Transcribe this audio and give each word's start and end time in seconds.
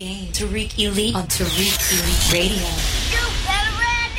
Game. 0.00 0.32
Tariq 0.32 0.78
Elite 0.78 1.14
on 1.14 1.26
Tariq 1.26 1.76
Elite 1.92 2.32
Radio. 2.32 2.68
You 3.12 3.20
better 3.44 3.74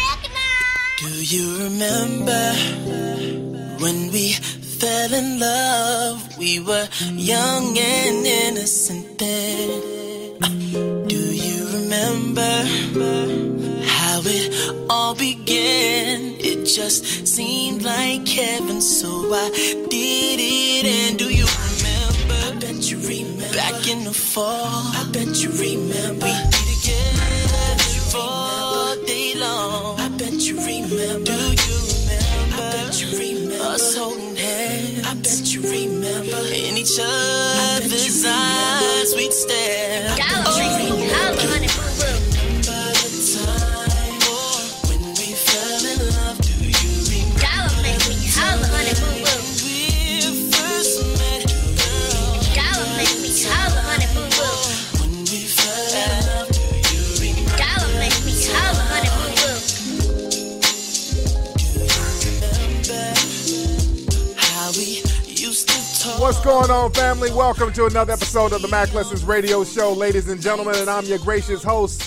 recognize. 0.06 1.02
Do 1.02 1.12
you 1.34 1.46
remember 1.64 2.54
when 3.84 4.12
we 4.12 4.34
fell 4.34 5.12
in 5.12 5.40
love? 5.40 6.38
We 6.38 6.60
were 6.60 6.88
young 7.14 7.76
and 7.80 8.28
innocent 8.28 9.18
then. 9.18 10.38
Do 11.08 11.18
you 11.18 11.66
remember 11.74 12.52
how 13.84 14.22
it 14.24 14.88
all 14.88 15.16
began? 15.16 16.36
It 16.38 16.66
just 16.66 17.26
seemed 17.28 17.82
like 17.82 18.28
heaven, 18.28 18.82
so 18.82 19.34
I 19.34 19.50
did 19.90 20.40
it. 20.40 20.86
And 20.86 21.18
do 21.18 21.34
you 21.34 21.41
Back 23.72 23.88
in 23.88 24.04
the 24.04 24.14
fall, 24.14 24.84
I 25.00 25.08
bet 25.14 25.42
you 25.42 25.50
remember. 25.52 26.26
We 26.26 26.76
did 26.84 27.16
it 27.48 28.14
all 28.14 28.96
day 29.06 29.34
long. 29.40 29.98
I 29.98 30.10
bet 30.10 30.34
you 30.34 30.58
remember. 30.58 31.24
Do 31.24 31.32
you 31.32 31.78
remember? 31.88 32.52
I 32.52 32.72
bet 32.76 33.02
you 33.02 33.08
remember. 33.18 33.64
Us 33.64 33.96
holding 33.96 34.36
hands. 34.36 35.08
I 35.08 35.14
bet 35.14 35.54
you 35.54 35.62
remember. 35.62 36.42
In 36.52 36.76
each 36.78 37.00
other's 37.00 38.26
eyes, 38.26 39.16
we'd 39.16 39.32
stare. 39.32 40.18
What's 66.22 66.40
going 66.42 66.70
on, 66.70 66.92
family? 66.92 67.32
Welcome 67.32 67.74
to 67.74 67.88
another 67.88 68.14
episode 68.14 68.54
of 68.54 68.62
the 68.62 68.68
Mack 68.68 68.94
Lessons 68.94 69.24
Radio 69.26 69.64
Show, 69.64 69.92
ladies 69.92 70.30
and 70.30 70.40
gentlemen, 70.40 70.76
and 70.76 70.88
I'm 70.88 71.04
your 71.06 71.18
gracious 71.18 71.64
host. 71.64 72.00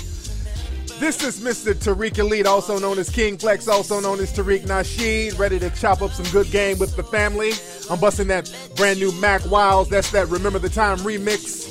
This 1.00 1.24
is 1.24 1.40
Mr. 1.40 1.74
Tariq 1.74 2.16
Elite, 2.18 2.46
also 2.46 2.78
known 2.78 3.00
as 3.00 3.10
King 3.10 3.36
Flex, 3.36 3.66
also 3.66 3.98
known 3.98 4.20
as 4.20 4.32
Tariq 4.32 4.66
Nasheed, 4.66 5.36
ready 5.36 5.58
to 5.58 5.68
chop 5.70 6.00
up 6.00 6.12
some 6.12 6.26
good 6.26 6.48
game 6.52 6.78
with 6.78 6.94
the 6.94 7.02
family. 7.02 7.54
I'm 7.90 7.98
busting 7.98 8.28
that 8.28 8.56
brand 8.76 9.00
new 9.00 9.10
Mac 9.20 9.44
Wiles. 9.50 9.88
That's 9.88 10.12
that 10.12 10.28
Remember 10.28 10.60
the 10.60 10.68
Time 10.68 10.98
remix. 10.98 11.66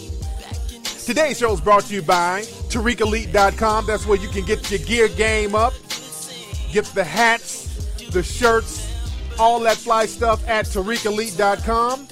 Today's 1.06 1.40
show 1.40 1.54
is 1.54 1.62
brought 1.62 1.86
to 1.86 1.94
you 1.94 2.02
by 2.02 2.42
TariqElite.com. 2.42 3.86
That's 3.86 4.06
where 4.06 4.18
you 4.18 4.28
can 4.28 4.44
get 4.44 4.70
your 4.70 4.82
gear 4.82 5.08
game 5.08 5.56
up, 5.56 5.72
get 6.74 6.84
the 6.88 7.06
hats, 7.06 7.88
the 8.12 8.22
shirts, 8.22 8.94
all 9.40 9.62
that 9.62 9.78
fly 9.78 10.06
stuff 10.08 10.46
at 10.46 10.66
TariqElite.com. 10.66 12.10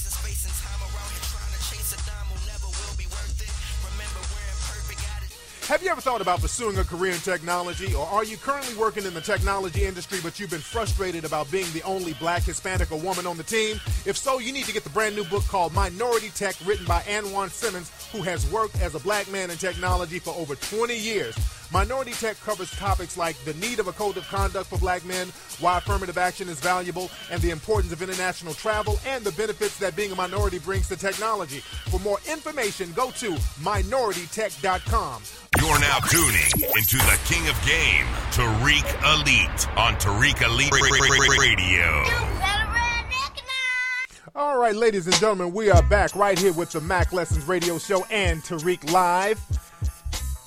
Have 5.67 5.81
you 5.81 5.89
ever 5.89 5.99
thought 5.99 6.21
about 6.21 6.41
pursuing 6.41 6.77
a 6.77 6.83
career 6.83 7.11
in 7.11 7.17
technology, 7.17 7.95
or 7.95 8.05
are 8.05 8.23
you 8.23 8.37
currently 8.37 8.75
working 8.75 9.03
in 9.03 9.15
the 9.15 9.21
technology 9.21 9.85
industry 9.85 10.19
but 10.21 10.39
you've 10.39 10.51
been 10.51 10.59
frustrated 10.59 11.25
about 11.25 11.49
being 11.49 11.65
the 11.73 11.81
only 11.81 12.13
black, 12.13 12.43
Hispanic, 12.43 12.91
or 12.91 12.99
woman 12.99 13.25
on 13.25 13.35
the 13.35 13.41
team? 13.41 13.81
If 14.05 14.15
so, 14.15 14.37
you 14.37 14.53
need 14.53 14.65
to 14.65 14.73
get 14.73 14.83
the 14.83 14.91
brand 14.91 15.15
new 15.15 15.23
book 15.23 15.43
called 15.45 15.73
Minority 15.73 16.29
Tech, 16.35 16.55
written 16.65 16.85
by 16.85 17.01
Anwan 17.01 17.49
Simmons, 17.49 17.91
who 18.11 18.21
has 18.21 18.45
worked 18.51 18.79
as 18.79 18.93
a 18.93 18.99
black 18.99 19.27
man 19.31 19.49
in 19.49 19.57
technology 19.57 20.19
for 20.19 20.35
over 20.35 20.53
20 20.53 20.95
years. 20.95 21.35
Minority 21.71 22.11
Tech 22.11 22.39
covers 22.41 22.71
topics 22.71 23.17
like 23.17 23.35
the 23.43 23.53
need 23.55 23.79
of 23.79 23.87
a 23.87 23.91
code 23.91 24.17
of 24.17 24.27
conduct 24.27 24.69
for 24.69 24.77
black 24.77 25.03
men, 25.05 25.27
why 25.59 25.77
affirmative 25.77 26.17
action 26.17 26.47
is 26.47 26.59
valuable, 26.59 27.09
and 27.31 27.41
the 27.41 27.49
importance 27.51 27.91
of 27.91 28.01
international 28.01 28.53
travel, 28.53 28.99
and 29.05 29.23
the 29.23 29.31
benefits 29.33 29.77
that 29.79 29.95
being 29.95 30.11
a 30.11 30.15
minority 30.15 30.59
brings 30.59 30.87
to 30.89 30.95
technology. 30.95 31.59
For 31.89 31.99
more 31.99 32.19
information, 32.29 32.91
go 32.93 33.11
to 33.11 33.31
minoritytech.com. 33.61 35.23
You're 35.59 35.79
now 35.79 35.99
tuning 35.99 36.51
into 36.77 36.97
the 36.97 37.19
king 37.25 37.47
of 37.47 37.55
game, 37.65 38.05
Tariq 38.31 38.85
Elite, 39.13 39.77
on 39.77 39.95
Tariq 39.95 40.41
Elite 40.41 40.71
Radio. 40.71 42.03
You 42.03 42.39
better 42.39 42.71
recognize. 42.71 44.21
All 44.35 44.57
right, 44.59 44.75
ladies 44.75 45.07
and 45.07 45.15
gentlemen, 45.15 45.53
we 45.53 45.71
are 45.71 45.81
back 45.83 46.13
right 46.15 46.37
here 46.37 46.53
with 46.53 46.71
the 46.71 46.81
Mack 46.81 47.13
Lessons 47.13 47.45
Radio 47.47 47.77
Show 47.77 48.03
and 48.11 48.43
Tariq 48.43 48.91
Live. 48.91 49.39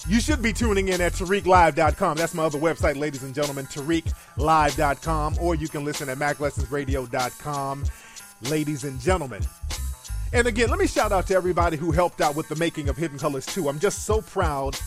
You 0.08 0.20
should 0.20 0.40
be 0.40 0.54
tuning 0.54 0.88
in 0.88 1.02
at 1.02 1.12
TariqLive.com. 1.12 2.16
That's 2.16 2.32
my 2.32 2.44
other 2.44 2.58
website, 2.58 2.98
ladies 2.98 3.22
and 3.24 3.34
gentlemen, 3.34 3.66
TariqLive.com, 3.66 5.36
or 5.38 5.54
you 5.54 5.68
can 5.68 5.84
listen 5.84 6.08
at 6.08 6.16
MackLessonsRadio.com, 6.16 7.84
ladies 8.42 8.84
and 8.84 8.98
gentlemen. 8.98 9.42
And 10.32 10.46
again, 10.46 10.70
let 10.70 10.78
me 10.78 10.86
shout 10.86 11.12
out 11.12 11.26
to 11.26 11.34
everybody 11.34 11.76
who 11.76 11.92
helped 11.92 12.22
out 12.22 12.36
with 12.36 12.48
the 12.48 12.56
making 12.56 12.88
of 12.88 12.96
Hidden 12.96 13.18
Colors 13.18 13.44
2. 13.46 13.68
I'm 13.68 13.78
just 13.78 14.06
so 14.06 14.22
proud 14.22 14.78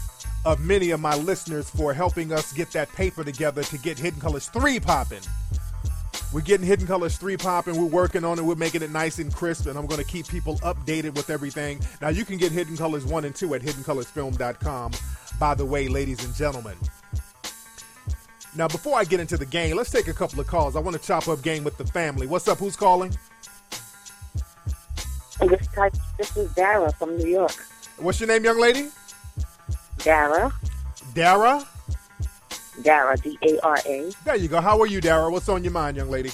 of 0.43 0.59
many 0.59 0.89
of 0.89 0.99
my 0.99 1.15
listeners 1.15 1.69
for 1.69 1.93
helping 1.93 2.33
us 2.33 2.51
get 2.51 2.71
that 2.71 2.91
paper 2.93 3.23
together 3.23 3.61
to 3.61 3.77
get 3.77 3.99
Hidden 3.99 4.21
Colors 4.21 4.47
3 4.49 4.79
popping. 4.79 5.21
We're 6.33 6.41
getting 6.41 6.65
Hidden 6.65 6.87
Colors 6.87 7.17
3 7.17 7.35
popping. 7.35 7.77
We're 7.77 7.89
working 7.89 8.23
on 8.23 8.39
it. 8.39 8.45
We're 8.45 8.55
making 8.55 8.83
it 8.83 8.91
nice 8.91 9.19
and 9.19 9.33
crisp, 9.33 9.65
and 9.67 9.77
I'm 9.77 9.85
going 9.85 9.99
to 9.99 10.07
keep 10.07 10.27
people 10.27 10.57
updated 10.59 11.13
with 11.13 11.29
everything. 11.29 11.81
Now, 12.01 12.07
you 12.07 12.23
can 12.23 12.37
get 12.37 12.53
Hidden 12.53 12.77
Colors 12.77 13.05
1 13.05 13.25
and 13.25 13.35
2 13.35 13.55
at 13.55 13.61
hiddencolorsfilm.com, 13.61 14.91
by 15.41 15.55
the 15.55 15.65
way, 15.65 15.87
ladies 15.87 16.23
and 16.23 16.35
gentlemen. 16.35 16.77
Now, 18.55 18.67
before 18.67 18.99
I 18.99 19.03
get 19.03 19.19
into 19.19 19.37
the 19.37 19.45
game, 19.45 19.75
let's 19.75 19.89
take 19.89 20.07
a 20.07 20.13
couple 20.13 20.39
of 20.39 20.45
calls. 20.45 20.75
I 20.75 20.79
want 20.79 20.95
to 20.95 21.01
chop 21.01 21.27
up 21.27 21.41
game 21.41 21.63
with 21.63 21.79
the 21.79 21.85
family. 21.87 22.27
What's 22.27 22.47
up? 22.47 22.59
Who's 22.59 22.75
calling? 22.75 23.11
This 25.39 25.65
type, 25.73 25.95
this 26.19 26.37
is 26.37 26.53
Dara 26.53 26.91
from 26.91 27.17
New 27.17 27.25
York. 27.25 27.55
What's 27.97 28.19
your 28.19 28.27
name, 28.27 28.45
young 28.45 28.59
lady? 28.59 28.89
Dara, 29.97 30.53
Dara? 31.15 31.65
Dara, 32.83 33.17
D 33.17 33.39
A 33.41 33.59
R 33.61 33.79
A. 33.87 34.11
There 34.23 34.35
you 34.35 34.47
go. 34.47 34.61
How 34.61 34.79
are 34.79 34.85
you, 34.85 35.01
Dara? 35.01 35.31
What's 35.31 35.49
on 35.49 35.63
your 35.63 35.73
mind, 35.73 35.97
young 35.97 36.11
lady? 36.11 36.29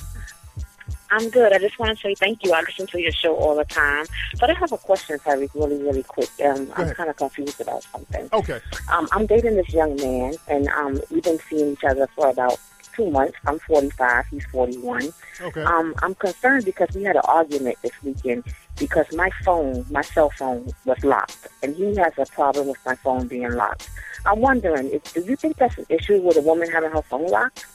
I'm 1.11 1.29
good. 1.29 1.53
I 1.53 1.59
just 1.59 1.79
want 1.79 1.97
to 1.97 2.01
say 2.01 2.15
thank 2.15 2.43
you. 2.43 2.51
I 2.53 2.61
listen 2.61 2.87
to 2.87 3.01
your 3.01 3.11
show 3.11 3.35
all 3.35 3.55
the 3.55 3.65
time. 3.65 4.05
But 4.39 4.49
I 4.49 4.53
have 4.53 4.71
a 4.71 4.77
question, 4.77 5.17
Tyreek, 5.19 5.53
really, 5.53 5.81
really 5.81 6.03
quick. 6.03 6.29
Um, 6.43 6.71
I'm 6.75 6.91
kind 6.93 7.09
of 7.09 7.15
confused 7.15 7.61
about 7.61 7.83
something. 7.83 8.29
Okay. 8.33 8.59
Um, 8.91 9.07
I'm 9.11 9.25
dating 9.25 9.55
this 9.55 9.69
young 9.69 9.95
man, 9.97 10.35
and 10.47 10.67
um, 10.69 10.99
we've 11.09 11.23
been 11.23 11.39
seeing 11.49 11.73
each 11.73 11.83
other 11.83 12.07
for 12.15 12.29
about 12.29 12.59
two 12.95 13.09
months. 13.09 13.37
I'm 13.45 13.59
45, 13.59 14.25
he's 14.27 14.45
41. 14.45 15.13
Okay. 15.39 15.63
Um, 15.63 15.93
I'm 16.01 16.15
concerned 16.15 16.65
because 16.65 16.89
we 16.93 17.03
had 17.03 17.15
an 17.15 17.21
argument 17.25 17.77
this 17.81 17.91
weekend 18.03 18.43
because 18.77 19.05
my 19.13 19.29
phone, 19.43 19.85
my 19.89 20.01
cell 20.01 20.31
phone, 20.31 20.69
was 20.85 21.03
locked, 21.03 21.47
and 21.63 21.75
he 21.75 21.95
has 21.95 22.13
a 22.17 22.25
problem 22.25 22.67
with 22.67 22.77
my 22.85 22.95
phone 22.95 23.27
being 23.27 23.51
locked. 23.51 23.89
I'm 24.25 24.39
wondering, 24.39 24.89
if, 24.91 25.13
do 25.13 25.21
you 25.21 25.35
think 25.35 25.57
that's 25.57 25.77
an 25.77 25.85
issue 25.89 26.19
with 26.21 26.37
a 26.37 26.41
woman 26.41 26.69
having 26.69 26.91
her 26.91 27.01
phone 27.03 27.27
locked? 27.27 27.65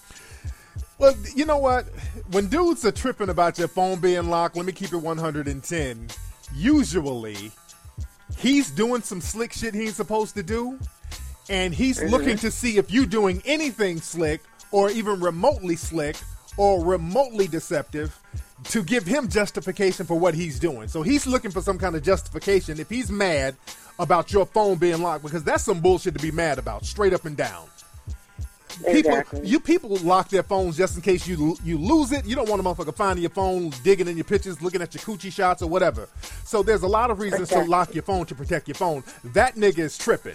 Well, 0.98 1.14
you 1.34 1.46
know 1.46 1.58
what? 1.58 1.86
When 2.30 2.46
dudes 2.46 2.84
are 2.84 2.92
tripping 2.92 3.28
about 3.28 3.58
your 3.58 3.68
phone 3.68 3.98
being 3.98 4.28
locked, 4.28 4.56
let 4.56 4.66
me 4.66 4.72
keep 4.72 4.92
it 4.92 4.98
110. 4.98 6.08
Usually, 6.54 7.50
he's 8.38 8.70
doing 8.70 9.02
some 9.02 9.20
slick 9.20 9.52
shit 9.52 9.74
he 9.74 9.82
ain't 9.82 9.94
supposed 9.94 10.34
to 10.34 10.42
do, 10.42 10.78
and 11.48 11.74
he's 11.74 12.02
looking 12.04 12.36
to 12.38 12.50
see 12.50 12.76
if 12.76 12.90
you 12.90 13.06
doing 13.06 13.42
anything 13.44 14.00
slick 14.00 14.42
or 14.70 14.90
even 14.90 15.20
remotely 15.20 15.76
slick 15.76 16.16
or 16.56 16.84
remotely 16.84 17.48
deceptive 17.48 18.18
to 18.64 18.82
give 18.82 19.04
him 19.04 19.28
justification 19.28 20.06
for 20.06 20.18
what 20.18 20.34
he's 20.34 20.60
doing. 20.60 20.86
So 20.86 21.02
he's 21.02 21.26
looking 21.26 21.50
for 21.50 21.60
some 21.60 21.78
kind 21.78 21.96
of 21.96 22.02
justification 22.02 22.78
if 22.78 22.88
he's 22.88 23.10
mad 23.10 23.56
about 23.98 24.32
your 24.32 24.46
phone 24.46 24.78
being 24.78 25.02
locked 25.02 25.24
because 25.24 25.42
that's 25.42 25.64
some 25.64 25.80
bullshit 25.80 26.14
to 26.14 26.20
be 26.20 26.30
mad 26.30 26.58
about, 26.58 26.84
straight 26.84 27.12
up 27.12 27.24
and 27.24 27.36
down 27.36 27.66
people 28.82 29.12
Exactly. 29.12 29.46
you 29.46 29.61
people 29.61 29.96
lock 29.99 30.29
their 30.29 30.43
phones 30.43 30.76
just 30.76 30.96
in 30.96 31.02
case 31.02 31.26
you 31.26 31.56
you 31.64 31.79
lose 31.79 32.12
it. 32.12 32.25
You 32.26 32.34
don't 32.37 32.49
want 32.49 32.61
a 32.61 32.64
motherfucker 32.64 32.94
finding 32.94 33.23
your 33.23 33.31
phone, 33.31 33.70
digging 33.82 34.08
in 34.08 34.17
your 34.17 34.25
pictures, 34.25 34.61
looking 34.62 34.82
at 34.82 34.94
your 34.94 35.02
coochie 35.02 35.32
shots 35.32 35.62
or 35.62 35.69
whatever. 35.69 36.08
So 36.44 36.62
there's 36.62 36.82
a 36.82 36.88
lot 36.88 37.11
of 37.11 37.19
reasons 37.19 37.49
to 37.50 37.64
lock 37.64 37.94
your 37.94 38.02
phone 38.02 38.26
to 38.26 38.34
protect 38.34 38.69
your 38.69 38.75
phone. 38.75 39.02
That 39.25 39.55
nigga 39.56 39.81
is 39.81 39.96
tripping. 39.99 40.34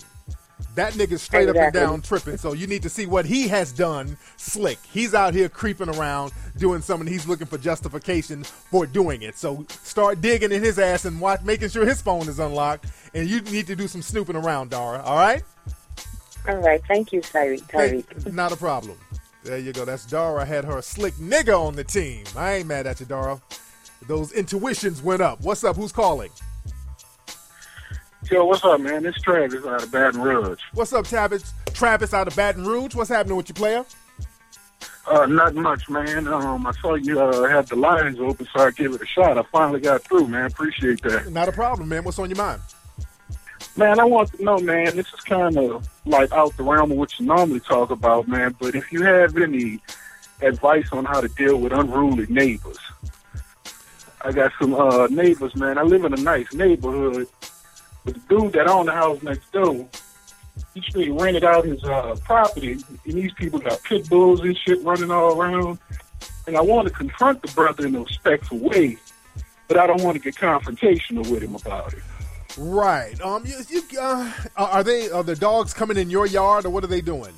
That 0.75 0.93
nigga's 0.93 1.23
straight 1.23 1.49
up 1.49 1.55
and 1.55 1.73
down 1.73 2.01
tripping. 2.01 2.37
So 2.37 2.53
you 2.53 2.67
need 2.67 2.83
to 2.83 2.89
see 2.89 3.07
what 3.07 3.25
he 3.25 3.47
has 3.47 3.71
done 3.71 4.15
slick. 4.37 4.77
He's 4.91 5.15
out 5.15 5.33
here 5.33 5.49
creeping 5.49 5.89
around 5.89 6.33
doing 6.57 6.81
something. 6.81 7.07
He's 7.07 7.27
looking 7.27 7.47
for 7.47 7.57
justification 7.57 8.43
for 8.43 8.85
doing 8.85 9.23
it. 9.23 9.37
So 9.37 9.65
start 9.69 10.21
digging 10.21 10.51
in 10.51 10.63
his 10.63 10.77
ass 10.77 11.05
and 11.05 11.19
watch, 11.19 11.41
making 11.41 11.69
sure 11.69 11.85
his 11.85 12.01
phone 12.01 12.27
is 12.27 12.37
unlocked. 12.39 12.85
And 13.15 13.27
you 13.27 13.41
need 13.41 13.65
to 13.67 13.75
do 13.75 13.87
some 13.87 14.03
snooping 14.03 14.35
around, 14.35 14.69
Dara. 14.69 15.01
All 15.01 15.15
right? 15.17 15.41
All 16.47 16.57
right, 16.57 16.81
thank 16.87 17.11
you, 17.11 17.21
Tyreek. 17.21 17.69
Hey, 17.71 18.03
Tyreek. 18.03 18.33
not 18.33 18.51
a 18.51 18.55
problem. 18.55 18.97
There 19.43 19.57
you 19.57 19.73
go. 19.73 19.85
That's 19.85 20.05
Dara. 20.05 20.45
Had 20.45 20.65
her 20.65 20.81
slick 20.81 21.13
nigga 21.15 21.57
on 21.59 21.75
the 21.75 21.83
team. 21.83 22.25
I 22.35 22.55
ain't 22.55 22.67
mad 22.67 22.87
at 22.87 22.99
you, 22.99 23.05
Dara. 23.05 23.41
Those 24.07 24.31
intuitions 24.31 25.01
went 25.01 25.21
up. 25.21 25.41
What's 25.41 25.63
up? 25.63 25.75
Who's 25.75 25.91
calling? 25.91 26.31
Yo, 28.29 28.45
what's 28.45 28.63
up, 28.65 28.81
man? 28.81 29.05
It's 29.05 29.21
Travis 29.21 29.65
out 29.65 29.83
of 29.83 29.91
Baton 29.91 30.21
Rouge. 30.21 30.59
What's 30.73 30.91
up, 30.91 31.05
Travis? 31.05 31.53
Travis 31.73 32.13
out 32.13 32.27
of 32.27 32.35
Baton 32.35 32.65
Rouge. 32.65 32.93
What's 32.93 33.09
happening 33.09 33.37
with 33.37 33.47
your 33.47 33.55
player? 33.55 33.85
Uh, 35.05 35.25
not 35.25 35.55
much, 35.55 35.89
man. 35.89 36.27
Um, 36.27 36.67
I 36.67 36.71
saw 36.81 36.95
you 36.95 37.17
uh, 37.19 37.47
had 37.47 37.67
the 37.67 37.77
lines 37.77 38.19
open, 38.19 38.45
so 38.53 38.65
I 38.65 38.71
gave 38.71 38.93
it 38.93 39.01
a 39.01 39.05
shot. 39.05 39.37
I 39.37 39.43
finally 39.43 39.79
got 39.79 40.03
through, 40.03 40.27
man. 40.27 40.45
Appreciate 40.47 41.01
that. 41.03 41.31
Not 41.31 41.47
a 41.47 41.53
problem, 41.53 41.87
man. 41.87 42.03
What's 42.03 42.19
on 42.19 42.29
your 42.29 42.37
mind? 42.37 42.61
Man, 43.77 43.99
I 43.99 44.05
want 44.05 44.33
to 44.33 44.43
know, 44.43 44.57
man, 44.57 44.95
this 44.95 45.05
is 45.13 45.19
kind 45.19 45.55
of 45.55 45.87
like 46.05 46.31
out 46.31 46.57
the 46.57 46.63
realm 46.63 46.91
of 46.91 46.97
what 46.97 47.19
you 47.19 47.27
normally 47.27 47.59
talk 47.59 47.91
about, 47.91 48.27
man, 48.27 48.55
but 48.59 48.73
if 48.73 48.91
you 48.91 49.03
have 49.03 49.37
any 49.37 49.79
advice 50.41 50.91
on 50.91 51.05
how 51.05 51.21
to 51.21 51.27
deal 51.27 51.57
with 51.57 51.71
unruly 51.71 52.25
neighbors. 52.27 52.79
I 54.21 54.31
got 54.31 54.51
some 54.59 54.73
uh, 54.73 55.05
neighbors, 55.07 55.55
man. 55.55 55.77
I 55.77 55.83
live 55.83 56.05
in 56.05 56.13
a 56.13 56.17
nice 56.17 56.51
neighborhood, 56.53 57.27
but 58.03 58.15
the 58.15 58.19
dude 58.21 58.53
that 58.53 58.67
owned 58.67 58.87
the 58.87 58.93
house 58.93 59.21
next 59.21 59.51
door, 59.51 59.87
he 60.73 60.81
straight 60.81 61.11
rented 61.11 61.43
out 61.43 61.65
his 61.65 61.83
uh, 61.83 62.15
property, 62.23 62.71
and 62.71 63.13
these 63.13 63.33
people 63.33 63.59
got 63.59 63.81
pit 63.83 64.09
bulls 64.09 64.41
and 64.41 64.57
shit 64.57 64.83
running 64.83 65.11
all 65.11 65.39
around. 65.39 65.77
And 66.47 66.57
I 66.57 66.61
want 66.61 66.87
to 66.87 66.93
confront 66.93 67.43
the 67.43 67.51
brother 67.51 67.85
in 67.85 67.95
a 67.95 68.01
respectful 68.01 68.57
way, 68.57 68.97
but 69.67 69.77
I 69.77 69.85
don't 69.85 70.01
want 70.01 70.15
to 70.15 70.21
get 70.21 70.35
confrontational 70.35 71.29
with 71.29 71.43
him 71.43 71.53
about 71.53 71.93
it. 71.93 72.01
Right. 72.57 73.19
Um. 73.21 73.45
You. 73.45 73.59
you 73.69 73.99
uh, 73.99 74.31
are 74.55 74.83
they? 74.83 75.09
Are 75.09 75.23
the 75.23 75.35
dogs 75.35 75.73
coming 75.73 75.97
in 75.97 76.09
your 76.09 76.25
yard, 76.25 76.65
or 76.65 76.69
what 76.69 76.83
are 76.83 76.87
they 76.87 77.01
doing? 77.01 77.33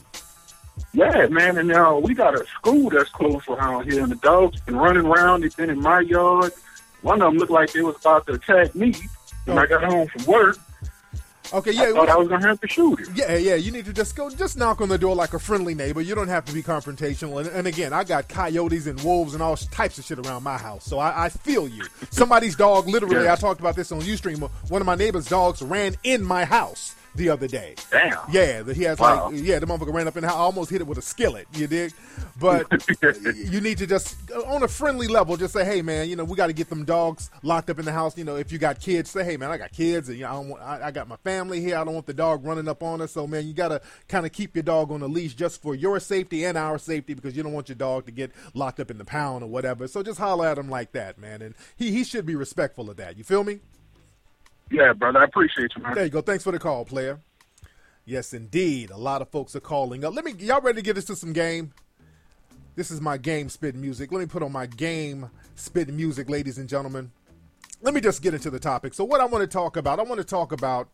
Yeah, 0.93 1.27
man, 1.27 1.57
and 1.57 1.67
now 1.67 1.99
we 1.99 2.13
got 2.13 2.35
a 2.35 2.45
school 2.47 2.89
that's 2.89 3.09
close 3.09 3.47
around 3.47 3.91
here, 3.91 4.01
and 4.01 4.11
the 4.11 4.15
dogs 4.15 4.59
been 4.61 4.77
running 4.77 5.05
around. 5.05 5.41
They've 5.41 5.55
been 5.55 5.69
in 5.69 5.81
my 5.81 5.99
yard. 5.99 6.53
One 7.01 7.21
of 7.21 7.31
them 7.31 7.37
looked 7.37 7.51
like 7.51 7.73
they 7.73 7.81
was 7.81 7.97
about 7.97 8.25
to 8.27 8.33
attack 8.33 8.75
me 8.75 8.95
when 9.45 9.57
I 9.57 9.65
got 9.65 9.83
home 9.83 10.07
from 10.07 10.25
work. 10.25 10.57
Okay. 11.53 11.71
I 11.71 11.87
Yeah. 11.87 11.91
thought 11.93 12.09
I 12.09 12.15
was 12.17 12.27
gonna 12.27 12.47
have 12.47 12.61
to 12.61 12.67
shoot 12.67 12.99
him. 12.99 13.13
Yeah, 13.15 13.35
yeah. 13.35 13.55
You 13.55 13.71
need 13.71 13.85
to 13.85 13.93
just 13.93 14.15
go, 14.15 14.29
just 14.29 14.57
knock 14.57 14.81
on 14.81 14.89
the 14.89 14.97
door 14.97 15.15
like 15.15 15.33
a 15.33 15.39
friendly 15.39 15.73
neighbor. 15.75 16.01
You 16.01 16.15
don't 16.15 16.27
have 16.27 16.45
to 16.45 16.53
be 16.53 16.61
confrontational. 16.61 17.39
And, 17.39 17.49
and 17.49 17.67
again, 17.67 17.91
I 17.93 18.03
got 18.03 18.27
coyotes 18.29 18.87
and 18.87 18.99
wolves 19.01 19.33
and 19.33 19.41
all 19.43 19.55
types 19.57 19.97
of 19.97 20.05
shit 20.05 20.19
around 20.19 20.43
my 20.43 20.57
house, 20.57 20.85
so 20.85 20.99
I, 20.99 21.25
I 21.25 21.29
feel 21.29 21.67
you. 21.67 21.83
Somebody's 22.11 22.55
dog, 22.55 22.87
literally. 22.87 23.27
I 23.29 23.35
talked 23.35 23.59
about 23.59 23.75
this 23.75 23.91
on 23.91 24.01
UStream. 24.01 24.49
One 24.69 24.81
of 24.81 24.85
my 24.85 24.95
neighbor's 24.95 25.27
dogs 25.27 25.61
ran 25.61 25.95
in 26.03 26.23
my 26.23 26.45
house 26.45 26.95
the 27.15 27.29
other 27.29 27.47
day. 27.47 27.75
Damn. 27.91 28.17
Yeah, 28.31 28.61
that 28.61 28.75
he 28.77 28.83
has 28.83 28.99
Wow. 28.99 29.29
like, 29.31 29.41
yeah, 29.41 29.59
the 29.59 29.65
motherfucker 29.65 29.93
ran 29.93 30.07
up 30.07 30.15
and 30.15 30.25
I 30.25 30.29
almost 30.29 30.69
hit 30.69 30.81
it 30.81 30.87
with 30.87 30.97
a 30.97 31.01
skillet. 31.01 31.47
You 31.53 31.67
dig? 31.67 31.93
But 32.39 32.67
you 33.35 33.59
need 33.61 33.77
to 33.79 33.87
just, 33.87 34.15
on 34.31 34.63
a 34.63 34.67
friendly 34.67 35.07
level, 35.07 35.35
just 35.37 35.53
say, 35.53 35.65
hey 35.65 35.81
man, 35.81 36.09
you 36.09 36.15
know, 36.15 36.23
we 36.23 36.35
got 36.35 36.47
to 36.47 36.53
get 36.53 36.69
them 36.69 36.85
dogs 36.85 37.29
locked 37.43 37.69
up 37.69 37.79
in 37.79 37.85
the 37.85 37.91
house. 37.91 38.17
You 38.17 38.23
know, 38.23 38.35
if 38.35 38.51
you 38.51 38.57
got 38.57 38.79
kids, 38.79 39.09
say, 39.09 39.23
hey 39.23 39.37
man, 39.37 39.51
I 39.51 39.57
got 39.57 39.71
kids, 39.71 40.09
and 40.09 40.17
you 40.17 40.23
know, 40.23 40.29
I, 40.29 40.33
don't 40.33 40.49
want, 40.49 40.63
I, 40.63 40.87
I 40.87 40.91
got 40.91 41.07
my 41.07 41.17
family 41.17 41.61
here. 41.61 41.77
I 41.77 41.83
don't 41.83 41.93
want 41.93 42.05
the 42.05 42.13
dog 42.13 42.45
running 42.45 42.67
up 42.67 42.83
on 42.83 43.01
us. 43.01 43.11
So 43.11 43.27
man, 43.27 43.47
you 43.47 43.53
got 43.53 43.69
to 43.69 43.81
kind 44.07 44.25
of 44.25 44.31
keep 44.31 44.55
your 44.55 44.63
dog 44.63 44.91
on 44.91 45.01
a 45.01 45.07
leash 45.07 45.33
just 45.33 45.61
for 45.61 45.75
your 45.75 45.99
safety 45.99 46.45
and 46.45 46.57
our 46.57 46.77
safety 46.77 47.13
because 47.13 47.35
you 47.35 47.43
don't 47.43 47.53
want 47.53 47.69
your 47.69 47.75
dog 47.75 48.05
to 48.05 48.11
get 48.11 48.31
locked 48.53 48.79
up 48.79 48.91
in 48.91 48.97
the 48.97 49.05
pound 49.05 49.43
or 49.43 49.47
whatever. 49.47 49.87
So 49.87 50.03
just 50.03 50.19
holler 50.19 50.47
at 50.47 50.57
him 50.57 50.69
like 50.69 50.91
that, 50.93 51.17
man, 51.17 51.41
and 51.41 51.55
he 51.75 51.91
he 51.91 52.03
should 52.03 52.25
be 52.25 52.35
respectful 52.35 52.89
of 52.89 52.97
that. 52.97 53.17
You 53.17 53.23
feel 53.23 53.43
me? 53.43 53.59
Yeah, 54.71 54.93
brother, 54.93 55.19
I 55.19 55.23
appreciate 55.25 55.71
you, 55.75 55.83
man. 55.83 55.95
There 55.95 56.03
you 56.03 56.09
go. 56.09 56.21
Thanks 56.21 56.43
for 56.43 56.51
the 56.51 56.59
call, 56.59 56.85
player. 56.85 57.19
Yes, 58.05 58.33
indeed. 58.33 58.91
A 58.91 58.97
lot 58.97 59.21
of 59.21 59.29
folks 59.29 59.55
are 59.55 59.59
calling 59.59 60.03
up. 60.03 60.15
Let 60.15 60.25
me. 60.25 60.33
Y'all 60.39 60.61
ready 60.61 60.77
to 60.77 60.81
get 60.81 60.97
us 60.97 61.05
to 61.05 61.15
some 61.15 61.33
game? 61.33 61.73
This 62.75 62.91
is 62.91 63.01
my 63.01 63.17
game 63.17 63.49
spit 63.49 63.75
music. 63.75 64.11
Let 64.11 64.19
me 64.19 64.25
put 64.25 64.41
on 64.41 64.51
my 64.51 64.65
game 64.65 65.29
spit 65.55 65.89
music, 65.89 66.29
ladies 66.29 66.57
and 66.57 66.69
gentlemen. 66.69 67.11
Let 67.81 67.93
me 67.93 68.01
just 68.01 68.21
get 68.21 68.33
into 68.33 68.49
the 68.49 68.59
topic. 68.59 68.93
So, 68.93 69.03
what 69.03 69.21
I 69.21 69.25
want 69.25 69.41
to 69.41 69.47
talk 69.47 69.77
about, 69.77 69.99
I 69.99 70.03
want 70.03 70.19
to 70.19 70.25
talk 70.25 70.51
about 70.51 70.89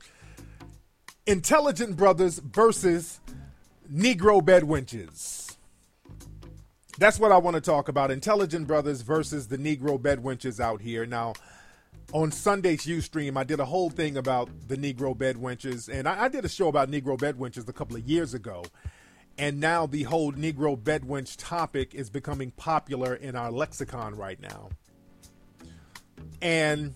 intelligent 1.25 1.95
brothers 1.95 2.39
versus 2.39 3.19
Negro 3.91 4.41
bedwenches. 4.41 5.55
That's 6.97 7.19
what 7.19 7.31
I 7.31 7.37
want 7.37 7.55
to 7.55 7.61
talk 7.61 7.89
about. 7.89 8.11
Intelligent 8.11 8.67
brothers 8.67 9.01
versus 9.01 9.47
the 9.47 9.57
Negro 9.57 9.99
bedwenches 9.99 10.59
out 10.59 10.81
here. 10.81 11.05
Now, 11.05 11.33
on 12.15 12.31
Sunday's 12.31 12.85
Ustream, 12.85 13.35
I 13.35 13.43
did 13.43 13.59
a 13.59 13.65
whole 13.65 13.89
thing 13.89 14.15
about 14.15 14.49
the 14.69 14.77
Negro 14.77 15.13
bedwenches, 15.13 15.89
and 15.89 16.07
I, 16.07 16.23
I 16.23 16.27
did 16.29 16.45
a 16.45 16.49
show 16.49 16.69
about 16.69 16.89
Negro 16.89 17.17
bedwenches 17.17 17.67
a 17.67 17.73
couple 17.73 17.97
of 17.97 18.07
years 18.07 18.33
ago. 18.33 18.63
And 19.37 19.59
now 19.59 19.85
the 19.85 20.03
whole 20.03 20.31
Negro 20.31 20.81
bedwench 20.81 21.35
topic 21.37 21.93
is 21.93 22.09
becoming 22.09 22.51
popular 22.51 23.15
in 23.15 23.35
our 23.35 23.51
lexicon 23.51 24.15
right 24.15 24.39
now. 24.39 24.69
And 26.41 26.95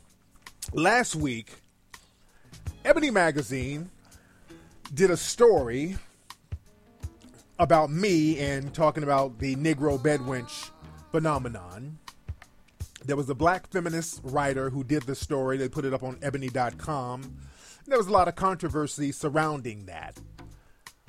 last 0.72 1.18
week, 1.18 1.52
Ebony 2.86 3.12
Magazine 3.12 3.90
did 4.94 5.12
a 5.12 5.18
story 5.18 5.98
about 7.60 7.92
me 7.92 8.40
and 8.40 8.74
talking 8.74 9.04
about 9.04 9.38
the 9.38 9.58
Negro 9.58 10.00
bedwench 10.00 10.70
phenomenon. 11.12 12.00
There 13.06 13.16
was 13.16 13.30
a 13.30 13.36
black 13.36 13.70
feminist 13.72 14.22
writer 14.24 14.70
who 14.70 14.84
did 14.84 15.04
the 15.04 15.16
story. 15.16 15.58
They 15.58 15.70
put 15.70 15.86
it 15.86 15.94
up 15.94 16.04
on 16.04 16.18
ebony.com. 16.22 17.38
There 17.88 17.98
was 17.98 18.08
a 18.08 18.12
lot 18.12 18.28
of 18.28 18.36
controversy 18.36 19.12
surrounding 19.12 19.86
that. 19.86 20.20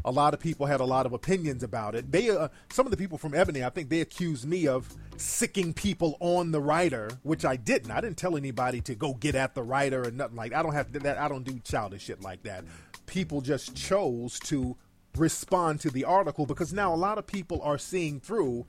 A 0.05 0.11
lot 0.11 0.33
of 0.33 0.41
people 0.41 0.65
had 0.65 0.81
a 0.81 0.85
lot 0.85 1.05
of 1.05 1.13
opinions 1.13 1.63
about 1.63 1.95
it. 1.95 2.11
They, 2.11 2.31
uh, 2.31 2.49
some 2.71 2.87
of 2.87 2.91
the 2.91 2.97
people 2.97 3.19
from 3.19 3.35
Ebony, 3.35 3.63
I 3.63 3.69
think 3.69 3.91
they 3.91 4.01
accused 4.01 4.49
me 4.49 4.67
of 4.67 4.89
sicking 5.19 5.75
people 5.75 6.17
on 6.21 6.53
the 6.53 6.61
writer, 6.61 7.11
which 7.23 7.45
I 7.45 7.57
didn't. 7.57 7.91
I 7.91 8.01
didn't 8.01 8.17
tell 8.17 8.37
anybody 8.37 8.81
to 8.83 8.95
go 8.95 9.13
get 9.13 9.35
at 9.35 9.55
the 9.55 9.63
writer 9.63 10.07
or 10.07 10.11
nothing 10.11 10.37
like. 10.37 10.53
That. 10.53 10.61
I 10.61 10.63
don't 10.63 10.73
have 10.73 10.93
that. 10.93 11.19
I 11.19 11.29
don't 11.29 11.45
do 11.45 11.59
childish 11.63 12.05
shit 12.05 12.23
like 12.23 12.45
that. 12.45 12.65
People 13.07 13.43
just 13.43 13.75
chose 13.77 14.39
to 14.41 14.77
respond 15.17 15.81
to 15.81 15.91
the 15.91 16.05
article 16.05 16.47
because 16.47 16.73
now 16.73 16.95
a 16.95 16.97
lot 16.97 17.19
of 17.19 17.27
people 17.27 17.61
are 17.63 17.79
seeing 17.79 18.21
through 18.21 18.65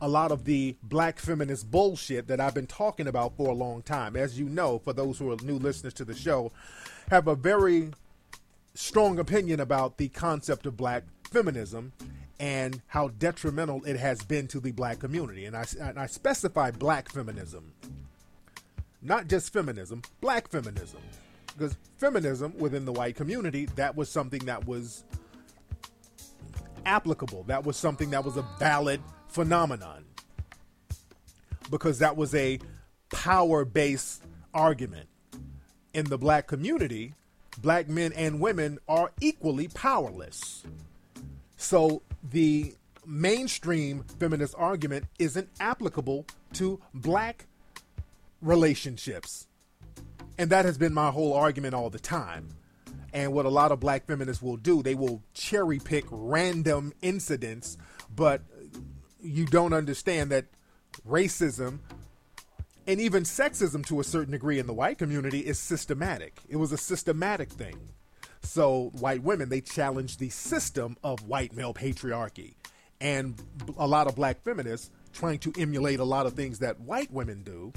a 0.00 0.08
lot 0.08 0.32
of 0.32 0.44
the 0.44 0.76
black 0.82 1.18
feminist 1.18 1.70
bullshit 1.70 2.26
that 2.28 2.40
I've 2.40 2.54
been 2.54 2.66
talking 2.66 3.06
about 3.06 3.36
for 3.36 3.48
a 3.48 3.54
long 3.54 3.82
time. 3.82 4.16
As 4.16 4.38
you 4.38 4.48
know, 4.48 4.78
for 4.78 4.92
those 4.92 5.18
who 5.18 5.32
are 5.32 5.36
new 5.42 5.58
listeners 5.58 5.94
to 5.94 6.04
the 6.04 6.14
show, 6.14 6.52
have 7.10 7.26
a 7.26 7.34
very 7.34 7.90
strong 8.74 9.18
opinion 9.18 9.60
about 9.60 9.98
the 9.98 10.08
concept 10.08 10.66
of 10.66 10.76
black 10.76 11.04
feminism 11.30 11.92
and 12.40 12.82
how 12.88 13.08
detrimental 13.08 13.84
it 13.84 13.96
has 13.96 14.22
been 14.22 14.46
to 14.48 14.60
the 14.60 14.72
black 14.72 14.98
community. 14.98 15.44
And 15.44 15.56
I, 15.56 15.64
and 15.80 15.98
I 15.98 16.06
specify 16.06 16.70
black 16.70 17.10
feminism, 17.10 17.72
not 19.00 19.28
just 19.28 19.52
feminism, 19.52 20.02
black 20.20 20.48
feminism. 20.48 21.00
Because 21.56 21.76
feminism 21.98 22.52
within 22.58 22.84
the 22.84 22.92
white 22.92 23.14
community, 23.14 23.66
that 23.76 23.96
was 23.96 24.10
something 24.10 24.44
that 24.46 24.66
was 24.66 25.04
applicable. 26.84 27.44
That 27.44 27.64
was 27.64 27.76
something 27.76 28.10
that 28.10 28.24
was 28.24 28.36
a 28.36 28.44
valid 28.58 29.00
phenomenon. 29.34 30.04
Because 31.68 31.98
that 31.98 32.16
was 32.16 32.34
a 32.36 32.60
power 33.10 33.64
based 33.64 34.22
argument. 34.54 35.08
In 35.92 36.06
the 36.06 36.18
black 36.18 36.46
community, 36.46 37.14
black 37.60 37.88
men 37.88 38.12
and 38.12 38.40
women 38.40 38.78
are 38.88 39.10
equally 39.20 39.66
powerless. 39.68 40.62
So 41.56 42.02
the 42.30 42.74
mainstream 43.04 44.04
feminist 44.20 44.54
argument 44.56 45.06
isn't 45.18 45.48
applicable 45.58 46.26
to 46.54 46.80
black 46.94 47.46
relationships. 48.40 49.48
And 50.38 50.50
that 50.50 50.64
has 50.64 50.78
been 50.78 50.94
my 50.94 51.10
whole 51.10 51.34
argument 51.34 51.74
all 51.74 51.90
the 51.90 51.98
time. 51.98 52.48
And 53.12 53.32
what 53.32 53.46
a 53.46 53.50
lot 53.50 53.72
of 53.72 53.80
black 53.80 54.06
feminists 54.06 54.42
will 54.42 54.56
do, 54.56 54.82
they 54.82 54.94
will 54.94 55.22
cherry 55.34 55.78
pick 55.78 56.04
random 56.10 56.92
incidents, 57.00 57.78
but 58.14 58.42
you 59.24 59.46
don't 59.46 59.72
understand 59.72 60.30
that 60.30 60.46
racism 61.08 61.78
and 62.86 63.00
even 63.00 63.22
sexism 63.22 63.84
to 63.86 64.00
a 64.00 64.04
certain 64.04 64.32
degree 64.32 64.58
in 64.58 64.66
the 64.66 64.74
white 64.74 64.98
community 64.98 65.40
is 65.40 65.58
systematic. 65.58 66.40
It 66.48 66.56
was 66.56 66.70
a 66.72 66.76
systematic 66.76 67.50
thing. 67.50 67.76
So 68.42 68.90
white 69.00 69.22
women 69.22 69.48
they 69.48 69.62
challenged 69.62 70.18
the 70.18 70.28
system 70.28 70.96
of 71.02 71.26
white 71.26 71.54
male 71.54 71.72
patriarchy, 71.72 72.54
and 73.00 73.40
a 73.78 73.86
lot 73.86 74.06
of 74.06 74.14
black 74.14 74.42
feminists 74.42 74.90
trying 75.12 75.38
to 75.38 75.52
emulate 75.58 75.98
a 75.98 76.04
lot 76.04 76.26
of 76.26 76.34
things 76.34 76.58
that 76.58 76.78
white 76.80 77.10
women 77.10 77.42
do 77.42 77.72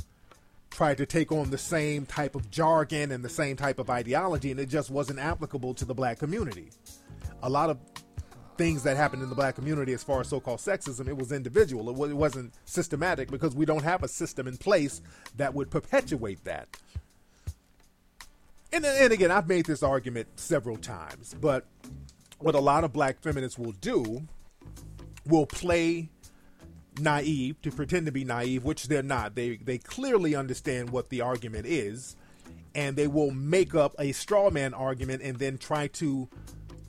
tried 0.69 0.97
to 0.97 1.05
take 1.05 1.31
on 1.31 1.49
the 1.49 1.57
same 1.57 2.05
type 2.05 2.35
of 2.35 2.51
jargon 2.51 3.11
and 3.11 3.23
the 3.23 3.29
same 3.29 3.55
type 3.55 3.79
of 3.79 3.89
ideology, 3.89 4.51
and 4.51 4.59
it 4.59 4.67
just 4.67 4.89
wasn't 4.89 5.17
applicable 5.17 5.73
to 5.73 5.85
the 5.85 5.93
black 5.93 6.19
community. 6.19 6.69
A 7.43 7.49
lot 7.49 7.69
of 7.69 7.79
things 8.57 8.83
that 8.83 8.97
happened 8.97 9.23
in 9.23 9.29
the 9.29 9.35
black 9.35 9.55
community 9.55 9.93
as 9.93 10.03
far 10.03 10.21
as 10.21 10.27
so-called 10.27 10.59
sexism, 10.59 11.07
it 11.07 11.17
was 11.17 11.31
individual. 11.31 11.89
It, 11.89 12.13
wasn't 12.13 12.53
systematic 12.65 13.29
because 13.29 13.55
we 13.55 13.65
don't 13.65 13.83
have 13.83 14.03
a 14.03 14.07
system 14.07 14.47
in 14.47 14.57
place 14.57 15.01
that 15.35 15.53
would 15.53 15.69
perpetuate 15.69 16.43
that. 16.45 16.67
And, 18.73 18.85
and 18.85 19.13
again, 19.13 19.31
I've 19.31 19.47
made 19.47 19.65
this 19.65 19.83
argument 19.83 20.27
several 20.35 20.77
times, 20.77 21.35
but 21.39 21.65
what 22.39 22.55
a 22.55 22.59
lot 22.59 22.83
of 22.83 22.93
black 22.93 23.21
feminists 23.21 23.57
will 23.57 23.71
do 23.73 24.27
will 25.25 25.45
play 25.45 26.09
naive 26.99 27.61
to 27.61 27.71
pretend 27.71 28.05
to 28.07 28.11
be 28.11 28.23
naive, 28.23 28.63
which 28.63 28.87
they're 28.87 29.03
not. 29.03 29.35
They 29.35 29.57
they 29.57 29.77
clearly 29.77 30.35
understand 30.35 30.89
what 30.89 31.09
the 31.09 31.21
argument 31.21 31.65
is, 31.65 32.15
and 32.75 32.95
they 32.95 33.07
will 33.07 33.31
make 33.31 33.75
up 33.75 33.95
a 33.99 34.11
straw 34.11 34.49
man 34.49 34.73
argument 34.73 35.21
and 35.21 35.37
then 35.37 35.57
try 35.57 35.87
to 35.87 36.27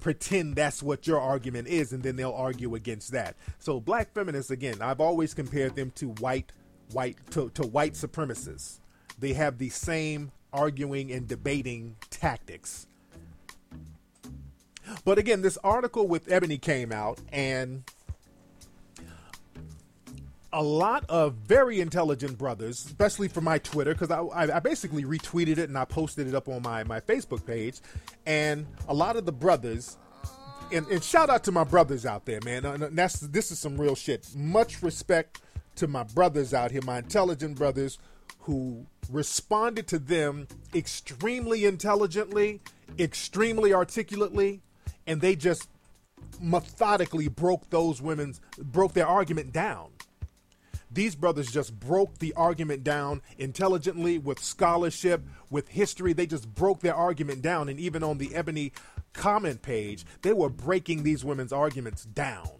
pretend 0.00 0.56
that's 0.56 0.82
what 0.82 1.06
your 1.06 1.20
argument 1.20 1.68
is, 1.68 1.92
and 1.92 2.02
then 2.02 2.16
they'll 2.16 2.32
argue 2.32 2.74
against 2.74 3.12
that. 3.12 3.36
So 3.58 3.80
black 3.80 4.12
feminists, 4.12 4.50
again, 4.50 4.80
I've 4.80 5.00
always 5.00 5.34
compared 5.34 5.74
them 5.74 5.90
to 5.92 6.08
white 6.20 6.52
white 6.92 7.16
to, 7.32 7.50
to 7.50 7.66
white 7.66 7.94
supremacists. 7.94 8.80
They 9.18 9.32
have 9.34 9.58
the 9.58 9.68
same 9.68 10.32
arguing 10.52 11.12
and 11.12 11.28
debating 11.28 11.96
tactics. 12.10 12.86
But 15.04 15.18
again, 15.18 15.42
this 15.42 15.58
article 15.62 16.08
with 16.08 16.30
Ebony 16.30 16.56
came 16.56 16.92
out 16.92 17.20
and 17.30 17.84
a 20.58 20.62
lot 20.62 21.04
of 21.08 21.34
very 21.34 21.80
intelligent 21.80 22.36
brothers, 22.36 22.84
especially 22.84 23.28
for 23.28 23.40
my 23.40 23.58
Twitter, 23.58 23.94
because 23.94 24.10
I, 24.10 24.56
I, 24.56 24.58
basically 24.58 25.04
retweeted 25.04 25.58
it 25.58 25.68
and 25.68 25.78
I 25.78 25.84
posted 25.84 26.26
it 26.26 26.34
up 26.34 26.48
on 26.48 26.62
my, 26.62 26.82
my 26.82 26.98
Facebook 26.98 27.46
page. 27.46 27.80
And 28.26 28.66
a 28.88 28.92
lot 28.92 29.14
of 29.14 29.24
the 29.24 29.30
brothers, 29.30 29.98
and, 30.72 30.84
and 30.88 31.02
shout 31.04 31.30
out 31.30 31.44
to 31.44 31.52
my 31.52 31.62
brothers 31.62 32.04
out 32.04 32.24
there, 32.26 32.40
man. 32.44 32.64
And 32.64 32.98
that's 32.98 33.20
this 33.20 33.52
is 33.52 33.60
some 33.60 33.80
real 33.80 33.94
shit. 33.94 34.34
Much 34.34 34.82
respect 34.82 35.40
to 35.76 35.86
my 35.86 36.02
brothers 36.02 36.52
out 36.52 36.72
here, 36.72 36.82
my 36.84 36.98
intelligent 36.98 37.56
brothers 37.56 37.96
who 38.40 38.84
responded 39.08 39.86
to 39.86 39.98
them 40.00 40.48
extremely 40.74 41.66
intelligently, 41.66 42.60
extremely 42.98 43.72
articulately, 43.72 44.60
and 45.06 45.20
they 45.20 45.36
just 45.36 45.68
methodically 46.40 47.28
broke 47.28 47.70
those 47.70 48.02
women's 48.02 48.40
broke 48.58 48.92
their 48.94 49.06
argument 49.06 49.52
down 49.52 49.90
these 50.90 51.14
brothers 51.14 51.50
just 51.50 51.78
broke 51.78 52.18
the 52.18 52.32
argument 52.34 52.82
down 52.84 53.22
intelligently 53.36 54.18
with 54.18 54.38
scholarship, 54.38 55.22
with 55.50 55.68
history. 55.68 56.12
They 56.12 56.26
just 56.26 56.54
broke 56.54 56.80
their 56.80 56.94
argument 56.94 57.42
down. 57.42 57.68
And 57.68 57.78
even 57.78 58.02
on 58.02 58.18
the 58.18 58.34
Ebony 58.34 58.72
comment 59.12 59.62
page, 59.62 60.04
they 60.22 60.32
were 60.32 60.48
breaking 60.48 61.02
these 61.02 61.24
women's 61.24 61.52
arguments 61.52 62.04
down. 62.04 62.50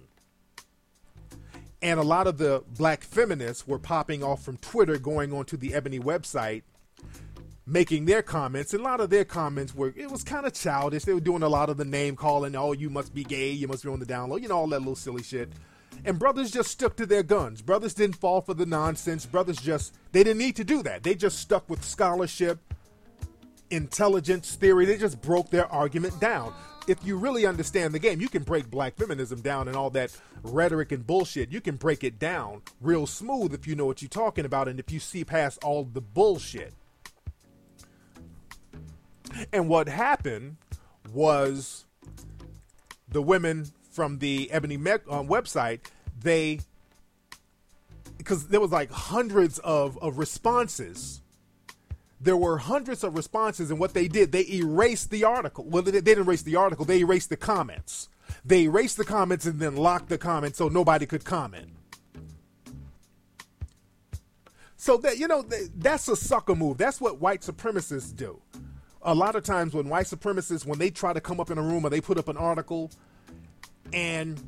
And 1.80 2.00
a 2.00 2.02
lot 2.04 2.26
of 2.26 2.38
the 2.38 2.64
black 2.76 3.04
feminists 3.04 3.66
were 3.66 3.78
popping 3.78 4.22
off 4.22 4.42
from 4.42 4.56
Twitter, 4.56 4.98
going 4.98 5.32
onto 5.32 5.56
the 5.56 5.74
Ebony 5.74 6.00
website, 6.00 6.62
making 7.64 8.06
their 8.06 8.22
comments. 8.22 8.72
And 8.72 8.80
a 8.80 8.84
lot 8.84 9.00
of 9.00 9.10
their 9.10 9.24
comments 9.24 9.74
were, 9.74 9.94
it 9.96 10.10
was 10.10 10.24
kind 10.24 10.44
of 10.44 10.54
childish. 10.54 11.04
They 11.04 11.14
were 11.14 11.20
doing 11.20 11.44
a 11.44 11.48
lot 11.48 11.70
of 11.70 11.76
the 11.76 11.84
name 11.84 12.16
calling, 12.16 12.56
oh, 12.56 12.72
you 12.72 12.90
must 12.90 13.14
be 13.14 13.22
gay, 13.22 13.50
you 13.50 13.68
must 13.68 13.84
be 13.84 13.90
on 13.90 14.00
the 14.00 14.06
download, 14.06 14.42
you 14.42 14.48
know, 14.48 14.56
all 14.56 14.66
that 14.68 14.80
little 14.80 14.96
silly 14.96 15.22
shit. 15.22 15.52
And 16.04 16.18
brothers 16.18 16.50
just 16.50 16.70
stuck 16.70 16.96
to 16.96 17.06
their 17.06 17.22
guns. 17.22 17.62
Brothers 17.62 17.94
didn't 17.94 18.16
fall 18.16 18.40
for 18.40 18.54
the 18.54 18.66
nonsense. 18.66 19.26
Brothers 19.26 19.58
just, 19.58 19.94
they 20.12 20.24
didn't 20.24 20.38
need 20.38 20.56
to 20.56 20.64
do 20.64 20.82
that. 20.82 21.02
They 21.02 21.14
just 21.14 21.38
stuck 21.38 21.68
with 21.68 21.84
scholarship, 21.84 22.58
intelligence, 23.70 24.54
theory. 24.54 24.84
They 24.86 24.96
just 24.96 25.20
broke 25.20 25.50
their 25.50 25.66
argument 25.72 26.18
down. 26.20 26.54
If 26.86 27.04
you 27.04 27.16
really 27.16 27.44
understand 27.44 27.92
the 27.92 27.98
game, 27.98 28.20
you 28.20 28.30
can 28.30 28.42
break 28.42 28.70
black 28.70 28.96
feminism 28.96 29.42
down 29.42 29.68
and 29.68 29.76
all 29.76 29.90
that 29.90 30.16
rhetoric 30.42 30.90
and 30.92 31.06
bullshit. 31.06 31.52
You 31.52 31.60
can 31.60 31.76
break 31.76 32.02
it 32.02 32.18
down 32.18 32.62
real 32.80 33.06
smooth 33.06 33.52
if 33.52 33.66
you 33.66 33.74
know 33.74 33.84
what 33.84 34.00
you're 34.00 34.08
talking 34.08 34.46
about 34.46 34.68
and 34.68 34.80
if 34.80 34.90
you 34.90 34.98
see 34.98 35.22
past 35.24 35.62
all 35.62 35.84
the 35.84 36.00
bullshit. 36.00 36.72
And 39.52 39.68
what 39.68 39.88
happened 39.88 40.56
was 41.12 41.84
the 43.06 43.22
women 43.22 43.66
from 43.98 44.18
the 44.20 44.48
Ebony 44.52 44.76
Meg 44.76 45.00
uh, 45.10 45.24
website, 45.24 45.80
they 46.22 46.60
because 48.16 48.46
there 48.46 48.60
was 48.60 48.70
like 48.70 48.92
hundreds 48.92 49.58
of, 49.58 49.98
of 49.98 50.18
responses. 50.18 51.20
There 52.20 52.36
were 52.36 52.58
hundreds 52.58 53.02
of 53.02 53.16
responses, 53.16 53.72
and 53.72 53.80
what 53.80 53.94
they 53.94 54.06
did, 54.06 54.30
they 54.30 54.46
erased 54.48 55.10
the 55.10 55.24
article. 55.24 55.64
Well, 55.64 55.82
they, 55.82 55.90
they 55.90 56.00
didn't 56.00 56.28
erase 56.28 56.42
the 56.42 56.54
article; 56.54 56.84
they 56.84 57.00
erased 57.00 57.28
the 57.28 57.36
comments. 57.36 58.08
They 58.44 58.62
erased 58.66 58.98
the 58.98 59.04
comments 59.04 59.46
and 59.46 59.58
then 59.58 59.74
locked 59.74 60.10
the 60.10 60.18
comments 60.18 60.58
so 60.58 60.68
nobody 60.68 61.04
could 61.04 61.24
comment. 61.24 61.70
So 64.76 64.96
that 64.98 65.18
you 65.18 65.26
know, 65.26 65.44
that's 65.74 66.06
a 66.06 66.14
sucker 66.14 66.54
move. 66.54 66.78
That's 66.78 67.00
what 67.00 67.20
white 67.20 67.40
supremacists 67.40 68.14
do. 68.14 68.40
A 69.02 69.12
lot 69.12 69.34
of 69.34 69.42
times, 69.42 69.74
when 69.74 69.88
white 69.88 70.06
supremacists, 70.06 70.64
when 70.64 70.78
they 70.78 70.90
try 70.90 71.12
to 71.12 71.20
come 71.20 71.40
up 71.40 71.50
in 71.50 71.58
a 71.58 71.62
room 71.62 71.84
or 71.84 71.90
they 71.90 72.00
put 72.00 72.16
up 72.16 72.28
an 72.28 72.36
article, 72.36 72.92
and 73.92 74.42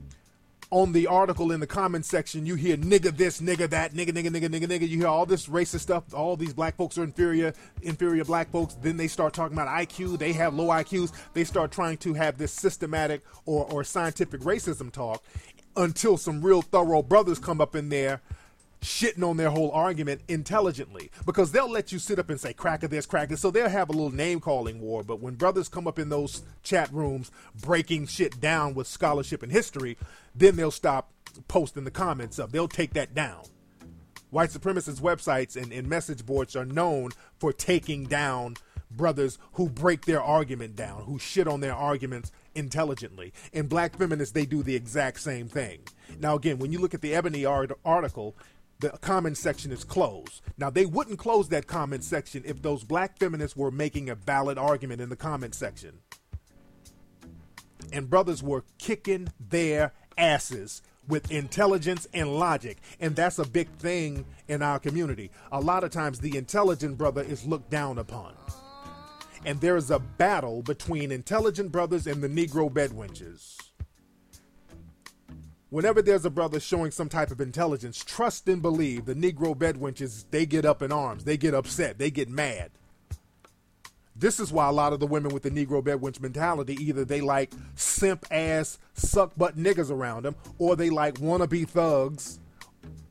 on 0.71 0.93
the 0.93 1.09
article 1.09 1.51
in 1.51 1.61
the 1.61 1.67
comment 1.67 2.07
section, 2.07 2.47
you 2.47 2.55
hear 2.55 2.77
nigga 2.77 3.17
this, 3.17 3.41
nigga 3.41 3.69
that, 3.71 3.93
nigga, 3.93 4.11
nigga, 4.11 4.29
nigga, 4.29 4.49
nigga, 4.49 4.67
nigga. 4.67 4.89
You 4.89 4.99
hear 4.99 5.09
all 5.09 5.27
this 5.27 5.49
racist 5.49 5.81
stuff. 5.81 6.15
All 6.15 6.37
these 6.37 6.53
black 6.53 6.77
folks 6.77 6.97
are 6.97 7.03
inferior, 7.03 7.53
inferior 7.83 8.25
black 8.25 8.51
folks. 8.51 8.75
Then 8.75 8.97
they 8.97 9.09
start 9.09 9.35
talking 9.35 9.57
about 9.57 9.69
IQ. 9.69 10.19
They 10.19 10.33
have 10.35 10.55
low 10.55 10.69
IQs. 10.69 11.13
They 11.35 11.45
start 11.45 11.73
trying 11.73 11.97
to 11.99 12.15
have 12.15 12.39
this 12.39 12.53
systematic 12.53 13.25
or, 13.47 13.67
or 13.71 13.83
scientific 13.83 14.43
racism 14.43 14.93
talk 14.93 15.25
until 15.77 16.17
some 16.17 16.41
real 16.41 16.63
thorough 16.63 17.03
brothers 17.03 17.39
come 17.39 17.61
up 17.61 17.75
in 17.75 17.89
there 17.89 18.21
shitting 18.81 19.29
on 19.29 19.37
their 19.37 19.51
whole 19.51 19.71
argument 19.73 20.23
intelligently 20.29 21.11
because 21.27 21.53
they'll 21.53 21.71
let 21.71 21.93
you 21.93 21.99
sit 21.99 22.19
up 22.19 22.31
and 22.31 22.41
say 22.41 22.53
cracker 22.53 22.89
this 22.89 23.07
cracker 23.07 23.37
so 23.37 23.51
they'll 23.51 23.69
have 23.69 23.89
a 23.89 23.93
little 23.93 24.15
name 24.15 24.41
calling 24.41 24.81
war. 24.81 25.03
But 25.03 25.21
when 25.21 25.35
brothers 25.35 25.69
come 25.69 25.87
up 25.87 25.99
in 25.99 26.09
those 26.09 26.43
chat 26.63 26.93
rooms 26.93 27.31
breaking 27.61 28.07
shit 28.07 28.41
down 28.41 28.75
with 28.75 28.87
scholarship 28.87 29.43
and 29.43 29.53
history 29.53 29.97
then 30.35 30.57
they'll 30.57 30.71
stop 30.71 31.13
posting 31.49 31.85
the 31.85 31.91
comments 31.91 32.39
up. 32.39 32.53
They'll 32.53 32.69
take 32.69 32.95
that 32.95 33.15
down. 33.15 33.43
White 34.31 34.51
supremacist 34.51 35.01
websites 35.01 35.57
and, 35.57 35.73
and 35.73 35.89
message 35.89 36.25
boards 36.25 36.57
are 36.57 36.65
known 36.65 37.11
for 37.39 37.53
taking 37.53 38.05
down 38.05 38.57
brothers 38.91 39.39
who 39.53 39.69
break 39.69 40.05
their 40.05 40.23
argument 40.23 40.75
down 40.75 41.03
who 41.03 41.19
shit 41.19 41.47
on 41.47 41.61
their 41.61 41.75
arguments 41.75 42.33
intelligently. 42.55 43.33
And 43.53 43.69
black 43.69 43.97
feminists 43.97 44.33
they 44.33 44.47
do 44.47 44.63
the 44.63 44.75
exact 44.75 45.21
same 45.21 45.49
thing. 45.49 45.81
Now 46.19 46.37
again 46.37 46.59
when 46.59 46.73
you 46.73 46.79
look 46.79 46.95
at 46.95 47.03
the 47.03 47.15
ebony 47.15 47.45
art- 47.45 47.79
article 47.85 48.37
the 48.81 48.91
comment 49.01 49.37
section 49.37 49.73
is 49.73 49.85
closed. 49.85 50.43
Now, 50.57 50.71
they 50.71 50.87
wouldn't 50.87 51.19
close 51.19 51.49
that 51.51 51.67
comment 51.67 52.05
section 52.05 52.43
if 52.47 52.63
those 52.63 52.83
black 52.85 53.19
feminists 53.19 53.57
were 53.57 53.71
making 53.71 54.09
a 54.09 54.15
valid 54.15 54.59
argument 54.59 55.01
in 55.01 55.09
the 55.09 55.17
comment 55.17 55.55
section. 55.55 55.99
And 57.93 58.09
brothers 58.09 58.43
were 58.43 58.65
kicking 58.79 59.29
their 59.39 59.93
asses 60.17 60.83
with 61.09 61.31
intelligence 61.31 62.07
and 62.15 62.39
logic. 62.39 62.79
And 63.01 63.17
that's 63.17 63.39
a 63.39 63.47
big 63.47 63.69
thing 63.77 64.25
in 64.49 64.63
our 64.63 64.79
community. 64.79 65.31
A 65.51 65.61
lot 65.61 65.85
of 65.85 65.91
times, 65.91 66.21
the 66.21 66.37
intelligent 66.37 66.97
brother 66.97 67.23
is 67.23 67.45
looked 67.47 67.71
down 67.71 67.99
upon. 67.99 68.35
And 69.45 69.61
there 69.61 69.77
is 69.77 69.91
a 69.91 69.99
battle 69.99 70.63
between 70.63 71.11
intelligent 71.11 71.73
brothers 71.73 72.07
and 72.07 72.23
the 72.23 72.29
Negro 72.29 72.71
bedwenches. 72.71 73.57
Whenever 75.71 76.03
there's 76.03 76.25
a 76.25 76.31
brother 76.31 76.59
showing 76.59 76.91
some 76.91 77.09
type 77.09 77.31
of 77.31 77.41
intelligence, 77.41 78.03
trust 78.03 78.49
and 78.49 78.61
believe 78.61 79.05
the 79.05 79.15
Negro 79.15 79.55
bedwenches, 79.55 80.25
they 80.33 80.45
get 80.45 80.65
up 80.65 80.83
in 80.83 80.91
arms, 80.91 81.23
they 81.23 81.37
get 81.37 81.55
upset, 81.55 81.97
they 81.97 82.11
get 82.11 82.29
mad. 82.29 82.73
This 84.17 84.41
is 84.41 84.53
why 84.53 84.69
a 84.69 84.73
lot 84.73 84.93
of 84.93 84.99
the 84.99 85.07
women 85.07 85.33
with 85.33 85.45
the 85.45 85.51
Negro 85.51 85.81
bedwench 85.83 86.21
mentality 86.21 86.75
either 86.75 87.05
they 87.05 87.21
like 87.21 87.53
simp 87.77 88.27
ass 88.33 88.81
suck 88.95 89.37
butt 89.37 89.57
niggas 89.57 89.93
around 89.93 90.25
them, 90.25 90.35
or 90.59 90.75
they 90.75 90.91
like 90.91 91.15
wannabe 91.15 91.69
thugs, 91.69 92.41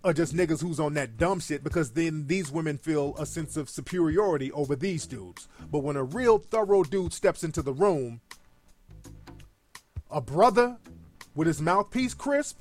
or 0.03 0.11
just 0.11 0.35
niggas 0.35 0.61
who's 0.61 0.81
on 0.81 0.93
that 0.95 1.15
dumb 1.15 1.39
shit 1.39 1.63
because 1.63 1.91
then 1.91 2.27
these 2.27 2.51
women 2.51 2.77
feel 2.77 3.15
a 3.17 3.25
sense 3.25 3.55
of 3.55 3.69
superiority 3.69 4.51
over 4.51 4.75
these 4.75 5.07
dudes. 5.07 5.47
But 5.71 5.79
when 5.79 5.95
a 5.95 6.03
real 6.03 6.37
thorough 6.37 6.83
dude 6.83 7.13
steps 7.13 7.43
into 7.43 7.61
the 7.61 7.73
room, 7.73 8.19
a 10.11 10.19
brother 10.19 10.77
with 11.35 11.47
his 11.47 11.61
mouthpiece 11.61 12.13
crisp, 12.13 12.59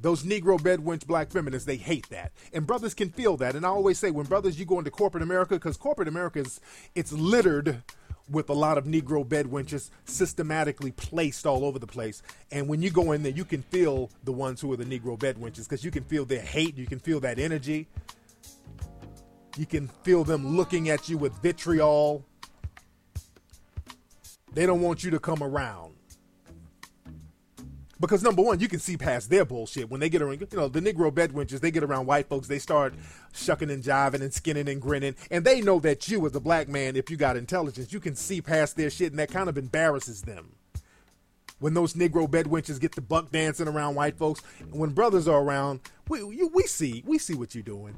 those 0.00 0.24
Negro 0.24 0.60
bedwench 0.60 1.06
black 1.06 1.30
feminists, 1.30 1.64
they 1.64 1.76
hate 1.76 2.08
that. 2.10 2.32
And 2.52 2.66
brothers 2.66 2.92
can 2.92 3.10
feel 3.10 3.36
that. 3.36 3.54
And 3.54 3.64
I 3.64 3.68
always 3.68 3.98
say, 3.98 4.10
when 4.10 4.26
brothers, 4.26 4.58
you 4.58 4.64
go 4.64 4.78
into 4.78 4.90
corporate 4.90 5.22
America, 5.22 5.54
because 5.54 5.76
corporate 5.76 6.08
America 6.08 6.40
is, 6.40 6.60
it's 6.94 7.12
littered 7.12 7.82
with 8.28 8.48
a 8.48 8.52
lot 8.52 8.78
of 8.78 8.84
Negro 8.84 9.26
bedwenches 9.26 9.90
systematically 10.04 10.90
placed 10.92 11.46
all 11.46 11.64
over 11.64 11.78
the 11.78 11.86
place. 11.86 12.22
And 12.50 12.68
when 12.68 12.82
you 12.82 12.90
go 12.90 13.12
in 13.12 13.22
there, 13.22 13.32
you 13.32 13.44
can 13.44 13.62
feel 13.62 14.10
the 14.24 14.32
ones 14.32 14.60
who 14.60 14.72
are 14.72 14.76
the 14.76 14.84
Negro 14.84 15.18
bedwenches 15.18 15.64
because 15.64 15.84
you 15.84 15.90
can 15.90 16.04
feel 16.04 16.24
their 16.24 16.40
hate, 16.40 16.76
you 16.76 16.86
can 16.86 16.98
feel 16.98 17.20
that 17.20 17.38
energy. 17.38 17.88
You 19.58 19.66
can 19.66 19.88
feel 20.02 20.24
them 20.24 20.56
looking 20.56 20.88
at 20.88 21.10
you 21.10 21.18
with 21.18 21.34
vitriol. 21.42 22.24
They 24.54 24.64
don't 24.64 24.80
want 24.80 25.04
you 25.04 25.10
to 25.10 25.18
come 25.18 25.42
around. 25.42 25.94
Because 28.02 28.24
number 28.24 28.42
one, 28.42 28.58
you 28.58 28.66
can 28.66 28.80
see 28.80 28.96
past 28.96 29.30
their 29.30 29.44
bullshit 29.44 29.88
when 29.88 30.00
they 30.00 30.08
get 30.08 30.22
around. 30.22 30.40
You 30.40 30.58
know, 30.58 30.66
the 30.66 30.80
Negro 30.80 31.12
bedwenches, 31.12 31.60
they 31.60 31.70
get 31.70 31.84
around 31.84 32.06
white 32.06 32.28
folks, 32.28 32.48
they 32.48 32.58
start 32.58 32.94
shucking 33.32 33.70
and 33.70 33.80
jiving 33.80 34.22
and 34.22 34.34
skinning 34.34 34.68
and 34.68 34.82
grinning, 34.82 35.14
and 35.30 35.44
they 35.44 35.60
know 35.60 35.78
that 35.78 36.08
you, 36.08 36.26
as 36.26 36.34
a 36.34 36.40
black 36.40 36.68
man, 36.68 36.96
if 36.96 37.12
you 37.12 37.16
got 37.16 37.36
intelligence, 37.36 37.92
you 37.92 38.00
can 38.00 38.16
see 38.16 38.42
past 38.42 38.76
their 38.76 38.90
shit, 38.90 39.12
and 39.12 39.20
that 39.20 39.30
kind 39.30 39.48
of 39.48 39.56
embarrasses 39.56 40.22
them. 40.22 40.56
When 41.60 41.74
those 41.74 41.94
Negro 41.94 42.26
bedwenches 42.26 42.80
get 42.80 42.96
the 42.96 43.00
buck 43.00 43.30
dancing 43.30 43.68
around 43.68 43.94
white 43.94 44.18
folks, 44.18 44.42
when 44.72 44.90
brothers 44.90 45.28
are 45.28 45.40
around, 45.40 45.78
we 46.08 46.18
you, 46.18 46.50
we 46.52 46.64
see 46.64 47.04
we 47.06 47.18
see 47.18 47.34
what 47.34 47.54
you're 47.54 47.62
doing, 47.62 47.94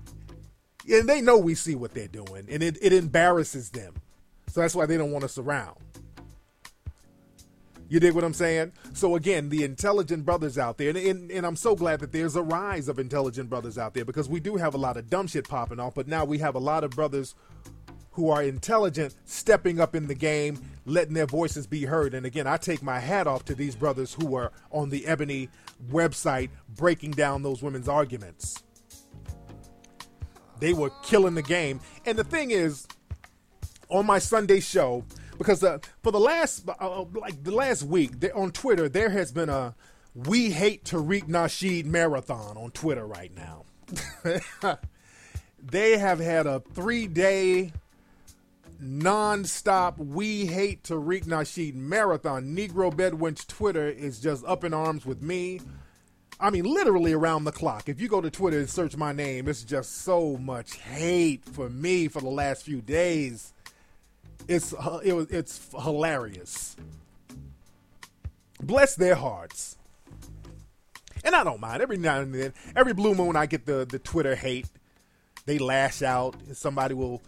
and 0.86 1.08
they 1.08 1.22
know 1.22 1.38
we 1.38 1.54
see 1.54 1.76
what 1.76 1.94
they're 1.94 2.08
doing, 2.08 2.44
and 2.50 2.62
it, 2.62 2.76
it 2.82 2.92
embarrasses 2.92 3.70
them. 3.70 3.94
So 4.48 4.60
that's 4.60 4.74
why 4.74 4.84
they 4.84 4.98
don't 4.98 5.12
want 5.12 5.24
us 5.24 5.38
around. 5.38 5.78
You 7.94 8.00
dig 8.00 8.12
what 8.12 8.24
I'm 8.24 8.34
saying? 8.34 8.72
So 8.92 9.14
again, 9.14 9.50
the 9.50 9.62
intelligent 9.62 10.24
brothers 10.24 10.58
out 10.58 10.78
there, 10.78 10.88
and, 10.88 10.98
and, 10.98 11.30
and, 11.30 11.46
I'm 11.46 11.54
so 11.54 11.76
glad 11.76 12.00
that 12.00 12.10
there's 12.10 12.34
a 12.34 12.42
rise 12.42 12.88
of 12.88 12.98
intelligent 12.98 13.48
brothers 13.48 13.78
out 13.78 13.94
there 13.94 14.04
because 14.04 14.28
we 14.28 14.40
do 14.40 14.56
have 14.56 14.74
a 14.74 14.78
lot 14.78 14.96
of 14.96 15.08
dumb 15.08 15.28
shit 15.28 15.48
popping 15.48 15.78
off, 15.78 15.94
but 15.94 16.08
now 16.08 16.24
we 16.24 16.38
have 16.38 16.56
a 16.56 16.58
lot 16.58 16.82
of 16.82 16.90
brothers 16.90 17.36
who 18.10 18.30
are 18.30 18.42
intelligent 18.42 19.14
stepping 19.26 19.78
up 19.78 19.94
in 19.94 20.08
the 20.08 20.14
game, 20.16 20.60
letting 20.86 21.14
their 21.14 21.26
voices 21.26 21.68
be 21.68 21.84
heard. 21.84 22.14
And 22.14 22.26
again, 22.26 22.48
I 22.48 22.56
take 22.56 22.82
my 22.82 22.98
hat 22.98 23.28
off 23.28 23.44
to 23.44 23.54
these 23.54 23.76
brothers 23.76 24.12
who 24.12 24.34
are 24.34 24.50
on 24.72 24.90
the 24.90 25.06
Ebony 25.06 25.48
website 25.88 26.50
breaking 26.74 27.12
down 27.12 27.44
those 27.44 27.62
women's 27.62 27.88
arguments. 27.88 28.60
They 30.58 30.72
were 30.72 30.90
killing 31.04 31.36
the 31.36 31.42
game. 31.42 31.78
And 32.06 32.18
the 32.18 32.24
thing 32.24 32.50
is, 32.50 32.88
on 33.88 34.04
my 34.04 34.18
Sunday 34.18 34.58
show, 34.58 35.04
because 35.38 35.62
uh, 35.62 35.78
for 36.02 36.12
the 36.12 36.20
last 36.20 36.68
uh, 36.68 36.72
uh, 36.80 37.04
like 37.14 37.42
the 37.42 37.50
last 37.50 37.82
week 37.82 38.12
on 38.34 38.50
Twitter 38.50 38.88
there 38.88 39.10
has 39.10 39.32
been 39.32 39.48
a 39.48 39.74
we 40.14 40.50
hate 40.50 40.84
Tariq 40.84 41.24
Nasheed 41.24 41.86
marathon 41.86 42.56
on 42.56 42.70
Twitter 42.70 43.04
right 43.06 43.32
now. 43.34 43.64
they 45.62 45.98
have 45.98 46.20
had 46.20 46.46
a 46.46 46.60
three 46.60 47.06
day 47.06 47.72
non-stop 48.80 49.98
we 49.98 50.46
hate 50.46 50.82
Tariq 50.84 51.24
Nasheed 51.24 51.74
marathon. 51.74 52.54
Negro 52.56 52.92
Bedwench 52.92 53.46
Twitter 53.46 53.88
is 53.88 54.20
just 54.20 54.44
up 54.44 54.64
in 54.64 54.74
arms 54.74 55.04
with 55.04 55.22
me. 55.22 55.60
I 56.40 56.50
mean, 56.50 56.64
literally 56.64 57.12
around 57.12 57.44
the 57.44 57.52
clock. 57.52 57.88
If 57.88 58.00
you 58.00 58.08
go 58.08 58.20
to 58.20 58.30
Twitter 58.30 58.58
and 58.58 58.68
search 58.68 58.96
my 58.96 59.12
name, 59.12 59.48
it's 59.48 59.62
just 59.62 60.02
so 60.02 60.36
much 60.36 60.74
hate 60.74 61.44
for 61.44 61.70
me 61.70 62.08
for 62.08 62.20
the 62.20 62.28
last 62.28 62.64
few 62.64 62.80
days 62.82 63.53
it's 64.48 64.74
it 65.02 65.12
was 65.12 65.26
it's 65.30 65.68
hilarious. 65.80 66.76
Bless 68.62 68.94
their 68.94 69.14
hearts. 69.14 69.76
And 71.24 71.34
I 71.34 71.42
don't 71.42 71.60
mind. 71.60 71.80
Every 71.80 71.96
now 71.96 72.20
and 72.20 72.34
then, 72.34 72.52
every 72.76 72.92
blue 72.92 73.14
moon, 73.14 73.36
I 73.36 73.46
get 73.46 73.66
the 73.66 73.86
the 73.88 73.98
Twitter 73.98 74.34
hate. 74.34 74.68
They 75.46 75.58
lash 75.58 76.02
out. 76.02 76.36
Somebody 76.52 76.94
will 76.94 77.22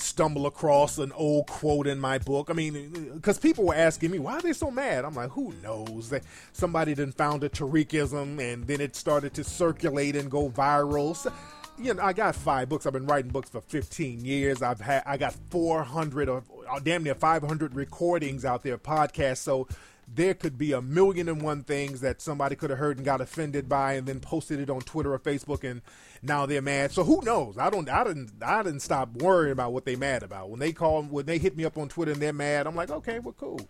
stumble 0.00 0.46
across 0.46 0.98
an 0.98 1.10
old 1.12 1.46
quote 1.48 1.86
in 1.86 1.98
my 1.98 2.18
book. 2.18 2.50
I 2.50 2.52
mean, 2.52 3.10
because 3.14 3.38
people 3.38 3.64
were 3.64 3.74
asking 3.74 4.10
me 4.10 4.18
why 4.18 4.34
are 4.34 4.40
they 4.40 4.52
so 4.52 4.70
mad. 4.70 5.04
I'm 5.04 5.14
like, 5.14 5.30
who 5.30 5.52
knows? 5.62 6.10
That 6.10 6.22
somebody 6.52 6.94
then 6.94 7.12
found 7.12 7.44
a 7.44 7.48
Tariqism, 7.48 8.40
and 8.40 8.66
then 8.66 8.80
it 8.80 8.94
started 8.94 9.34
to 9.34 9.44
circulate 9.44 10.16
and 10.16 10.30
go 10.30 10.50
viral. 10.50 11.16
So, 11.16 11.32
you 11.80 11.94
know, 11.94 12.02
I 12.02 12.12
got 12.12 12.34
five 12.34 12.68
books. 12.68 12.86
I've 12.86 12.92
been 12.92 13.06
writing 13.06 13.30
books 13.30 13.50
for 13.50 13.60
15 13.60 14.24
years. 14.24 14.62
I've 14.62 14.80
had, 14.80 15.02
I 15.06 15.16
got 15.16 15.34
400 15.50 16.28
or, 16.28 16.42
or 16.48 16.64
uh, 16.70 16.78
damn 16.80 17.02
near 17.02 17.14
500 17.14 17.74
recordings 17.74 18.44
out 18.44 18.62
there, 18.62 18.78
podcasts. 18.78 19.38
So 19.38 19.68
there 20.12 20.34
could 20.34 20.56
be 20.56 20.72
a 20.72 20.80
million 20.80 21.28
and 21.28 21.42
one 21.42 21.62
things 21.62 22.00
that 22.00 22.20
somebody 22.20 22.56
could 22.56 22.70
have 22.70 22.78
heard 22.78 22.96
and 22.96 23.04
got 23.04 23.20
offended 23.20 23.68
by, 23.68 23.94
and 23.94 24.06
then 24.06 24.20
posted 24.20 24.58
it 24.58 24.70
on 24.70 24.80
Twitter 24.80 25.12
or 25.12 25.18
Facebook, 25.18 25.68
and 25.68 25.82
now 26.22 26.46
they're 26.46 26.62
mad. 26.62 26.92
So 26.92 27.04
who 27.04 27.20
knows? 27.22 27.58
I 27.58 27.70
don't, 27.70 27.88
I 27.88 28.04
didn't, 28.04 28.32
I 28.42 28.62
didn't 28.62 28.80
stop 28.80 29.10
worrying 29.16 29.52
about 29.52 29.72
what 29.72 29.84
they 29.84 29.96
mad 29.96 30.22
about. 30.22 30.50
When 30.50 30.60
they 30.60 30.72
call, 30.72 31.02
when 31.02 31.26
they 31.26 31.38
hit 31.38 31.56
me 31.56 31.64
up 31.64 31.76
on 31.76 31.88
Twitter 31.88 32.12
and 32.12 32.20
they're 32.20 32.32
mad, 32.32 32.66
I'm 32.66 32.74
like, 32.74 32.90
okay, 32.90 33.18
well, 33.18 33.34
cool. 33.38 33.60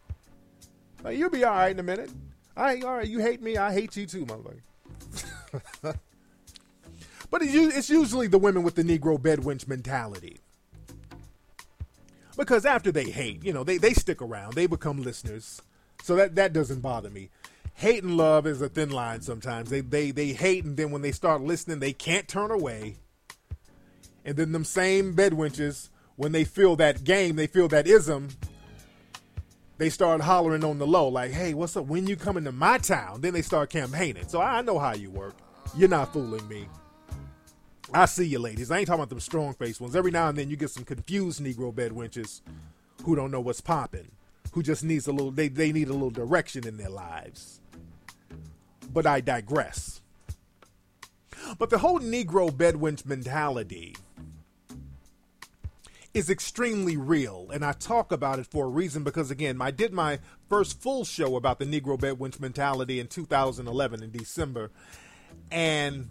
Like, 1.03 1.19
you'll 1.19 1.31
be 1.31 1.45
all 1.45 1.55
right 1.55 1.73
in 1.73 1.79
a 1.79 1.83
minute. 1.83 2.11
All 2.57 2.65
right, 2.65 2.85
all 2.85 2.97
right. 2.97 3.09
You 3.09 3.21
hate 3.21 3.43
me, 3.43 3.57
I 3.57 3.73
hate 3.73 3.97
you 3.97 4.07
too, 4.07 4.27
motherfucker. 4.27 5.99
But 7.31 7.43
it's 7.43 7.91
usually 7.91 8.27
the 8.27 8.39
women 8.39 8.63
with 8.63 8.75
the 8.75 8.83
Negro 8.83 9.19
bedwench 9.19 9.69
mentality. 9.69 10.41
Because 12.37 12.65
after 12.65 12.93
they 12.93 13.11
hate, 13.11 13.45
you 13.45 13.53
know, 13.53 13.65
they, 13.65 13.79
they 13.79 13.93
stick 13.93 14.23
around, 14.23 14.55
they 14.55 14.67
become 14.67 15.03
listeners. 15.03 15.61
So 16.03 16.15
that, 16.17 16.37
that 16.37 16.53
doesn't 16.53 16.81
bother 16.81 17.11
me. 17.11 17.31
Hate 17.75 18.03
and 18.03 18.17
love 18.17 18.47
is 18.47 18.63
a 18.63 18.69
thin 18.69 18.91
line 18.91 19.21
sometimes. 19.21 19.71
They, 19.71 19.81
they, 19.81 20.11
they 20.11 20.29
hate, 20.29 20.65
and 20.65 20.77
then 20.77 20.91
when 20.91 21.03
they 21.03 21.13
start 21.13 21.43
listening, 21.43 21.81
they 21.81 21.93
can't 21.93 22.27
turn 22.27 22.51
away. 22.51 22.97
And 24.25 24.37
then 24.37 24.53
them 24.53 24.65
same 24.65 25.15
bedwenches, 25.15 25.89
when 26.17 26.33
they 26.33 26.45
feel 26.45 26.77
that 26.77 27.05
game, 27.05 27.37
they 27.37 27.47
feel 27.47 27.69
that 27.69 27.87
ism, 27.87 28.29
they 29.79 29.91
start 29.91 30.21
hollering 30.21 30.65
on 30.65 30.79
the 30.79 30.87
low, 30.87 31.09
like, 31.09 31.31
hey, 31.31 31.55
what's 31.55 31.77
up? 31.77 31.87
When 31.87 32.07
you 32.07 32.17
coming 32.17 32.45
to 32.45 32.53
my 32.53 32.79
town? 32.79 33.21
Then 33.21 33.33
they 33.33 33.43
start 33.43 33.71
campaigning. 33.71 34.27
So 34.27 34.41
I 34.41 34.61
know 34.63 34.79
how 34.79 34.95
you 34.95 35.11
work. 35.11 35.37
You're 35.77 35.89
not 35.89 36.13
fooling 36.13 36.47
me. 36.49 36.69
I 37.93 38.05
see 38.05 38.27
you, 38.27 38.39
ladies. 38.39 38.71
I 38.71 38.79
ain't 38.79 38.87
talking 38.87 39.01
about 39.01 39.09
them 39.09 39.21
strong 39.21 39.55
faced 39.55 39.81
ones. 39.81 39.97
Every 39.97 40.11
now 40.11 40.29
and 40.29 40.37
then 40.37 40.51
you 40.51 40.57
get 40.57 40.71
some 40.71 40.85
confused 40.85 41.43
Negro 41.43 41.73
bedwenches 41.73 42.43
who 43.05 43.17
don't 43.17 43.31
know 43.31 43.41
what's 43.41 43.63
popping, 43.63 44.11
who 44.53 44.63
just 44.63 44.85
needs 44.85 45.07
a 45.07 45.13
little. 45.13 45.31
They 45.31 45.49
they 45.49 45.73
need 45.73 45.89
a 45.89 45.93
little 45.93 46.11
direction 46.11 46.67
in 46.67 46.77
their 46.77 46.91
lives. 46.91 47.61
But 48.93 49.07
I 49.07 49.21
digress. 49.21 50.03
But 51.59 51.71
the 51.71 51.79
whole 51.79 52.01
Negro 52.01 52.51
bedwench 52.51 53.07
mentality 53.07 53.97
is 56.13 56.29
extremely 56.29 56.97
real, 56.97 57.49
and 57.53 57.65
I 57.65 57.73
talk 57.73 58.13
about 58.13 58.39
it 58.39 58.47
for 58.47 58.67
a 58.67 58.69
reason 58.69 59.03
because 59.03 59.31
again, 59.31 59.63
I 59.63 59.71
did 59.71 59.93
my 59.95 60.19
first 60.49 60.83
full 60.83 61.05
show 61.05 61.37
about 61.37 61.59
the 61.59 61.65
Negro 61.65 61.99
bedwench 61.99 62.39
mentality 62.39 63.01
in 63.01 63.07
2011 63.07 64.03
in 64.03 64.11
December, 64.11 64.71
and 65.51 66.11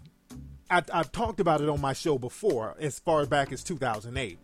I, 0.70 0.82
have 0.92 1.12
talked 1.12 1.40
about 1.40 1.60
it 1.60 1.68
on 1.68 1.80
my 1.80 1.92
show 1.92 2.18
before, 2.18 2.76
as 2.78 2.98
far 2.98 3.24
back 3.26 3.52
as 3.52 3.64
2008. 3.64 4.38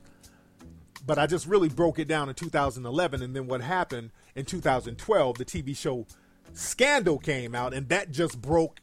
But 1.07 1.19
I 1.19 1.27
just 1.27 1.47
really 1.47 1.69
broke 1.69 1.99
it 1.99 2.09
down 2.09 2.29
in 2.29 2.35
2011, 2.35 3.23
and 3.23 3.37
then 3.37 3.47
what 3.47 3.61
happened 3.61 4.11
in 4.35 4.45
2012, 4.47 5.39
the 5.39 5.45
TV 5.45 5.77
show 5.77 6.07
Scandal 6.55 7.19
came 7.19 7.55
out, 7.55 7.75
and 7.75 7.89
that 7.89 8.11
just 8.11 8.41
broke 8.41 8.81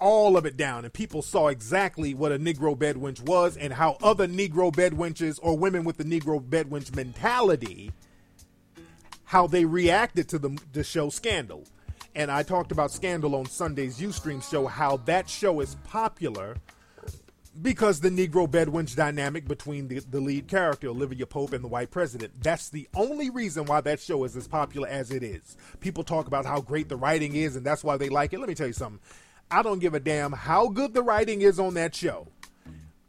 all 0.00 0.36
of 0.36 0.44
it 0.44 0.56
down, 0.56 0.84
and 0.84 0.92
people 0.92 1.22
saw 1.22 1.48
exactly 1.48 2.12
what 2.12 2.32
a 2.32 2.38
Negro 2.38 2.76
bedwench 2.76 3.20
was 3.22 3.56
and 3.56 3.72
how 3.72 3.96
other 4.02 4.26
Negro 4.26 4.70
bedwenches 4.70 5.38
or 5.42 5.56
women 5.56 5.84
with 5.84 5.96
the 5.96 6.04
Negro 6.04 6.40
bedwench 6.40 6.94
mentality, 6.94 7.92
how 9.24 9.46
they 9.46 9.64
reacted 9.64 10.28
to 10.28 10.38
the, 10.38 10.58
the 10.72 10.84
show 10.84 11.08
Scandal. 11.08 11.64
And 12.14 12.30
I 12.30 12.42
talked 12.42 12.70
about 12.70 12.92
Scandal 12.92 13.34
on 13.34 13.46
Sunday's 13.46 13.98
Ustream 13.98 14.48
show, 14.48 14.66
how 14.66 14.98
that 14.98 15.28
show 15.28 15.60
is 15.60 15.76
popular 15.84 16.56
because 17.60 18.00
the 18.00 18.10
Negro 18.10 18.48
bedwench 18.48 18.96
dynamic 18.96 19.46
between 19.46 19.88
the, 19.88 20.00
the 20.00 20.20
lead 20.20 20.48
character, 20.48 20.88
Olivia 20.88 21.26
Pope, 21.26 21.52
and 21.52 21.62
the 21.62 21.68
white 21.68 21.90
president. 21.90 22.32
That's 22.42 22.68
the 22.68 22.88
only 22.94 23.30
reason 23.30 23.64
why 23.64 23.80
that 23.82 24.00
show 24.00 24.24
is 24.24 24.36
as 24.36 24.48
popular 24.48 24.88
as 24.88 25.10
it 25.10 25.22
is. 25.22 25.56
People 25.80 26.04
talk 26.04 26.26
about 26.26 26.46
how 26.46 26.60
great 26.60 26.88
the 26.88 26.96
writing 26.96 27.34
is, 27.36 27.56
and 27.56 27.64
that's 27.64 27.84
why 27.84 27.96
they 27.96 28.08
like 28.08 28.32
it. 28.32 28.40
Let 28.40 28.48
me 28.48 28.54
tell 28.54 28.66
you 28.66 28.72
something. 28.72 29.00
I 29.50 29.62
don't 29.62 29.78
give 29.78 29.94
a 29.94 30.00
damn 30.00 30.32
how 30.32 30.68
good 30.68 30.94
the 30.94 31.02
writing 31.02 31.42
is 31.42 31.60
on 31.60 31.74
that 31.74 31.94
show. 31.94 32.28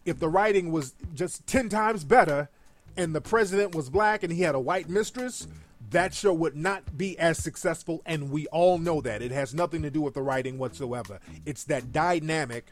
If 0.06 0.20
the 0.20 0.30
writing 0.30 0.72
was 0.72 0.94
just 1.13 1.48
10 1.48 1.70
times 1.70 2.04
better 2.04 2.50
and 2.96 3.15
the 3.15 3.22
president 3.22 3.74
was 3.74 3.89
black 3.89 4.22
and 4.22 4.32
he 4.32 4.41
had 4.44 4.54
a 4.54 4.60
white 4.60 4.88
mistress, 4.88 5.48
that 5.89 6.13
show 6.13 6.34
would 6.34 6.56
not 6.56 6.98
be 6.98 7.17
as 7.19 7.38
successful, 7.38 8.02
and 8.06 8.32
we 8.32 8.48
all 8.48 8.78
know 8.78 9.02
that. 9.02 9.21
It 9.21 9.32
has 9.32 9.54
nothing 9.54 9.82
to 9.84 9.89
do 9.89 10.02
with 10.02 10.13
the 10.13 10.21
writing 10.21 10.58
whatsoever. 10.58 11.19
It's 11.45 11.63
that 11.65 11.91
dynamic 11.91 12.67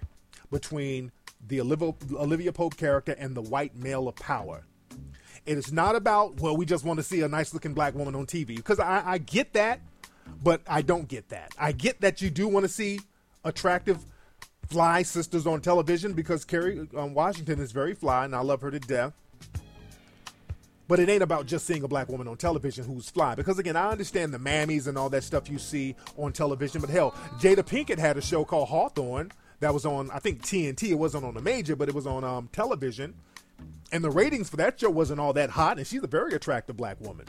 between 0.52 1.12
the 1.46 1.60
Olivia, 1.62 2.52
Pope 2.54 2.78
character 2.78 3.16
and 3.18 3.36
the 3.36 3.42
white 3.42 3.76
male 3.76 4.08
of 4.08 4.16
power. 4.16 4.66
It 5.46 5.58
is 5.58 5.74
not 5.74 5.96
about, 5.96 6.40
well, 6.40 6.56
we 6.56 6.66
just 6.66 6.86
want 6.86 6.98
to 6.98 7.04
see 7.04 7.22
a 7.22 7.28
nice 7.28 7.54
looking 7.54 7.74
black 7.74 7.96
woman 7.96 8.16
on 8.16 8.26
TV. 8.26 8.56
Because 8.56 8.80
I, 8.80 9.04
I 9.06 9.18
get 9.18 9.54
that, 9.54 9.82
but 10.42 10.62
I 10.68 10.82
don't 10.82 11.08
get 11.08 11.30
that. 11.30 11.54
I 11.58 11.74
get 11.74 12.02
that 12.02 12.22
you 12.22 12.30
do 12.30 12.48
want 12.48 12.64
to 12.64 12.70
see 12.70 13.02
attractive 13.44 14.06
fly 14.68 15.04
sisters 15.04 15.46
on 15.46 15.60
television 15.60 16.14
because 16.14 16.46
Kerry 16.46 16.88
um, 16.96 17.14
Washington 17.14 17.60
is 17.60 17.74
very 17.74 17.94
fly 17.94 18.24
and 18.26 18.34
I 18.34 18.40
love 18.40 18.62
her 18.62 18.72
to 18.72 18.80
death. 18.80 19.14
But 20.88 21.00
it 21.00 21.10
ain't 21.10 21.24
about 21.24 21.46
just 21.46 21.66
seeing 21.66 21.84
a 21.84 21.88
black 21.88 22.10
woman 22.10 22.28
on 22.28 22.38
television 22.38 22.84
who's 22.86 23.10
fly. 23.10 23.36
Because 23.36 23.58
again, 23.58 23.76
I 23.76 23.90
understand 23.90 24.34
the 24.34 24.38
mammies 24.38 24.88
and 24.88 24.98
all 24.98 25.10
that 25.10 25.24
stuff 25.24 25.50
you 25.50 25.58
see 25.58 25.96
on 26.18 26.34
television. 26.34 26.82
But 26.82 26.90
hell, 26.90 27.12
Jada 27.40 27.64
Pinkett 27.64 28.00
had 28.00 28.18
a 28.18 28.22
show 28.22 28.44
called 28.44 28.70
Hawthorne 28.70 29.32
that 29.62 29.74
was 29.74 29.86
on, 29.86 30.12
I 30.12 30.20
think 30.20 30.42
TNT. 30.42 30.90
It 30.90 30.96
wasn't 30.96 31.24
on 31.24 31.38
a 31.38 31.42
major, 31.42 31.76
but 31.76 31.88
it 31.88 31.96
was 31.96 32.06
on 32.06 32.24
um, 32.24 32.50
television. 32.52 33.14
And 33.94 34.04
the 34.04 34.12
ratings 34.12 34.50
for 34.50 34.58
that 34.58 34.80
show 34.80 34.90
wasn't 34.90 35.20
all 35.20 35.34
that 35.34 35.52
hot. 35.52 35.78
And 35.78 35.88
she's 35.88 36.04
a 36.04 36.08
very 36.08 36.34
attractive 36.34 36.76
black 36.76 37.00
woman. 37.00 37.28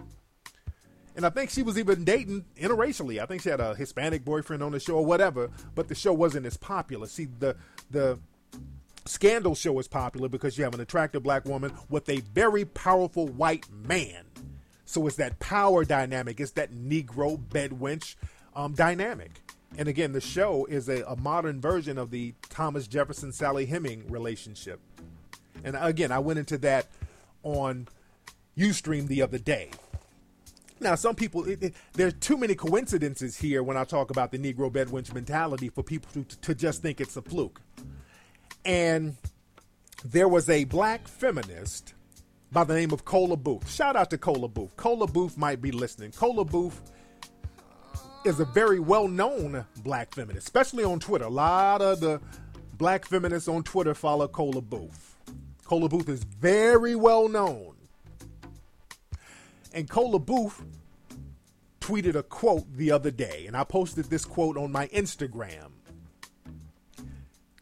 And 1.16 1.24
I 1.24 1.30
think 1.30 1.50
she 1.50 1.62
was 1.62 1.78
even 1.78 2.04
dating 2.04 2.44
interracially. 2.60 3.22
I 3.22 3.26
think 3.26 3.42
she 3.42 3.48
had 3.48 3.60
a 3.60 3.74
Hispanic 3.76 4.24
boyfriend 4.24 4.62
on 4.62 4.72
the 4.72 4.80
show 4.80 4.96
or 4.96 5.06
whatever, 5.06 5.50
but 5.74 5.86
the 5.88 5.94
show 5.94 6.12
wasn't 6.12 6.44
as 6.46 6.56
popular. 6.56 7.06
See, 7.06 7.26
the 7.38 7.56
the 7.90 8.18
Scandal 9.06 9.54
show 9.54 9.78
is 9.78 9.88
popular 9.88 10.28
because 10.28 10.56
you 10.56 10.64
have 10.64 10.74
an 10.74 10.80
attractive 10.80 11.22
black 11.22 11.44
woman 11.44 11.72
with 11.90 12.08
a 12.08 12.20
very 12.20 12.64
powerful 12.64 13.28
white 13.28 13.66
man. 13.70 14.24
So 14.86 15.06
it's 15.06 15.16
that 15.16 15.38
power 15.38 15.84
dynamic, 15.84 16.40
it's 16.40 16.52
that 16.52 16.72
Negro 16.72 17.38
bedwench 17.38 18.16
um, 18.54 18.72
dynamic. 18.72 19.42
And 19.76 19.88
again, 19.88 20.12
the 20.12 20.20
show 20.20 20.66
is 20.66 20.88
a, 20.88 21.02
a 21.02 21.16
modern 21.16 21.60
version 21.60 21.98
of 21.98 22.10
the 22.10 22.34
Thomas 22.48 22.86
Jefferson 22.86 23.32
Sally 23.32 23.66
Heming 23.66 24.08
relationship. 24.08 24.80
And 25.64 25.76
again, 25.78 26.12
I 26.12 26.18
went 26.20 26.38
into 26.38 26.58
that 26.58 26.86
on 27.42 27.88
Ustream 28.56 29.08
the 29.08 29.22
other 29.22 29.38
day. 29.38 29.70
Now, 30.80 30.94
some 30.94 31.14
people, 31.14 31.44
it, 31.44 31.62
it, 31.62 31.74
there's 31.94 32.14
too 32.14 32.36
many 32.36 32.54
coincidences 32.54 33.36
here 33.38 33.62
when 33.62 33.76
I 33.76 33.84
talk 33.84 34.10
about 34.10 34.32
the 34.32 34.38
Negro 34.38 34.70
bedwench 34.70 35.12
mentality 35.12 35.68
for 35.68 35.82
people 35.82 36.10
to, 36.12 36.38
to 36.40 36.54
just 36.54 36.82
think 36.82 37.00
it's 37.00 37.16
a 37.16 37.22
fluke. 37.22 37.60
And 38.64 39.16
there 40.04 40.28
was 40.28 40.48
a 40.48 40.64
black 40.64 41.08
feminist 41.08 41.94
by 42.52 42.64
the 42.64 42.74
name 42.74 42.92
of 42.92 43.04
Kola 43.04 43.36
Boof. 43.36 43.68
Shout 43.70 43.96
out 43.96 44.10
to 44.10 44.18
Kola 44.18 44.48
Boof. 44.48 44.76
Kola 44.76 45.06
Boof 45.06 45.36
might 45.36 45.60
be 45.60 45.72
listening. 45.72 46.12
Kola 46.12 46.44
Boof 46.44 46.80
is 48.24 48.40
a 48.40 48.44
very 48.46 48.78
well 48.78 49.08
known 49.08 49.64
black 49.82 50.14
feminist, 50.14 50.46
especially 50.46 50.84
on 50.84 51.00
Twitter. 51.00 51.24
A 51.24 51.30
lot 51.30 51.82
of 51.82 52.00
the 52.00 52.20
black 52.78 53.06
feminists 53.06 53.48
on 53.48 53.62
Twitter 53.62 53.94
follow 53.94 54.28
Kola 54.28 54.62
Boof. 54.62 55.16
Kola 55.64 55.88
Boof 55.88 56.08
is 56.08 56.24
very 56.24 56.94
well 56.94 57.28
known. 57.28 57.74
And 59.72 59.88
Kola 59.90 60.18
Boof 60.18 60.62
tweeted 61.80 62.14
a 62.14 62.22
quote 62.22 62.64
the 62.76 62.90
other 62.90 63.10
day, 63.10 63.44
and 63.46 63.56
I 63.56 63.64
posted 63.64 64.06
this 64.06 64.24
quote 64.24 64.56
on 64.56 64.72
my 64.72 64.86
Instagram. 64.88 65.70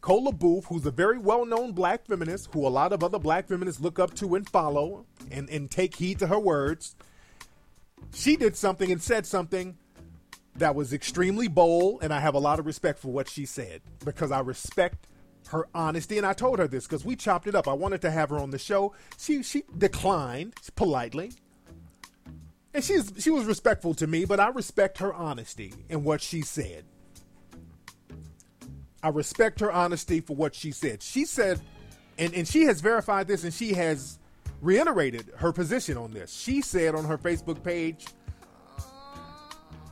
Kola 0.03 0.33
Boof, 0.33 0.65
who's 0.65 0.85
a 0.85 0.91
very 0.91 1.17
well 1.17 1.45
known 1.45 1.71
black 1.71 2.05
feminist, 2.05 2.49
who 2.53 2.67
a 2.67 2.69
lot 2.69 2.91
of 2.91 3.05
other 3.05 3.17
black 3.17 3.47
feminists 3.47 3.79
look 3.79 3.99
up 3.99 4.13
to 4.15 4.35
and 4.35 4.47
follow 4.49 5.05
and, 5.31 5.49
and 5.49 5.71
take 5.71 5.95
heed 5.95 6.19
to 6.19 6.27
her 6.27 6.37
words, 6.37 6.93
she 8.13 8.35
did 8.35 8.57
something 8.57 8.91
and 8.91 9.01
said 9.01 9.25
something 9.25 9.77
that 10.57 10.75
was 10.75 10.91
extremely 10.91 11.47
bold, 11.47 12.03
and 12.03 12.13
I 12.13 12.19
have 12.19 12.35
a 12.35 12.39
lot 12.39 12.59
of 12.59 12.65
respect 12.65 12.99
for 12.99 13.13
what 13.13 13.29
she 13.29 13.45
said 13.45 13.81
because 14.03 14.29
I 14.29 14.41
respect 14.41 15.07
her 15.47 15.69
honesty. 15.73 16.17
And 16.17 16.27
I 16.27 16.33
told 16.33 16.59
her 16.59 16.67
this 16.67 16.85
because 16.85 17.05
we 17.05 17.15
chopped 17.15 17.47
it 17.47 17.55
up. 17.55 17.65
I 17.65 17.73
wanted 17.73 18.01
to 18.01 18.11
have 18.11 18.29
her 18.31 18.37
on 18.37 18.51
the 18.51 18.59
show. 18.59 18.93
She 19.17 19.41
she 19.41 19.63
declined 19.77 20.55
politely. 20.75 21.31
And 22.73 22.83
she's 22.83 23.13
she 23.19 23.29
was 23.29 23.45
respectful 23.45 23.93
to 23.93 24.05
me, 24.05 24.25
but 24.25 24.41
I 24.41 24.49
respect 24.49 24.97
her 24.97 25.13
honesty 25.13 25.73
and 25.89 26.03
what 26.03 26.19
she 26.19 26.41
said. 26.41 26.83
I 29.03 29.09
respect 29.09 29.59
her 29.59 29.71
honesty 29.71 30.21
for 30.21 30.33
what 30.33 30.55
she 30.55 30.71
said. 30.71 31.03
She 31.03 31.25
said, 31.25 31.59
and, 32.17 32.33
and 32.33 32.47
she 32.47 32.63
has 32.63 32.79
verified 32.79 33.27
this 33.27 33.43
and 33.43 33.53
she 33.53 33.73
has 33.73 34.17
reiterated 34.61 35.29
her 35.35 35.51
position 35.51 35.97
on 35.97 36.11
this. 36.11 36.33
She 36.33 36.61
said 36.61 36.95
on 36.95 37.03
her 37.03 37.17
Facebook 37.17 37.61
page, 37.61 38.07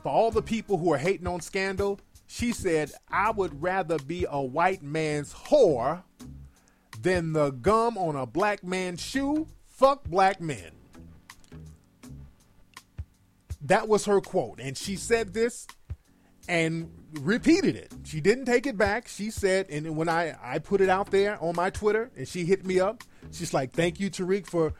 for 0.02 0.08
all 0.10 0.30
the 0.30 0.42
people 0.42 0.78
who 0.78 0.92
are 0.92 0.98
hating 0.98 1.26
on 1.26 1.40
Scandal, 1.40 2.00
she 2.26 2.52
said, 2.52 2.90
I 3.10 3.30
would 3.30 3.62
rather 3.62 3.98
be 3.98 4.26
a 4.28 4.40
white 4.40 4.82
man's 4.82 5.34
whore 5.34 6.02
than 7.02 7.34
the 7.34 7.50
gum 7.50 7.98
on 7.98 8.16
a 8.16 8.24
black 8.24 8.64
man's 8.64 9.02
shoe. 9.02 9.46
Fuck 9.68 10.04
black 10.04 10.40
men. 10.40 10.70
That 13.60 13.86
was 13.86 14.06
her 14.06 14.22
quote. 14.22 14.58
And 14.58 14.76
she 14.76 14.96
said 14.96 15.34
this 15.34 15.66
and 16.48 16.90
repeated 17.20 17.76
it. 17.76 17.92
She 18.04 18.20
didn't 18.20 18.46
take 18.46 18.66
it 18.66 18.76
back. 18.76 19.08
She 19.08 19.30
said, 19.30 19.68
and 19.70 19.96
when 19.96 20.08
I, 20.08 20.36
I 20.42 20.58
put 20.58 20.80
it 20.80 20.88
out 20.88 21.10
there 21.10 21.42
on 21.42 21.54
my 21.56 21.70
Twitter 21.70 22.10
and 22.16 22.26
she 22.26 22.44
hit 22.44 22.64
me 22.64 22.80
up, 22.80 23.02
she's 23.30 23.52
like, 23.54 23.72
Thank 23.72 24.00
you, 24.00 24.10
Tariq, 24.10 24.46
for 24.46 24.72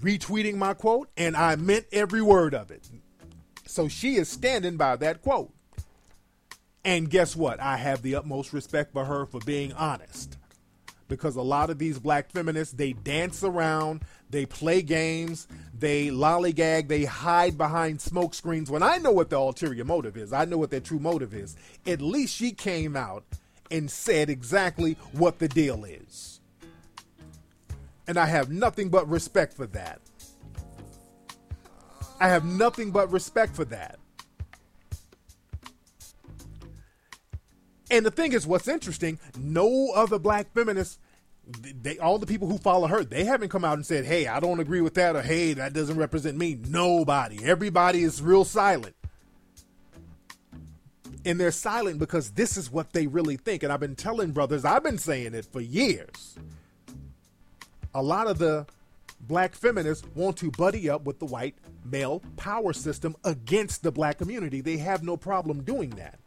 retweeting 0.00 0.56
my 0.56 0.74
quote. 0.74 1.08
And 1.16 1.36
I 1.36 1.56
meant 1.56 1.86
every 1.92 2.22
word 2.22 2.54
of 2.54 2.70
it. 2.70 2.88
So 3.66 3.88
she 3.88 4.16
is 4.16 4.28
standing 4.28 4.76
by 4.76 4.96
that 4.96 5.22
quote. 5.22 5.52
And 6.84 7.08
guess 7.08 7.36
what? 7.36 7.60
I 7.60 7.76
have 7.76 8.02
the 8.02 8.16
utmost 8.16 8.52
respect 8.52 8.92
for 8.92 9.04
her 9.04 9.26
for 9.26 9.40
being 9.40 9.72
honest. 9.72 10.36
Because 11.08 11.36
a 11.36 11.42
lot 11.42 11.70
of 11.70 11.78
these 11.78 11.98
black 11.98 12.30
feminists, 12.30 12.74
they 12.74 12.92
dance 12.92 13.44
around, 13.44 14.02
they 14.32 14.46
play 14.46 14.82
games, 14.82 15.46
they 15.78 16.08
lollygag, 16.08 16.88
they 16.88 17.04
hide 17.04 17.56
behind 17.56 18.00
smoke 18.00 18.34
screens. 18.34 18.70
When 18.70 18.82
I 18.82 18.96
know 18.96 19.12
what 19.12 19.30
the 19.30 19.36
ulterior 19.36 19.84
motive 19.84 20.16
is, 20.16 20.32
I 20.32 20.46
know 20.46 20.56
what 20.56 20.70
their 20.70 20.80
true 20.80 20.98
motive 20.98 21.34
is. 21.34 21.54
At 21.86 22.00
least 22.00 22.34
she 22.34 22.50
came 22.50 22.96
out 22.96 23.24
and 23.70 23.90
said 23.90 24.30
exactly 24.30 24.94
what 25.12 25.38
the 25.38 25.48
deal 25.48 25.84
is. 25.84 26.40
And 28.08 28.18
I 28.18 28.26
have 28.26 28.50
nothing 28.50 28.88
but 28.88 29.08
respect 29.08 29.54
for 29.54 29.66
that. 29.68 30.00
I 32.18 32.28
have 32.28 32.44
nothing 32.44 32.90
but 32.90 33.12
respect 33.12 33.54
for 33.54 33.66
that. 33.66 33.98
And 37.90 38.06
the 38.06 38.10
thing 38.10 38.32
is, 38.32 38.46
what's 38.46 38.68
interesting, 38.68 39.18
no 39.38 39.90
other 39.94 40.18
black 40.18 40.50
feminists 40.54 40.98
they 41.46 41.98
all 41.98 42.18
the 42.18 42.26
people 42.26 42.48
who 42.48 42.58
follow 42.58 42.86
her, 42.86 43.04
they 43.04 43.24
haven't 43.24 43.48
come 43.48 43.64
out 43.64 43.74
and 43.74 43.84
said, 43.84 44.04
"Hey, 44.04 44.26
I 44.26 44.40
don't 44.40 44.60
agree 44.60 44.80
with 44.80 44.94
that," 44.94 45.16
or 45.16 45.22
"Hey, 45.22 45.54
that 45.54 45.72
doesn't 45.72 45.96
represent 45.96 46.38
me." 46.38 46.58
Nobody. 46.68 47.44
Everybody 47.44 48.02
is 48.02 48.22
real 48.22 48.44
silent. 48.44 48.94
And 51.24 51.38
they're 51.38 51.52
silent 51.52 51.98
because 51.98 52.32
this 52.32 52.56
is 52.56 52.70
what 52.70 52.92
they 52.92 53.06
really 53.06 53.36
think. 53.36 53.62
And 53.62 53.72
I've 53.72 53.80
been 53.80 53.94
telling 53.94 54.32
brothers, 54.32 54.64
I've 54.64 54.82
been 54.82 54.98
saying 54.98 55.34
it 55.34 55.44
for 55.44 55.60
years. 55.60 56.36
A 57.94 58.02
lot 58.02 58.26
of 58.26 58.38
the 58.38 58.66
black 59.20 59.54
feminists 59.54 60.04
want 60.14 60.36
to 60.38 60.50
buddy 60.50 60.90
up 60.90 61.04
with 61.04 61.20
the 61.20 61.26
white 61.26 61.54
male 61.84 62.22
power 62.36 62.72
system 62.72 63.14
against 63.24 63.82
the 63.82 63.92
black 63.92 64.18
community. 64.18 64.60
They 64.60 64.78
have 64.78 65.02
no 65.02 65.16
problem 65.16 65.62
doing 65.62 65.90
that. 65.90 66.18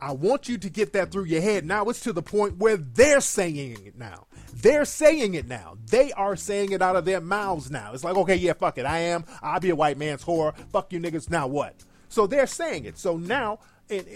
I 0.00 0.12
want 0.12 0.48
you 0.48 0.58
to 0.58 0.70
get 0.70 0.92
that 0.92 1.10
through 1.10 1.24
your 1.24 1.40
head. 1.40 1.64
Now 1.64 1.84
it's 1.86 2.00
to 2.00 2.12
the 2.12 2.22
point 2.22 2.58
where 2.58 2.76
they're 2.76 3.20
saying 3.20 3.86
it 3.86 3.98
now. 3.98 4.26
They're 4.52 4.84
saying 4.84 5.34
it 5.34 5.46
now. 5.46 5.76
They 5.90 6.12
are 6.12 6.36
saying 6.36 6.72
it 6.72 6.82
out 6.82 6.96
of 6.96 7.04
their 7.04 7.20
mouths 7.20 7.70
now. 7.70 7.92
It's 7.92 8.04
like, 8.04 8.16
okay, 8.16 8.36
yeah, 8.36 8.52
fuck 8.52 8.78
it. 8.78 8.86
I 8.86 8.98
am. 8.98 9.24
I'll 9.42 9.60
be 9.60 9.70
a 9.70 9.76
white 9.76 9.98
man's 9.98 10.24
whore. 10.24 10.56
Fuck 10.72 10.92
you 10.92 11.00
niggas. 11.00 11.30
Now 11.30 11.46
what? 11.46 11.74
So 12.08 12.26
they're 12.26 12.46
saying 12.46 12.84
it. 12.84 12.98
So 12.98 13.16
now, 13.16 13.58
and 13.90 14.06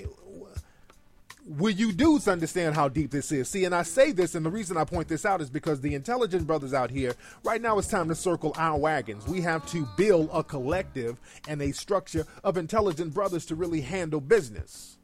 will 1.46 1.70
you 1.70 1.92
dudes 1.92 2.28
understand 2.28 2.74
how 2.74 2.88
deep 2.88 3.10
this 3.10 3.32
is? 3.32 3.48
See, 3.48 3.64
and 3.64 3.74
I 3.74 3.82
say 3.82 4.12
this, 4.12 4.34
and 4.34 4.44
the 4.44 4.50
reason 4.50 4.76
I 4.76 4.84
point 4.84 5.08
this 5.08 5.24
out 5.24 5.40
is 5.40 5.50
because 5.50 5.80
the 5.80 5.94
intelligent 5.94 6.46
brothers 6.46 6.74
out 6.74 6.90
here, 6.90 7.14
right 7.44 7.60
now 7.60 7.78
it's 7.78 7.88
time 7.88 8.08
to 8.08 8.14
circle 8.14 8.54
our 8.56 8.78
wagons. 8.78 9.26
We 9.26 9.40
have 9.42 9.66
to 9.70 9.86
build 9.96 10.30
a 10.32 10.42
collective 10.42 11.20
and 11.48 11.60
a 11.60 11.72
structure 11.72 12.26
of 12.44 12.56
intelligent 12.56 13.12
brothers 13.14 13.46
to 13.46 13.54
really 13.54 13.80
handle 13.80 14.20
business. 14.20 14.98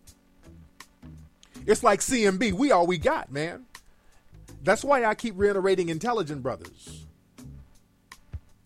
It's 1.67 1.83
like 1.83 2.01
CMB, 2.01 2.53
we 2.53 2.73
all 2.73 2.87
we 2.87 2.99
got, 2.99 3.31
man. 3.31 3.67
That's 4.63 4.85
why 4.85 5.05
I 5.05 5.15
keep 5.15 5.35
reiterating 5.37 5.89
intelligent 5.89 6.43
brothers. 6.43 7.05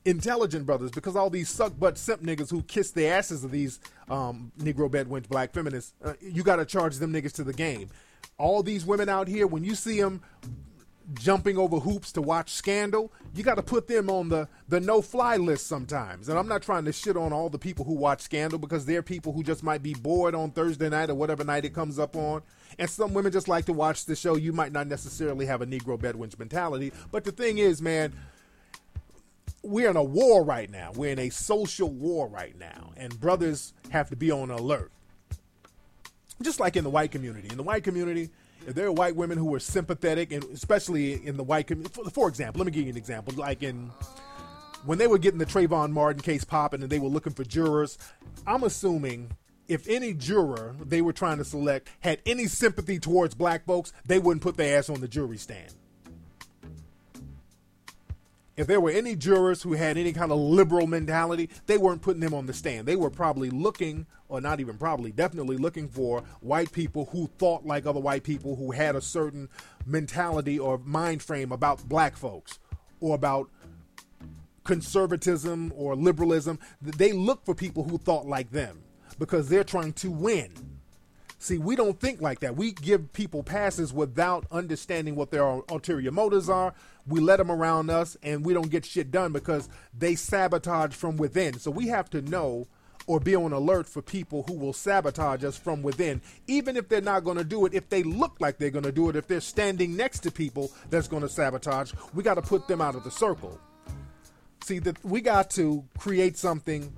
Intelligent 0.04 0.66
brothers, 0.66 0.90
because 0.90 1.14
all 1.14 1.30
these 1.30 1.48
suck 1.48 1.78
butt 1.78 1.96
simp 1.96 2.22
niggas 2.22 2.50
who 2.50 2.62
kiss 2.62 2.90
the 2.90 3.06
asses 3.06 3.44
of 3.44 3.50
these 3.50 3.78
um, 4.10 4.50
Negro 4.58 4.90
bedwench 4.90 5.28
black 5.28 5.52
feminists, 5.52 5.94
uh, 6.04 6.14
you 6.20 6.42
got 6.42 6.56
to 6.56 6.64
charge 6.64 6.96
them 6.96 7.12
niggas 7.12 7.32
to 7.34 7.44
the 7.44 7.52
game. 7.52 7.88
All 8.38 8.62
these 8.62 8.84
women 8.84 9.08
out 9.08 9.28
here, 9.28 9.46
when 9.46 9.62
you 9.62 9.74
see 9.74 10.00
them 10.00 10.22
jumping 11.14 11.58
over 11.58 11.78
hoops 11.78 12.12
to 12.12 12.22
watch 12.22 12.50
Scandal, 12.50 13.12
you 13.34 13.42
got 13.42 13.56
to 13.56 13.62
put 13.62 13.86
them 13.86 14.08
on 14.08 14.28
the 14.28 14.48
the 14.68 14.80
no 14.80 15.02
fly 15.02 15.36
list 15.36 15.66
sometimes. 15.66 16.28
And 16.28 16.38
I'm 16.38 16.48
not 16.48 16.62
trying 16.62 16.84
to 16.84 16.92
shit 16.92 17.16
on 17.16 17.32
all 17.32 17.48
the 17.48 17.58
people 17.58 17.84
who 17.84 17.94
watch 17.94 18.20
Scandal 18.20 18.58
because 18.58 18.86
they're 18.86 19.02
people 19.02 19.32
who 19.32 19.42
just 19.42 19.62
might 19.62 19.82
be 19.82 19.94
bored 19.94 20.34
on 20.34 20.50
Thursday 20.50 20.88
night 20.88 21.10
or 21.10 21.14
whatever 21.14 21.44
night 21.44 21.64
it 21.64 21.74
comes 21.74 21.98
up 21.98 22.16
on. 22.16 22.42
And 22.78 22.88
some 22.88 23.12
women 23.12 23.32
just 23.32 23.48
like 23.48 23.66
to 23.66 23.72
watch 23.72 24.06
the 24.06 24.16
show. 24.16 24.36
You 24.36 24.52
might 24.52 24.72
not 24.72 24.86
necessarily 24.86 25.46
have 25.46 25.62
a 25.62 25.66
Negro 25.66 25.98
bedwench 25.98 26.38
mentality, 26.38 26.92
but 27.10 27.24
the 27.24 27.32
thing 27.32 27.58
is, 27.58 27.82
man, 27.82 28.12
we're 29.62 29.90
in 29.90 29.96
a 29.96 30.02
war 30.02 30.42
right 30.42 30.70
now. 30.70 30.92
We're 30.94 31.12
in 31.12 31.18
a 31.18 31.30
social 31.30 31.90
war 31.90 32.26
right 32.26 32.58
now, 32.58 32.92
and 32.96 33.18
brothers 33.20 33.72
have 33.90 34.10
to 34.10 34.16
be 34.16 34.30
on 34.30 34.50
alert. 34.50 34.90
Just 36.40 36.58
like 36.58 36.76
in 36.76 36.84
the 36.84 36.90
white 36.90 37.12
community. 37.12 37.48
In 37.50 37.56
the 37.56 37.62
white 37.62 37.84
community, 37.84 38.30
if 38.66 38.74
there 38.74 38.86
are 38.86 38.92
white 38.92 39.16
women 39.16 39.38
who 39.38 39.54
are 39.54 39.60
sympathetic, 39.60 40.32
and 40.32 40.44
especially 40.52 41.24
in 41.26 41.36
the 41.36 41.42
white 41.42 41.66
community, 41.66 41.92
for, 41.94 42.10
for 42.10 42.28
example, 42.28 42.60
let 42.60 42.66
me 42.66 42.72
give 42.72 42.84
you 42.84 42.90
an 42.90 42.96
example. 42.96 43.34
Like 43.34 43.62
in 43.62 43.90
when 44.84 44.98
they 44.98 45.06
were 45.06 45.18
getting 45.18 45.38
the 45.38 45.46
Trayvon 45.46 45.90
Martin 45.90 46.22
case 46.22 46.44
popping 46.44 46.82
and 46.82 46.90
they 46.90 46.98
were 46.98 47.08
looking 47.08 47.32
for 47.32 47.44
jurors, 47.44 47.98
I'm 48.46 48.64
assuming 48.64 49.30
if 49.68 49.88
any 49.88 50.12
juror 50.12 50.74
they 50.80 51.02
were 51.02 51.12
trying 51.12 51.38
to 51.38 51.44
select 51.44 51.88
had 52.00 52.20
any 52.26 52.46
sympathy 52.46 52.98
towards 52.98 53.34
black 53.34 53.64
folks, 53.64 53.92
they 54.04 54.18
wouldn't 54.18 54.42
put 54.42 54.56
their 54.56 54.78
ass 54.78 54.90
on 54.90 55.00
the 55.00 55.08
jury 55.08 55.38
stand 55.38 55.72
if 58.62 58.68
there 58.68 58.80
were 58.80 58.90
any 58.90 59.16
jurors 59.16 59.62
who 59.62 59.72
had 59.72 59.98
any 59.98 60.12
kind 60.12 60.30
of 60.30 60.38
liberal 60.38 60.86
mentality, 60.86 61.50
they 61.66 61.76
weren't 61.76 62.00
putting 62.00 62.20
them 62.20 62.32
on 62.32 62.46
the 62.46 62.54
stand. 62.54 62.86
They 62.86 62.94
were 62.94 63.10
probably 63.10 63.50
looking, 63.50 64.06
or 64.28 64.40
not 64.40 64.60
even 64.60 64.78
probably, 64.78 65.10
definitely 65.10 65.56
looking 65.56 65.88
for 65.88 66.22
white 66.40 66.70
people 66.70 67.06
who 67.06 67.28
thought 67.38 67.66
like 67.66 67.86
other 67.86 67.98
white 67.98 68.22
people, 68.22 68.54
who 68.54 68.70
had 68.70 68.94
a 68.94 69.00
certain 69.00 69.48
mentality 69.84 70.60
or 70.60 70.78
mind 70.78 71.24
frame 71.24 71.50
about 71.50 71.88
black 71.88 72.16
folks 72.16 72.60
or 73.00 73.16
about 73.16 73.50
conservatism 74.62 75.72
or 75.74 75.96
liberalism. 75.96 76.60
They 76.80 77.12
look 77.12 77.44
for 77.44 77.56
people 77.56 77.82
who 77.82 77.98
thought 77.98 78.26
like 78.26 78.52
them 78.52 78.84
because 79.18 79.48
they're 79.48 79.64
trying 79.64 79.94
to 79.94 80.10
win. 80.10 80.52
See, 81.40 81.58
we 81.58 81.74
don't 81.74 81.98
think 81.98 82.20
like 82.20 82.38
that. 82.40 82.54
We 82.54 82.70
give 82.70 83.12
people 83.12 83.42
passes 83.42 83.92
without 83.92 84.46
understanding 84.52 85.16
what 85.16 85.32
their 85.32 85.42
ulterior 85.42 86.12
motives 86.12 86.48
are. 86.48 86.74
We 87.06 87.20
let 87.20 87.38
them 87.38 87.50
around 87.50 87.90
us 87.90 88.16
and 88.22 88.44
we 88.44 88.54
don't 88.54 88.70
get 88.70 88.84
shit 88.84 89.10
done 89.10 89.32
because 89.32 89.68
they 89.96 90.14
sabotage 90.14 90.94
from 90.94 91.16
within. 91.16 91.58
So 91.58 91.70
we 91.70 91.88
have 91.88 92.08
to 92.10 92.22
know 92.22 92.68
or 93.06 93.18
be 93.18 93.34
on 93.34 93.52
alert 93.52 93.88
for 93.88 94.00
people 94.00 94.44
who 94.46 94.54
will 94.54 94.72
sabotage 94.72 95.42
us 95.44 95.56
from 95.56 95.82
within, 95.82 96.20
even 96.46 96.76
if 96.76 96.88
they're 96.88 97.00
not 97.00 97.24
going 97.24 97.36
to 97.36 97.44
do 97.44 97.66
it. 97.66 97.74
If 97.74 97.88
they 97.88 98.02
look 98.02 98.36
like 98.38 98.58
they're 98.58 98.70
going 98.70 98.84
to 98.84 98.92
do 98.92 99.08
it, 99.08 99.16
if 99.16 99.26
they're 99.26 99.40
standing 99.40 99.96
next 99.96 100.20
to 100.20 100.30
people 100.30 100.70
that's 100.90 101.08
going 101.08 101.22
to 101.22 101.28
sabotage, 101.28 101.92
we 102.14 102.22
got 102.22 102.34
to 102.34 102.42
put 102.42 102.68
them 102.68 102.80
out 102.80 102.94
of 102.94 103.04
the 103.04 103.10
circle. 103.10 103.58
See, 104.62 104.78
that 104.80 105.04
we 105.04 105.20
got 105.20 105.50
to 105.50 105.84
create 105.98 106.36
something 106.36 106.92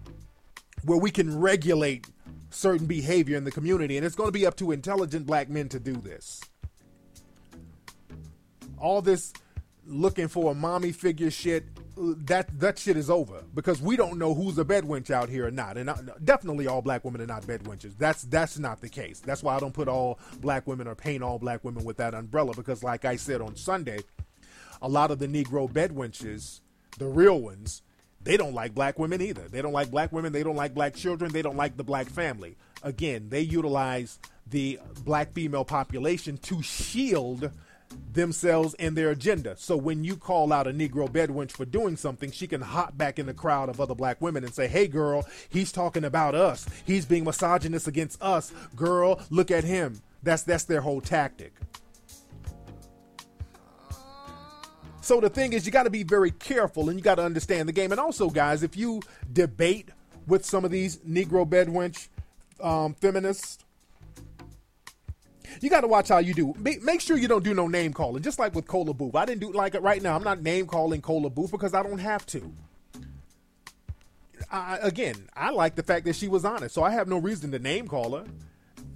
where 0.85 0.99
we 0.99 1.11
can 1.11 1.41
regulate 1.41 2.07
certain 2.51 2.87
behavior 2.87 3.37
in 3.37 3.45
the 3.45 3.51
community, 3.51 3.97
and 3.97 4.05
it's 4.05 4.15
going 4.15 4.29
to 4.29 4.33
be 4.33 4.47
up 4.47 4.57
to 4.57 4.71
intelligent 4.73 5.27
black 5.27 5.49
men 5.49 5.69
to 5.71 5.81
do 5.81 5.95
this. 5.95 6.43
All 8.79 9.01
this 9.01 9.33
looking 9.87 10.29
for 10.29 10.53
a 10.53 10.55
mommy 10.55 10.93
figure 10.93 11.31
shit, 11.31 11.65
that 11.97 12.59
that 12.59 12.79
shit 12.79 12.97
is 12.97 13.09
over 13.09 13.45
because 13.55 13.81
we 13.81 13.97
don't 13.97 14.19
know 14.19 14.35
who's 14.35 14.59
a 14.59 14.65
bedwench 14.65 15.11
out 15.11 15.29
here 15.29 15.47
or 15.47 15.51
not, 15.51 15.77
and 15.77 15.91
definitely 16.25 16.67
all 16.67 16.83
black 16.83 17.05
women 17.05 17.21
are 17.21 17.27
not 17.27 17.43
bedwenches. 17.45 17.97
That's 17.97 18.23
that's 18.23 18.59
not 18.59 18.81
the 18.81 18.89
case. 18.89 19.21
That's 19.21 19.43
why 19.43 19.55
I 19.55 19.61
don't 19.61 19.75
put 19.75 19.89
all 19.89 20.19
black 20.41 20.67
women 20.67 20.89
or 20.89 20.95
paint 20.95 21.23
all 21.23 21.39
black 21.39 21.63
women 21.65 21.85
with 21.85 21.99
that 21.99 22.15
umbrella 22.15 22.53
because, 22.55 22.83
like 22.83 23.05
I 23.05 23.17
said 23.17 23.41
on 23.41 23.57
Sunday, 23.57 24.01
a 24.83 24.89
lot 24.89 25.11
of 25.11 25.19
the 25.19 25.29
Negro 25.29 25.71
bedwenches, 25.71 26.61
the 26.99 27.07
real 27.07 27.41
ones, 27.41 27.83
they 28.23 28.37
don't 28.37 28.55
like 28.55 28.75
black 28.75 28.99
women 28.99 29.21
either. 29.21 29.49
They 29.49 29.63
don't 29.63 29.73
like 29.73 29.91
black 29.91 30.13
women. 30.13 30.33
They 30.33 30.43
don't 30.43 30.57
like 30.57 30.75
black 30.75 30.95
children. 30.95 31.33
They 31.33 31.43
don't 31.43 31.57
like 31.57 31.77
the 31.77 31.85
black 31.85 32.09
family. 32.09 32.57
Again, 32.83 33.29
they 33.29 33.41
utilize 33.41 34.19
the 34.47 34.79
black 35.05 35.33
female 35.33 35.65
population 35.65 36.39
to 36.39 36.63
shield 36.63 37.51
themselves 38.13 38.75
and 38.79 38.97
their 38.97 39.11
agenda. 39.11 39.57
So 39.57 39.77
when 39.77 40.05
you 40.05 40.17
call 40.17 40.53
out 40.53 40.67
a 40.67 40.73
Negro 40.73 41.09
bedwench 41.09 41.53
for 41.53 41.65
doing 41.65 41.97
something, 41.97 42.31
she 42.31 42.47
can 42.47 42.61
hop 42.61 42.97
back 42.97 43.19
in 43.19 43.27
the 43.27 43.35
crowd 43.35 43.69
of 43.69 43.81
other 43.81 43.95
black 43.95 44.21
women 44.21 44.45
and 44.45 44.55
say, 44.55 44.69
Hey 44.69 44.87
girl, 44.87 45.27
he's 45.49 45.73
talking 45.73 46.05
about 46.05 46.35
us. 46.35 46.67
He's 46.85 47.07
being 47.07 47.25
misogynist 47.25 47.89
against 47.89 48.23
us. 48.23 48.53
Girl, 48.77 49.21
look 49.31 49.51
at 49.51 49.65
him. 49.65 50.01
That's 50.23 50.43
that's 50.43 50.65
their 50.65 50.81
whole 50.81 51.01
tactic. 51.01 51.53
So 55.01 55.21
the 55.21 55.29
thing 55.29 55.53
is, 55.53 55.67
you 55.67 55.73
got 55.73 55.83
to 55.83 55.91
be 55.91 56.03
very 56.03 56.31
careful 56.31 56.89
and 56.89 56.99
you 56.99 57.03
got 57.03 57.17
to 57.17 57.23
understand 57.23 57.69
the 57.69 57.75
game. 57.75 57.93
And 57.93 58.01
also, 58.01 58.31
guys, 58.31 58.63
if 58.63 58.75
you 58.75 59.03
debate 59.31 59.91
with 60.27 60.47
some 60.47 60.65
of 60.65 60.71
these 60.71 60.97
Negro 60.99 61.47
bedwench 61.47 62.09
um, 62.59 62.95
feminists, 62.95 63.59
you 65.61 65.71
got 65.71 65.83
to 65.83 65.89
watch 65.89 66.09
how 66.09 66.19
you 66.19 66.35
do. 66.35 66.55
Make, 66.59 67.01
sure 67.01 67.17
you 67.17 67.29
don't 67.29 67.45
do 67.45 67.55
no 67.55 67.67
name 67.67 67.93
calling. 67.93 68.23
Just 68.23 68.39
like 68.39 68.55
with 68.55 68.67
Kola 68.67 68.95
Boof, 68.95 69.15
I 69.15 69.25
didn't 69.25 69.41
do 69.41 69.53
like 69.53 69.75
it 69.75 69.83
right 69.83 70.03
now. 70.03 70.17
I'm 70.17 70.25
not 70.25 70.43
name 70.43 70.67
calling 70.67 71.01
Kola 71.01 71.31
Boof 71.31 71.51
because 71.51 71.75
I 71.75 71.83
don't 71.83 71.99
have 71.99 72.27
to. 72.27 72.53
I, 74.51 74.79
again, 74.83 75.17
I 75.35 75.51
like 75.51 75.75
the 75.75 75.83
fact 75.83 76.05
that 76.07 76.17
she 76.17 76.29
was 76.29 76.45
honest, 76.45 76.75
so 76.75 76.83
I 76.83 76.91
have 76.91 77.09
no 77.09 77.19
reason 77.19 77.51
to 77.53 77.59
name 77.59 77.89
call 77.89 78.17
her. 78.17 78.25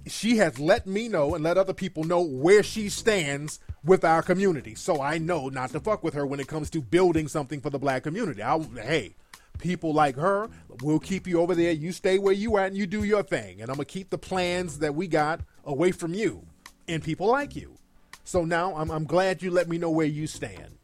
She 0.07 0.37
has 0.37 0.59
let 0.59 0.87
me 0.87 1.07
know 1.07 1.35
and 1.35 1.43
let 1.43 1.57
other 1.57 1.73
people 1.73 2.03
know 2.03 2.21
where 2.21 2.63
she 2.63 2.89
stands 2.89 3.59
with 3.83 4.03
our 4.03 4.21
community. 4.21 4.75
So 4.75 5.01
I 5.01 5.17
know 5.17 5.49
not 5.49 5.71
to 5.71 5.79
fuck 5.79 6.03
with 6.03 6.13
her 6.13 6.25
when 6.25 6.39
it 6.39 6.47
comes 6.47 6.69
to 6.71 6.81
building 6.81 7.27
something 7.27 7.61
for 7.61 7.69
the 7.69 7.79
black 7.79 8.03
community. 8.03 8.41
I, 8.41 8.59
hey, 8.81 9.15
people 9.59 9.93
like 9.93 10.15
her, 10.15 10.49
we'll 10.81 10.99
keep 10.99 11.27
you 11.27 11.39
over 11.39 11.53
there. 11.53 11.71
You 11.71 11.91
stay 11.91 12.17
where 12.17 12.33
you 12.33 12.57
at 12.57 12.67
and 12.67 12.77
you 12.77 12.87
do 12.87 13.03
your 13.03 13.23
thing. 13.23 13.61
And 13.61 13.69
I'm 13.69 13.77
to 13.77 13.85
keep 13.85 14.09
the 14.09 14.17
plans 14.17 14.79
that 14.79 14.95
we 14.95 15.07
got 15.07 15.41
away 15.69 15.91
from 15.91 16.13
you 16.13 16.45
and 16.87 17.03
people 17.03 17.27
like 17.27 17.55
you. 17.55 17.75
So 18.23 18.43
now 18.43 18.75
I'm, 18.75 18.89
I'm 18.91 19.05
glad 19.05 19.41
you 19.41 19.51
let 19.51 19.69
me 19.69 19.77
know 19.77 19.89
where 19.89 20.05
you 20.05 20.27
stand. 20.27 20.77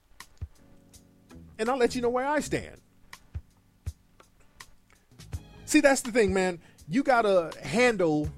And 1.57 1.69
I'll 1.69 1.77
let 1.77 1.95
you 1.95 2.01
know 2.01 2.09
where 2.09 2.25
I 2.25 2.39
stand. 2.39 2.81
See, 5.65 5.79
that's 5.79 6.01
the 6.01 6.11
thing, 6.11 6.33
man. 6.33 6.59
You 6.87 7.01
got 7.01 7.23
to 7.23 7.51
handle 7.63 8.29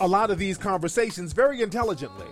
a 0.00 0.08
lot 0.08 0.30
of 0.30 0.38
these 0.38 0.58
conversations 0.58 1.32
very 1.32 1.62
intelligently. 1.62 2.26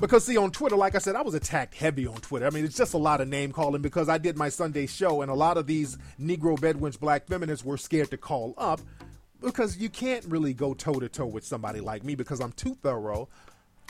Because, 0.00 0.24
see, 0.24 0.38
on 0.38 0.50
Twitter, 0.50 0.76
like 0.76 0.94
I 0.94 0.98
said, 0.98 1.14
I 1.14 1.20
was 1.20 1.34
attacked 1.34 1.74
heavy 1.74 2.06
on 2.06 2.16
Twitter. 2.16 2.46
I 2.46 2.50
mean, 2.50 2.64
it's 2.64 2.76
just 2.76 2.94
a 2.94 2.98
lot 2.98 3.20
of 3.20 3.28
name 3.28 3.52
calling 3.52 3.82
because 3.82 4.08
I 4.08 4.16
did 4.16 4.38
my 4.38 4.48
Sunday 4.48 4.86
show, 4.86 5.20
and 5.20 5.30
a 5.30 5.34
lot 5.34 5.58
of 5.58 5.66
these 5.66 5.98
Negro 6.18 6.58
bedwench 6.58 6.98
black 6.98 7.26
feminists 7.26 7.66
were 7.66 7.76
scared 7.76 8.10
to 8.12 8.16
call 8.16 8.54
up 8.56 8.80
because 9.40 9.78
you 9.78 9.88
can't 9.88 10.24
really 10.26 10.54
go 10.54 10.74
toe 10.74 11.00
to 11.00 11.08
toe 11.08 11.26
with 11.26 11.44
somebody 11.44 11.80
like 11.80 12.04
me 12.04 12.14
because 12.14 12.40
I'm 12.40 12.52
too 12.52 12.76
thorough. 12.82 13.28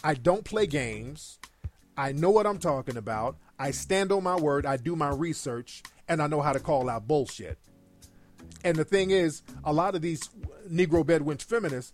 I 0.02 0.14
don't 0.14 0.44
play 0.44 0.66
games. 0.66 1.38
I 1.96 2.12
know 2.12 2.30
what 2.30 2.46
I'm 2.46 2.58
talking 2.58 2.96
about. 2.96 3.36
I 3.58 3.72
stand 3.72 4.12
on 4.12 4.22
my 4.22 4.36
word. 4.36 4.64
I 4.64 4.76
do 4.76 4.96
my 4.96 5.10
research, 5.10 5.82
and 6.08 6.22
I 6.22 6.26
know 6.26 6.40
how 6.40 6.52
to 6.52 6.60
call 6.60 6.88
out 6.88 7.06
bullshit. 7.06 7.58
And 8.64 8.76
the 8.76 8.84
thing 8.84 9.10
is, 9.10 9.42
a 9.64 9.72
lot 9.72 9.94
of 9.94 10.02
these 10.02 10.30
Negro 10.70 11.04
bedwench 11.04 11.42
feminists, 11.42 11.92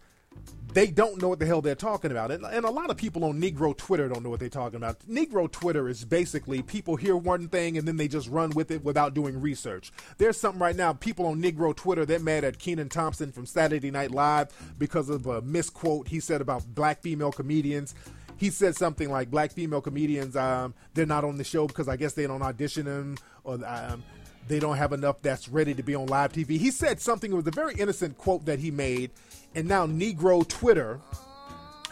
they 0.72 0.88
don't 0.88 1.20
know 1.22 1.28
what 1.28 1.38
the 1.38 1.46
hell 1.46 1.62
they're 1.62 1.74
talking 1.74 2.10
about. 2.10 2.30
And, 2.30 2.44
and, 2.44 2.64
a 2.64 2.70
lot 2.70 2.90
of 2.90 2.96
people 2.96 3.24
on 3.24 3.40
Negro 3.40 3.76
Twitter 3.76 4.08
don't 4.08 4.22
know 4.22 4.30
what 4.30 4.40
they're 4.40 4.48
talking 4.48 4.76
about. 4.76 4.98
Negro 5.08 5.50
Twitter 5.50 5.88
is 5.88 6.04
basically 6.04 6.62
people 6.62 6.96
hear 6.96 7.16
one 7.16 7.48
thing 7.48 7.78
and 7.78 7.86
then 7.86 7.96
they 7.96 8.08
just 8.08 8.28
run 8.28 8.50
with 8.50 8.70
it 8.70 8.84
without 8.84 9.14
doing 9.14 9.40
research. 9.40 9.92
There's 10.18 10.38
something 10.38 10.60
right 10.60 10.76
now, 10.76 10.92
people 10.92 11.26
on 11.26 11.40
Negro 11.40 11.74
Twitter, 11.74 12.04
they're 12.04 12.18
mad 12.18 12.44
at 12.44 12.58
Kenan 12.58 12.88
Thompson 12.88 13.32
from 13.32 13.46
Saturday 13.46 13.90
Night 13.90 14.10
Live 14.10 14.48
because 14.78 15.08
of 15.08 15.26
a 15.26 15.40
misquote 15.42 16.08
he 16.08 16.20
said 16.20 16.40
about 16.40 16.66
black 16.74 17.00
female 17.00 17.32
comedians. 17.32 17.94
He 18.36 18.50
said 18.50 18.76
something 18.76 19.10
like 19.10 19.30
black 19.30 19.52
female 19.52 19.80
comedians, 19.80 20.36
um, 20.36 20.74
they're 20.94 21.06
not 21.06 21.24
on 21.24 21.38
the 21.38 21.44
show 21.44 21.66
because 21.66 21.88
I 21.88 21.96
guess 21.96 22.12
they 22.12 22.26
don't 22.26 22.42
audition 22.42 22.84
them 22.84 23.16
or 23.44 23.64
um, 23.64 24.02
they 24.48 24.58
don't 24.58 24.76
have 24.76 24.92
enough 24.92 25.22
that's 25.22 25.48
ready 25.48 25.74
to 25.74 25.82
be 25.82 25.94
on 25.94 26.06
live 26.06 26.32
TV. 26.32 26.58
He 26.58 26.70
said 26.70 27.00
something, 27.00 27.32
it 27.32 27.34
was 27.34 27.46
a 27.46 27.50
very 27.50 27.74
innocent 27.74 28.18
quote 28.18 28.44
that 28.46 28.58
he 28.58 28.70
made, 28.70 29.10
and 29.54 29.68
now 29.68 29.86
Negro 29.86 30.46
Twitter, 30.46 31.00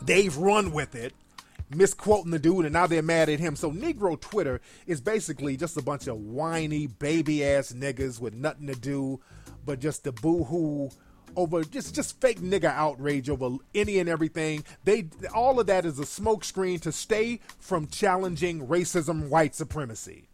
they've 0.03 0.37
run 0.37 0.73
with 0.73 0.95
it, 0.95 1.14
misquoting 1.71 2.31
the 2.31 2.38
dude, 2.38 2.64
and 2.64 2.73
now 2.73 2.87
they're 2.87 3.03
mad 3.03 3.29
at 3.29 3.40
him. 3.40 3.57
So 3.57 3.71
Negro 3.71 4.21
Twitter 4.21 4.61
is 4.87 5.01
basically 5.01 5.57
just 5.57 5.77
a 5.77 5.83
bunch 5.83 6.07
of 6.07 6.17
whiny, 6.17 6.87
baby 6.87 7.45
ass 7.45 7.73
niggas 7.73 8.21
with 8.21 8.35
nothing 8.35 8.67
to 8.67 8.75
do 8.75 9.21
but 9.64 9.81
just 9.81 10.05
the 10.05 10.12
boo 10.12 10.45
hoo 10.45 10.90
over 11.37 11.64
just 11.64 11.95
just 11.95 12.21
fake 12.21 12.40
nigga 12.40 12.67
outrage 12.67 13.29
over 13.29 13.57
any 13.75 13.99
and 13.99 14.09
everything. 14.09 14.64
They 14.85 15.09
all 15.35 15.59
of 15.59 15.67
that 15.67 15.85
is 15.85 15.99
a 15.99 16.03
smokescreen 16.03 16.81
to 16.83 16.93
stay 16.93 17.40
from 17.59 17.88
challenging 17.88 18.67
racism, 18.67 19.29
white 19.29 19.55
supremacy. 19.55 20.29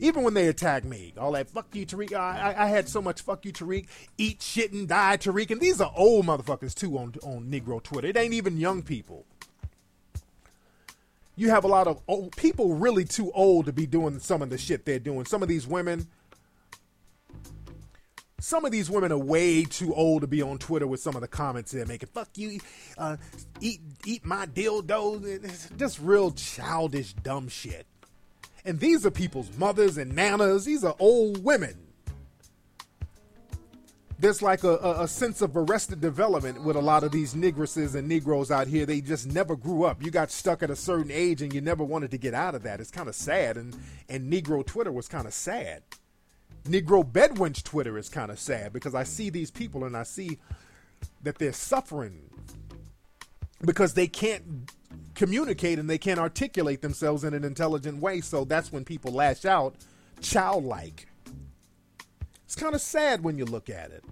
Even 0.00 0.22
when 0.22 0.34
they 0.34 0.48
attack 0.48 0.84
me, 0.84 1.12
all 1.18 1.32
that 1.32 1.50
fuck 1.50 1.74
you, 1.74 1.84
Tariq. 1.84 2.12
I, 2.12 2.52
I, 2.52 2.64
I 2.64 2.66
had 2.66 2.88
so 2.88 3.02
much 3.02 3.22
fuck 3.22 3.44
you, 3.44 3.52
Tariq. 3.52 3.86
Eat 4.16 4.42
shit 4.42 4.72
and 4.72 4.86
die, 4.86 5.16
Tariq. 5.16 5.50
And 5.50 5.60
these 5.60 5.80
are 5.80 5.92
old 5.96 6.26
motherfuckers 6.26 6.74
too 6.74 6.96
on 6.98 7.14
on 7.22 7.50
Negro 7.50 7.82
Twitter. 7.82 8.08
It 8.08 8.16
ain't 8.16 8.34
even 8.34 8.58
young 8.58 8.82
people. 8.82 9.26
You 11.36 11.50
have 11.50 11.64
a 11.64 11.68
lot 11.68 11.86
of 11.86 12.00
old 12.08 12.36
people 12.36 12.74
really 12.74 13.04
too 13.04 13.30
old 13.32 13.66
to 13.66 13.72
be 13.72 13.86
doing 13.86 14.18
some 14.18 14.42
of 14.42 14.50
the 14.50 14.58
shit 14.58 14.84
they're 14.84 14.98
doing. 14.98 15.24
Some 15.24 15.40
of 15.40 15.48
these 15.48 15.68
women, 15.68 16.08
some 18.40 18.64
of 18.64 18.72
these 18.72 18.90
women 18.90 19.12
are 19.12 19.18
way 19.18 19.64
too 19.64 19.94
old 19.94 20.22
to 20.22 20.26
be 20.26 20.42
on 20.42 20.58
Twitter 20.58 20.86
with 20.86 21.00
some 21.00 21.14
of 21.14 21.20
the 21.20 21.28
comments 21.28 21.70
they're 21.70 21.86
making. 21.86 22.08
Fuck 22.12 22.30
you, 22.36 22.58
uh, 22.98 23.16
eat 23.60 23.80
eat 24.04 24.24
my 24.24 24.46
dildo. 24.46 25.24
It's 25.44 25.70
just 25.76 26.00
real 26.00 26.32
childish, 26.32 27.12
dumb 27.14 27.48
shit. 27.48 27.86
And 28.64 28.78
these 28.80 29.06
are 29.06 29.10
people's 29.10 29.50
mothers 29.56 29.98
and 29.98 30.12
nanas. 30.12 30.64
These 30.64 30.84
are 30.84 30.94
old 30.98 31.44
women. 31.44 31.74
There's 34.20 34.42
like 34.42 34.64
a, 34.64 34.76
a, 34.76 35.04
a 35.04 35.08
sense 35.08 35.42
of 35.42 35.56
arrested 35.56 36.00
development 36.00 36.64
with 36.64 36.74
a 36.74 36.80
lot 36.80 37.04
of 37.04 37.12
these 37.12 37.34
negresses 37.34 37.94
and 37.94 38.08
Negroes 38.08 38.50
out 38.50 38.66
here. 38.66 38.84
They 38.84 39.00
just 39.00 39.28
never 39.28 39.54
grew 39.54 39.84
up. 39.84 40.04
You 40.04 40.10
got 40.10 40.32
stuck 40.32 40.62
at 40.64 40.70
a 40.70 40.76
certain 40.76 41.12
age 41.12 41.40
and 41.40 41.52
you 41.54 41.60
never 41.60 41.84
wanted 41.84 42.10
to 42.10 42.18
get 42.18 42.34
out 42.34 42.56
of 42.56 42.64
that. 42.64 42.80
It's 42.80 42.90
kind 42.90 43.08
of 43.08 43.14
sad. 43.14 43.56
And, 43.56 43.76
and 44.08 44.32
Negro 44.32 44.66
Twitter 44.66 44.90
was 44.90 45.06
kind 45.06 45.26
of 45.26 45.32
sad. 45.32 45.84
Negro 46.64 47.08
Bedwench 47.08 47.62
Twitter 47.62 47.96
is 47.96 48.08
kind 48.08 48.32
of 48.32 48.40
sad 48.40 48.72
because 48.72 48.94
I 48.94 49.04
see 49.04 49.30
these 49.30 49.52
people 49.52 49.84
and 49.84 49.96
I 49.96 50.02
see 50.02 50.38
that 51.22 51.38
they're 51.38 51.52
suffering 51.52 52.28
because 53.64 53.94
they 53.94 54.08
can't 54.08 54.72
communicate 55.14 55.78
and 55.78 55.90
they 55.90 55.98
can't 55.98 56.20
articulate 56.20 56.80
themselves 56.82 57.24
in 57.24 57.34
an 57.34 57.44
intelligent 57.44 58.00
way. 58.00 58.20
So 58.20 58.44
that's 58.44 58.72
when 58.72 58.84
people 58.84 59.12
lash 59.12 59.44
out 59.44 59.74
childlike. 60.20 61.08
It's 62.44 62.56
kind 62.56 62.74
of 62.74 62.80
sad 62.80 63.22
when 63.22 63.36
you 63.36 63.44
look 63.44 63.68
at 63.68 63.90
it. 63.90 64.04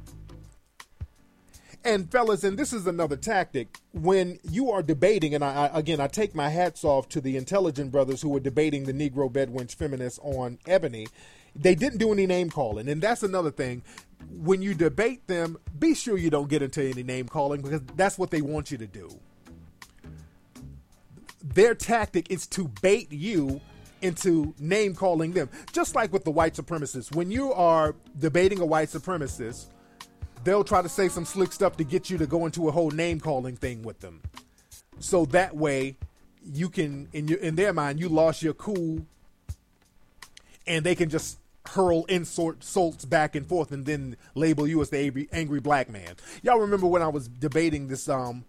And 1.85 2.11
fellas, 2.11 2.43
and 2.43 2.59
this 2.59 2.73
is 2.73 2.87
another 2.89 3.17
tactic 3.17 3.79
when 3.93 4.41
you 4.43 4.73
are 4.73 4.83
debating, 4.83 5.37
and 5.37 5.45
I, 5.45 5.67
I 5.67 5.79
again 5.79 6.01
I 6.01 6.09
take 6.09 6.35
my 6.35 6.49
hats 6.49 6.83
off 6.83 7.09
to 7.11 7.21
the 7.21 7.37
intelligent 7.37 7.93
brothers 7.93 8.21
who 8.21 8.29
were 8.29 8.41
debating 8.41 8.85
the 8.85 8.93
Negro 8.93 9.31
bedwench 9.31 9.77
feminists 9.77 10.19
on 10.23 10.59
Ebony. 10.67 11.07
They 11.55 11.77
didn't 11.77 11.99
do 11.99 12.13
any 12.13 12.27
name 12.27 12.51
calling, 12.51 12.89
and 12.89 13.01
that's 13.01 13.23
another 13.23 13.53
thing. 13.53 13.83
When 14.29 14.63
you 14.63 14.75
debate 14.75 15.29
them, 15.29 15.59
be 15.79 15.95
sure 15.95 16.19
you 16.19 16.29
don't 16.29 16.49
get 16.49 16.61
into 16.61 16.83
any 16.83 17.05
name 17.05 17.29
calling 17.29 17.63
because 17.63 17.83
that's 17.95 18.19
what 18.19 18.33
they 18.33 18.43
want 18.43 18.73
you 18.73 18.79
to 18.79 18.87
do. 18.87 19.09
Their 21.55 21.75
tactic 21.75 22.31
is 22.31 22.47
to 22.49 22.69
bait 22.83 23.13
you 23.13 23.61
into 24.03 24.55
name 24.59 24.95
calling 24.95 25.33
them. 25.33 25.49
Just 25.73 25.95
like 25.95 26.13
with 26.13 26.25
the 26.25 26.31
white 26.31 26.55
supremacists. 26.55 27.15
When 27.15 27.31
you 27.31 27.53
are 27.53 27.95
debating 28.19 28.61
a 28.61 28.67
white 28.67 28.89
supremacist, 28.89 29.67
they'll 30.45 30.65
try 30.65 30.83
to 30.83 30.89
say 30.89 31.09
some 31.09 31.25
slick 31.25 31.53
stuff 31.53 31.77
to 31.77 31.85
get 31.85 32.11
you 32.11 32.19
to 32.19 32.27
go 32.27 32.47
into 32.47 32.69
a 32.69 32.73
whole 32.73 32.91
name 32.91 33.21
calling 33.21 33.57
thing 33.57 33.83
with 33.83 34.01
them. 34.01 34.23
So 34.99 35.25
that 35.27 35.57
way 35.57 35.97
you 36.43 36.69
can 36.69 37.09
in 37.13 37.29
your 37.29 37.39
in 37.39 37.57
their 37.57 37.73
mind 37.73 37.99
you 37.99 38.09
lost 38.09 38.41
your 38.41 38.55
cool 38.55 39.05
and 40.67 40.85
they 40.85 40.95
can 40.95 41.11
just 41.11 41.39
hurl 41.67 42.05
insults 42.05 43.05
back 43.05 43.35
and 43.35 43.47
forth 43.47 43.73
and 43.73 43.85
then 43.85 44.17
label 44.37 44.69
you 44.69 44.81
as 44.81 44.91
the 44.91 44.99
angry, 44.99 45.29
angry 45.33 45.59
black 45.59 45.91
man. 45.91 46.15
Y'all 46.43 46.61
remember 46.61 46.87
when 46.87 47.03
I 47.03 47.09
was 47.09 47.27
debating 47.29 47.89
this 47.89 48.09
um 48.09 48.45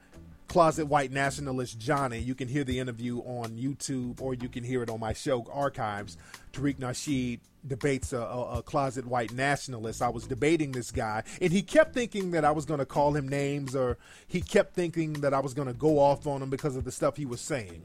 closet 0.48 0.86
white 0.86 1.12
nationalist 1.12 1.80
Johnny. 1.80 2.20
You 2.20 2.36
can 2.36 2.48
hear 2.48 2.64
the 2.64 2.80
interview 2.80 3.20
on 3.20 3.58
YouTube 3.58 4.22
or 4.22 4.34
you 4.34 4.50
can 4.50 4.64
hear 4.64 4.82
it 4.84 4.90
on 4.90 5.00
my 5.00 5.14
show 5.14 5.46
archives. 5.52 6.18
Tariq 6.54 6.78
Nasheed 6.78 7.40
debates 7.66 8.14
a, 8.14 8.20
a, 8.20 8.60
a, 8.60 8.64
closet 8.64 9.06
white 9.06 9.34
nationalist. 9.34 10.02
I 10.02 10.10
was 10.10 10.26
debating 10.26 10.72
this 10.72 10.92
guy, 10.92 11.24
and 11.42 11.52
he 11.52 11.62
kept 11.62 11.94
thinking 11.94 12.32
that 12.32 12.46
I 12.46 12.52
was 12.52 12.66
going 12.66 12.80
to 12.80 12.86
call 12.86 13.14
him 13.14 13.28
names, 13.28 13.76
or 13.76 13.98
he 14.28 14.42
kept 14.42 14.74
thinking 14.74 15.14
that 15.14 15.34
I 15.34 15.40
was 15.40 15.54
going 15.54 15.68
to 15.68 15.74
go 15.74 16.00
off 16.00 16.26
on 16.28 16.42
him 16.42 16.50
because 16.50 16.76
of 16.76 16.86
the 16.86 16.92
stuff 16.92 17.18
he 17.18 17.26
was 17.26 17.42
saying. 17.42 17.82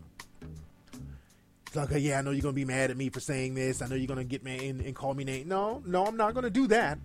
It's 1.66 1.74
like, 1.74 1.88
yeah, 1.96 2.18
I 2.18 2.22
know 2.22 2.30
you're 2.30 2.42
going 2.42 2.54
to 2.54 2.60
be 2.60 2.66
mad 2.66 2.90
at 2.90 2.96
me 2.96 3.08
for 3.08 3.20
saying 3.20 3.54
this. 3.54 3.82
I 3.82 3.88
know 3.88 3.96
you're 3.96 4.06
going 4.06 4.18
to 4.18 4.24
get 4.24 4.44
me 4.44 4.68
in 4.68 4.80
and 4.80 4.94
call 4.94 5.14
me 5.14 5.24
name. 5.24 5.48
No, 5.48 5.82
no, 5.86 6.04
I'm 6.04 6.16
not 6.16 6.34
going 6.34 6.44
to 6.44 6.50
do 6.50 6.66
that 6.68 6.98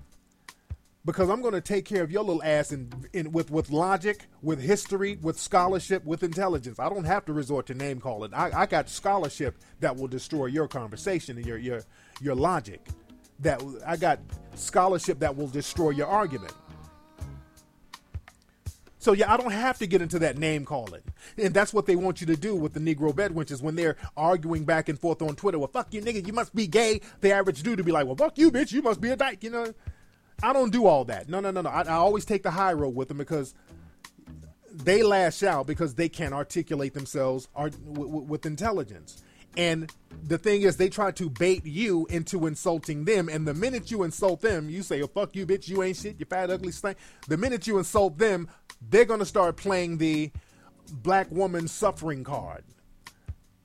because 1.07 1.29
I'm 1.29 1.41
going 1.41 1.53
to 1.53 1.61
take 1.61 1.85
care 1.85 2.03
of 2.03 2.11
your 2.11 2.21
little 2.21 2.43
ass 2.43 2.73
in, 2.73 2.91
in 3.13 3.31
with 3.31 3.49
with 3.49 3.71
logic, 3.71 4.27
with 4.41 4.61
history, 4.61 5.17
with 5.21 5.39
scholarship, 5.39 6.03
with 6.05 6.21
intelligence. 6.21 6.79
I 6.79 6.89
don't 6.89 7.05
have 7.05 7.23
to 7.25 7.33
resort 7.33 7.65
to 7.67 7.73
name 7.73 8.01
calling. 8.01 8.33
I, 8.33 8.51
I 8.53 8.65
got 8.65 8.89
scholarship 8.89 9.57
that 9.79 9.95
will 9.95 10.09
destroy 10.09 10.47
your 10.47 10.67
conversation 10.67 11.37
and 11.37 11.45
your 11.45 11.57
your 11.57 11.81
your 12.19 12.35
logic. 12.35 12.85
That 13.39 13.63
I 13.85 13.95
got 13.95 14.19
scholarship 14.55 15.19
that 15.19 15.35
will 15.35 15.47
destroy 15.47 15.91
your 15.91 16.07
argument. 16.07 16.53
So 18.99 19.13
yeah, 19.13 19.31
I 19.31 19.37
don't 19.37 19.53
have 19.53 19.77
to 19.77 19.87
get 19.87 20.01
into 20.01 20.19
that 20.19 20.37
name 20.37 20.65
calling, 20.65 21.03
and 21.37 21.53
that's 21.53 21.73
what 21.73 21.85
they 21.85 21.95
want 21.95 22.19
you 22.19 22.27
to 22.27 22.35
do 22.35 22.53
with 22.53 22.73
the 22.73 22.81
Negro 22.81 23.13
bedwenches 23.13 23.61
when 23.61 23.75
they're 23.75 23.95
arguing 24.17 24.65
back 24.65 24.89
and 24.89 24.99
forth 24.99 25.21
on 25.21 25.37
Twitter. 25.37 25.57
Well, 25.57 25.69
fuck 25.69 25.93
you, 25.93 26.01
nigga, 26.01 26.27
you 26.27 26.33
must 26.33 26.53
be 26.53 26.67
gay. 26.67 26.99
The 27.21 27.31
average 27.31 27.63
dude 27.63 27.77
to 27.77 27.85
be 27.85 27.93
like, 27.93 28.07
well, 28.07 28.17
fuck 28.17 28.37
you, 28.37 28.51
bitch, 28.51 28.73
you 28.73 28.81
must 28.81 28.99
be 28.99 29.11
a 29.11 29.15
dyke, 29.15 29.41
you 29.45 29.51
know. 29.51 29.73
I 30.43 30.53
don't 30.53 30.71
do 30.71 30.85
all 30.85 31.05
that. 31.05 31.29
No, 31.29 31.39
no, 31.39 31.51
no, 31.51 31.61
no. 31.61 31.69
I, 31.69 31.81
I 31.81 31.93
always 31.93 32.25
take 32.25 32.43
the 32.43 32.51
high 32.51 32.73
road 32.73 32.95
with 32.95 33.07
them 33.07 33.17
because 33.17 33.53
they 34.71 35.01
lash 35.01 35.41
out 35.43 35.65
because 35.65 35.95
they 35.95 36.09
can't 36.09 36.33
articulate 36.33 36.93
themselves 36.93 37.47
art, 37.55 37.73
w- 37.93 38.07
w- 38.07 38.25
with 38.25 38.45
intelligence. 38.45 39.23
And 39.55 39.91
the 40.23 40.37
thing 40.37 40.61
is, 40.61 40.77
they 40.77 40.89
try 40.89 41.09
to 41.11 41.31
bait 41.31 41.65
you 41.65 42.05
into 42.11 42.45
insulting 42.45 43.05
them. 43.05 43.27
And 43.27 43.47
the 43.47 43.55
minute 43.55 43.89
you 43.89 44.03
insult 44.03 44.41
them, 44.41 44.69
you 44.69 44.83
say, 44.83 45.01
oh, 45.01 45.07
fuck 45.07 45.35
you, 45.35 45.47
bitch, 45.47 45.67
you 45.67 45.81
ain't 45.81 45.97
shit, 45.97 46.19
you 46.19 46.25
fat, 46.27 46.51
ugly 46.51 46.71
stank. 46.71 46.97
The 47.27 47.37
minute 47.37 47.65
you 47.65 47.79
insult 47.79 48.19
them, 48.19 48.47
they're 48.87 49.05
going 49.05 49.19
to 49.19 49.25
start 49.25 49.57
playing 49.57 49.97
the 49.97 50.31
black 50.91 51.31
woman 51.31 51.67
suffering 51.67 52.23
card. 52.23 52.63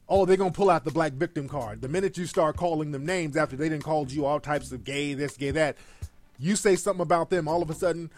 Oh, 0.08 0.24
they're 0.24 0.38
going 0.38 0.52
to 0.52 0.56
pull 0.56 0.70
out 0.70 0.85
the 0.85 0.90
black 0.90 1.12
victim 1.12 1.46
card. 1.46 1.82
The 1.82 1.88
minute 1.88 2.16
you 2.16 2.24
start 2.24 2.56
calling 2.56 2.90
them 2.90 3.04
names 3.04 3.37
after 3.37 3.56
they 3.56 3.68
didn't 3.68 3.85
call 3.85 4.06
you 4.08 4.24
all 4.24 4.40
types 4.40 4.72
of 4.72 4.85
gay, 4.85 5.12
this, 5.12 5.37
gay, 5.37 5.50
that, 5.50 5.76
you 6.42 6.57
say 6.57 6.76
something 6.76 7.02
about 7.02 7.31
them, 7.31 7.46
all 7.46 7.62
of 7.62 7.70
a 7.70 7.74
sudden, 7.74 8.11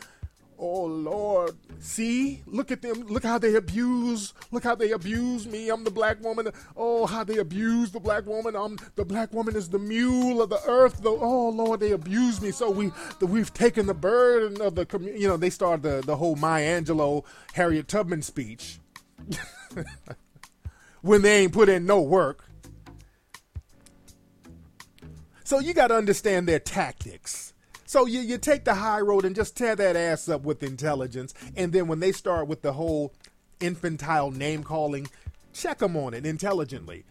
oh 0.58 0.84
Lord, 0.84 1.56
see, 1.78 2.42
look 2.46 2.72
at 2.72 2.80
them, 2.80 3.02
look 3.06 3.22
how 3.22 3.38
they 3.38 3.54
abuse, 3.54 4.32
look 4.50 4.64
how 4.64 4.74
they 4.74 4.92
abuse 4.92 5.46
me. 5.46 5.68
I'm 5.68 5.84
the 5.84 5.90
black 5.90 6.22
woman. 6.22 6.48
Oh, 6.76 7.04
how 7.04 7.22
they 7.24 7.36
abuse 7.36 7.90
the 7.90 8.00
black 8.00 8.24
woman. 8.26 8.56
I'm 8.56 8.78
the 8.96 9.04
black 9.04 9.32
woman 9.34 9.56
is 9.56 9.68
the 9.68 9.78
mule 9.78 10.40
of 10.40 10.48
the 10.48 10.60
earth. 10.66 11.02
Oh 11.04 11.50
Lord, 11.50 11.80
they 11.80 11.92
abuse 11.92 12.40
me. 12.40 12.50
So 12.50 12.70
we, 12.70 12.92
the, 13.20 13.26
we've 13.26 13.52
taken 13.52 13.86
the 13.86 13.94
burden 13.94 14.62
of 14.62 14.74
the 14.74 14.86
community. 14.86 15.20
You 15.20 15.28
know, 15.28 15.36
they 15.36 15.50
start 15.50 15.82
the 15.82 16.02
the 16.04 16.16
whole 16.16 16.36
Maya 16.36 16.80
Angelou, 16.80 17.24
Harriet 17.52 17.88
Tubman 17.88 18.22
speech 18.22 18.78
when 21.02 21.22
they 21.22 21.42
ain't 21.42 21.52
put 21.52 21.68
in 21.68 21.84
no 21.84 22.00
work. 22.00 22.44
So 25.44 25.58
you 25.58 25.74
got 25.74 25.88
to 25.88 25.96
understand 25.96 26.48
their 26.48 26.58
tactics. 26.58 27.53
So 27.94 28.06
you, 28.06 28.22
you 28.22 28.38
take 28.38 28.64
the 28.64 28.74
high 28.74 28.98
road 28.98 29.24
and 29.24 29.36
just 29.36 29.56
tear 29.56 29.76
that 29.76 29.94
ass 29.94 30.28
up 30.28 30.42
with 30.42 30.64
intelligence. 30.64 31.32
And 31.54 31.72
then 31.72 31.86
when 31.86 32.00
they 32.00 32.10
start 32.10 32.48
with 32.48 32.60
the 32.60 32.72
whole 32.72 33.14
infantile 33.60 34.32
name 34.32 34.64
calling, 34.64 35.06
check 35.52 35.78
them 35.78 35.96
on 35.96 36.12
it 36.12 36.26
intelligently. 36.26 37.04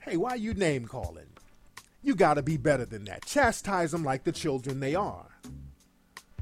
Hey, 0.00 0.16
why 0.16 0.34
you 0.34 0.52
name 0.52 0.86
calling? 0.86 1.28
You 2.02 2.16
got 2.16 2.34
to 2.34 2.42
be 2.42 2.56
better 2.56 2.84
than 2.84 3.04
that. 3.04 3.24
Chastise 3.24 3.92
them 3.92 4.02
like 4.02 4.24
the 4.24 4.32
children 4.32 4.80
they 4.80 4.96
are. 4.96 5.28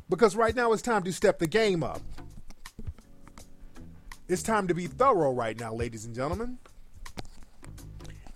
Because 0.09 0.35
right 0.35 0.57
now 0.57 0.73
it's 0.73 0.81
time 0.81 1.03
to 1.03 1.13
step 1.13 1.39
the 1.39 1.47
game 1.47 1.83
up. 1.83 2.01
It's 4.29 4.43
time 4.43 4.67
to 4.69 4.75
be 4.75 4.87
thorough 4.87 5.35
right 5.35 5.61
now, 5.61 5.75
ladies 5.75 6.07
and 6.07 6.15
gentlemen. 6.15 6.57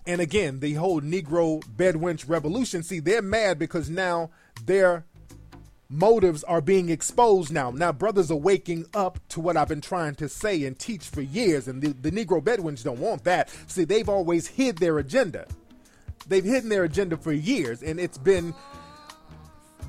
And 0.07 0.21
again, 0.21 0.61
the 0.61 0.75
whole 0.75 1.01
Negro 1.01 1.65
bedwench 1.75 2.29
revolution, 2.29 2.83
see, 2.83 3.01
they're 3.01 3.23
mad 3.23 3.59
because 3.59 3.89
now 3.89 4.29
they're 4.67 5.07
motives 5.91 6.45
are 6.45 6.61
being 6.61 6.91
exposed 6.91 7.53
now. 7.53 7.71
Now, 7.71 7.93
brothers 7.93 8.31
are 8.31 8.37
waking 8.37 8.87
up 8.93 9.19
to 9.31 9.41
what 9.41 9.57
I've 9.57 9.69
been 9.69 9.81
trying 9.81 10.15
to 10.17 10.29
say 10.29 10.65
and 10.65 10.79
teach 10.79 11.05
for 11.05 11.23
years, 11.23 11.67
and 11.69 11.81
the, 11.81 11.89
the 11.89 12.11
Negro 12.11 12.43
bedwenches 12.43 12.85
don't 12.85 13.01
want 13.01 13.25
that. 13.25 13.51
See, 13.67 13.85
they've 13.85 14.09
always 14.09 14.47
hid 14.47 14.79
their 14.79 14.99
agenda. 14.99 15.47
They've 16.27 16.45
hidden 16.45 16.69
their 16.69 16.85
agenda 16.85 17.17
for 17.17 17.33
years, 17.33 17.83
and 17.83 17.99
it's 17.99 18.19
been 18.19 18.55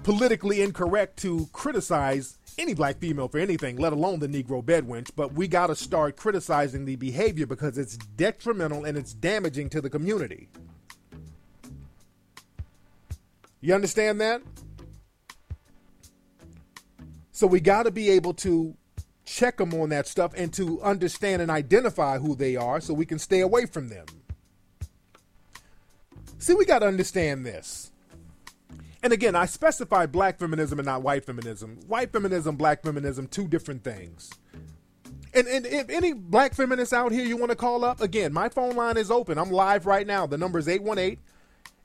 politically 0.03 0.61
incorrect 0.61 1.17
to 1.17 1.49
criticize 1.51 2.37
any 2.57 2.73
black 2.73 2.97
female 2.99 3.27
for 3.27 3.39
anything, 3.39 3.77
let 3.77 3.93
alone 3.93 4.19
the 4.19 4.27
Negro 4.27 4.63
bedwench, 4.63 5.11
but 5.15 5.33
we 5.33 5.47
got 5.47 5.67
to 5.67 5.75
start 5.75 6.15
criticizing 6.15 6.85
the 6.85 6.95
behavior 6.95 7.45
because 7.45 7.77
it's 7.77 7.97
detrimental 7.97 8.85
and 8.85 8.97
it's 8.97 9.13
damaging 9.13 9.69
to 9.69 9.81
the 9.81 9.89
community. 9.89 10.49
You 13.61 13.75
understand 13.75 14.21
that? 14.21 14.41
So 17.39 17.47
we 17.47 17.61
got 17.61 17.83
to 17.83 17.91
be 17.91 18.09
able 18.09 18.33
to 18.33 18.75
check 19.23 19.55
them 19.55 19.73
on 19.73 19.87
that 19.87 20.07
stuff 20.07 20.33
and 20.35 20.51
to 20.55 20.81
understand 20.81 21.41
and 21.41 21.49
identify 21.49 22.17
who 22.17 22.35
they 22.35 22.57
are 22.57 22.81
so 22.81 22.93
we 22.93 23.05
can 23.05 23.17
stay 23.17 23.39
away 23.39 23.65
from 23.65 23.87
them. 23.87 24.05
See, 26.37 26.53
we 26.53 26.65
got 26.65 26.79
to 26.79 26.87
understand 26.87 27.45
this. 27.45 27.93
And 29.01 29.13
again, 29.13 29.37
I 29.37 29.45
specify 29.45 30.05
black 30.05 30.37
feminism 30.37 30.79
and 30.79 30.85
not 30.85 31.01
white 31.01 31.23
feminism. 31.23 31.79
White 31.87 32.11
feminism, 32.11 32.57
black 32.57 32.83
feminism, 32.83 33.25
two 33.25 33.47
different 33.47 33.85
things. 33.85 34.29
And, 35.33 35.47
and 35.47 35.65
if 35.65 35.89
any 35.89 36.11
black 36.11 36.53
feminists 36.53 36.91
out 36.91 37.13
here 37.13 37.23
you 37.23 37.37
want 37.37 37.51
to 37.51 37.55
call 37.55 37.85
up, 37.85 38.01
again, 38.01 38.33
my 38.33 38.49
phone 38.49 38.75
line 38.75 38.97
is 38.97 39.09
open. 39.09 39.37
I'm 39.37 39.49
live 39.49 39.85
right 39.85 40.05
now. 40.05 40.27
The 40.27 40.37
number 40.37 40.59
is 40.59 40.67
818 40.67 41.17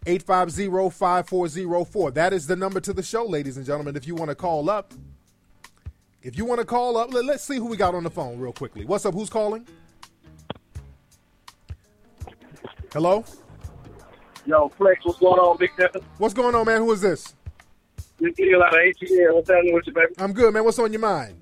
850 0.04 0.90
5404. 0.90 2.10
That 2.10 2.32
is 2.32 2.48
the 2.48 2.56
number 2.56 2.80
to 2.80 2.92
the 2.92 3.04
show, 3.04 3.24
ladies 3.24 3.56
and 3.56 3.64
gentlemen. 3.64 3.94
If 3.94 4.08
you 4.08 4.16
want 4.16 4.30
to 4.30 4.34
call 4.34 4.68
up, 4.68 4.92
if 6.24 6.38
you 6.38 6.46
want 6.46 6.58
to 6.58 6.64
call 6.64 6.96
up, 6.96 7.12
let, 7.12 7.26
us 7.26 7.44
see 7.44 7.56
who 7.56 7.66
we 7.66 7.76
got 7.76 7.94
on 7.94 8.02
the 8.02 8.10
phone 8.10 8.40
real 8.40 8.52
quickly. 8.52 8.86
What's 8.86 9.04
up? 9.04 9.12
Who's 9.12 9.28
calling? 9.28 9.66
Hello? 12.92 13.24
Yo, 14.46 14.68
Flex, 14.70 15.04
what's 15.04 15.18
going 15.18 15.38
on, 15.38 15.58
Big 15.58 15.70
Stephen? 15.74 16.00
What's 16.18 16.34
going 16.34 16.54
on, 16.54 16.64
man? 16.64 16.80
Who 16.80 16.90
is 16.92 17.02
this? 17.02 17.34
This 18.18 18.34
deal 18.34 18.62
out 18.62 18.72
of 18.72 18.80
ATL. 18.80 19.34
What's 19.34 19.50
happening 19.50 19.74
with 19.74 19.86
you, 19.86 19.92
baby? 19.92 20.14
I'm 20.18 20.32
good, 20.32 20.54
man. 20.54 20.64
What's 20.64 20.78
on 20.78 20.92
your 20.92 21.00
mind? 21.00 21.36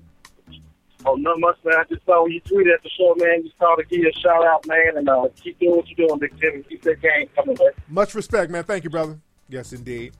Oh, 1.05 1.15
not 1.15 1.39
much, 1.39 1.57
man. 1.63 1.75
I 1.79 1.83
just 1.85 2.05
saw 2.05 2.23
when 2.23 2.31
you 2.31 2.41
tweeted 2.41 2.73
at 2.73 2.83
the 2.83 2.89
show, 2.89 3.15
man. 3.17 3.43
Just 3.43 3.57
called 3.57 3.79
to 3.79 3.85
give 3.85 3.99
you 3.99 4.09
a 4.09 4.19
shout 4.19 4.45
out, 4.45 4.65
man, 4.67 4.97
and 4.97 5.07
uh, 5.07 5.27
keep 5.41 5.59
doing 5.59 5.77
what 5.77 5.85
you're 5.89 6.07
doing, 6.07 6.19
Big 6.19 6.33
Stephen. 6.37 6.63
Keep 6.67 6.81
that 6.83 7.01
game 7.01 7.29
coming, 7.35 7.57
man. 7.59 7.71
Much 7.87 8.15
respect, 8.15 8.51
man. 8.51 8.63
Thank 8.63 8.83
you, 8.83 8.89
brother. 8.89 9.19
Yes, 9.47 9.73
indeed. 9.73 10.13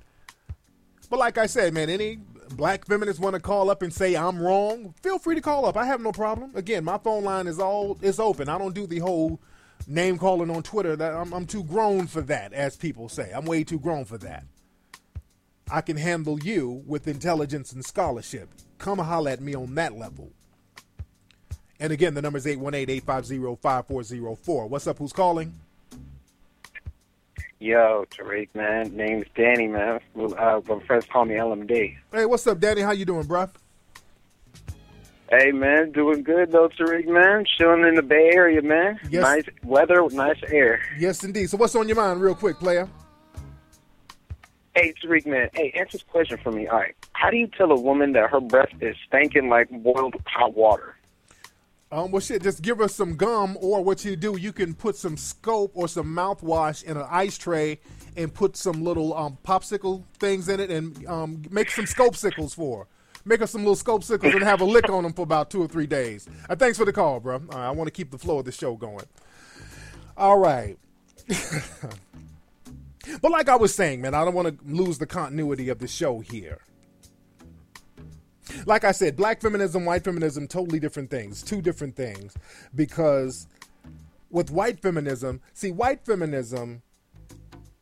But 1.09 1.19
like 1.19 1.37
I 1.37 1.47
said, 1.47 1.73
man, 1.73 1.89
any 1.89 2.19
black 2.49 2.85
feminists 2.85 3.19
want 3.19 3.35
to 3.35 3.41
call 3.41 3.69
up 3.69 3.81
and 3.81 3.93
say 3.93 4.15
I'm 4.15 4.39
wrong, 4.39 4.93
feel 5.01 5.19
free 5.19 5.35
to 5.35 5.41
call 5.41 5.65
up. 5.65 5.77
I 5.77 5.85
have 5.85 6.01
no 6.01 6.11
problem. 6.11 6.51
Again, 6.55 6.83
my 6.83 6.97
phone 6.97 7.23
line 7.23 7.47
is 7.47 7.59
all 7.59 7.97
is 8.01 8.19
open. 8.19 8.49
I 8.49 8.57
don't 8.57 8.75
do 8.75 8.87
the 8.87 8.99
whole 8.99 9.39
name 9.87 10.17
calling 10.17 10.49
on 10.49 10.63
Twitter. 10.63 10.95
That 10.95 11.13
I'm, 11.13 11.33
I'm 11.33 11.45
too 11.45 11.63
grown 11.63 12.07
for 12.07 12.21
that, 12.21 12.53
as 12.53 12.75
people 12.75 13.09
say. 13.09 13.31
I'm 13.33 13.45
way 13.45 13.63
too 13.63 13.79
grown 13.79 14.05
for 14.05 14.17
that. 14.19 14.45
I 15.71 15.81
can 15.81 15.97
handle 15.97 16.39
you 16.39 16.83
with 16.85 17.07
intelligence 17.07 17.71
and 17.71 17.85
scholarship. 17.85 18.49
Come 18.77 18.99
holler 18.99 19.31
at 19.31 19.41
me 19.41 19.55
on 19.55 19.73
that 19.75 19.93
level. 19.93 20.31
And 21.79 21.91
again, 21.91 22.13
the 22.13 22.21
number 22.21 22.37
is 22.37 22.45
818-850-5404. 22.45 24.69
What's 24.69 24.87
up? 24.87 24.99
Who's 24.99 25.13
calling? 25.13 25.53
Yo, 27.63 28.03
Tariq, 28.11 28.49
man. 28.53 28.93
Name's 28.93 29.25
Danny, 29.35 29.69
man. 29.69 30.01
Uh, 30.17 30.59
my 30.67 30.79
friends 30.85 31.05
call 31.05 31.23
me 31.23 31.35
LMD. 31.35 31.95
Hey, 32.11 32.25
what's 32.25 32.45
up, 32.45 32.59
Danny? 32.59 32.81
How 32.81 32.91
you 32.91 33.05
doing, 33.05 33.25
bro? 33.25 33.47
Hey 35.29 35.51
man, 35.53 35.93
doing 35.93 36.23
good 36.23 36.51
though, 36.51 36.67
Tariq 36.67 37.07
man. 37.07 37.45
Chilling 37.57 37.85
in 37.87 37.95
the 37.95 38.01
Bay 38.01 38.31
Area, 38.33 38.61
man. 38.61 38.99
Yes. 39.09 39.23
Nice 39.23 39.45
weather, 39.63 40.05
nice 40.11 40.37
air. 40.51 40.81
Yes, 40.99 41.23
indeed. 41.23 41.49
So, 41.49 41.55
what's 41.55 41.73
on 41.73 41.87
your 41.87 41.95
mind, 41.95 42.21
real 42.21 42.35
quick, 42.35 42.59
player? 42.59 42.89
Hey, 44.75 44.93
Tariq 45.01 45.25
man. 45.25 45.47
Hey, 45.53 45.71
answer 45.71 45.99
this 45.99 46.03
question 46.03 46.37
for 46.43 46.51
me. 46.51 46.67
All 46.67 46.79
right, 46.79 46.93
how 47.13 47.29
do 47.29 47.37
you 47.37 47.47
tell 47.47 47.71
a 47.71 47.79
woman 47.79 48.11
that 48.11 48.29
her 48.29 48.41
breath 48.41 48.73
is 48.81 48.97
stinking 49.07 49.47
like 49.47 49.69
boiled 49.71 50.15
hot 50.27 50.53
water? 50.53 50.97
Um, 51.93 52.09
well, 52.09 52.21
shit, 52.21 52.41
just 52.41 52.63
give 52.63 52.81
us 52.81 52.95
some 52.95 53.15
gum, 53.15 53.55
or 53.61 53.83
what 53.83 54.03
you 54.03 54.15
do, 54.15 54.35
you 54.35 54.51
can 54.51 54.73
put 54.73 54.95
some 54.95 55.15
scope 55.15 55.73
or 55.75 55.87
some 55.87 56.07
mouthwash 56.07 56.83
in 56.83 56.97
an 56.97 57.05
ice 57.07 57.37
tray 57.37 57.79
and 58.17 58.33
put 58.33 58.57
some 58.57 58.83
little 58.83 59.15
um, 59.15 59.37
popsicle 59.45 60.03
things 60.17 60.49
in 60.49 60.59
it 60.59 60.71
and 60.71 61.05
um, 61.05 61.43
make 61.51 61.69
some 61.69 61.85
scope 61.85 62.15
sickles 62.15 62.55
for 62.55 62.87
make 63.25 63.41
us 63.41 63.51
some 63.51 63.61
little 63.61 63.75
scope 63.75 64.03
sickles 64.03 64.33
and 64.33 64.43
have 64.43 64.59
a 64.61 64.65
lick 64.65 64.89
on 64.89 65.03
them 65.03 65.13
for 65.13 65.21
about 65.21 65.49
two 65.49 65.61
or 65.61 65.67
three 65.67 65.87
days. 65.87 66.27
Uh, 66.49 66.55
thanks 66.55 66.77
for 66.77 66.85
the 66.85 66.91
call, 66.91 67.19
bro. 67.19 67.41
Uh, 67.53 67.57
I 67.57 67.69
want 67.71 67.87
to 67.87 67.91
keep 67.91 68.11
the 68.11 68.17
flow 68.17 68.39
of 68.39 68.45
the 68.45 68.51
show 68.51 68.75
going. 68.75 69.05
All 70.17 70.39
right. 70.39 70.77
but 73.21 73.31
like 73.31 73.47
I 73.49 73.55
was 73.55 73.73
saying, 73.73 74.01
man, 74.01 74.13
I 74.13 74.25
don't 74.25 74.33
want 74.33 74.47
to 74.47 74.57
lose 74.65 74.97
the 74.97 75.05
continuity 75.05 75.69
of 75.69 75.79
the 75.79 75.87
show 75.87 76.19
here. 76.19 76.59
Like 78.65 78.83
I 78.83 78.91
said, 78.91 79.15
black 79.15 79.41
feminism, 79.41 79.85
white 79.85 80.03
feminism, 80.03 80.47
totally 80.47 80.79
different 80.79 81.09
things, 81.09 81.41
two 81.41 81.61
different 81.61 81.95
things. 81.95 82.35
Because 82.75 83.47
with 84.29 84.51
white 84.51 84.79
feminism, 84.81 85.41
see, 85.53 85.71
white 85.71 86.05
feminism 86.05 86.81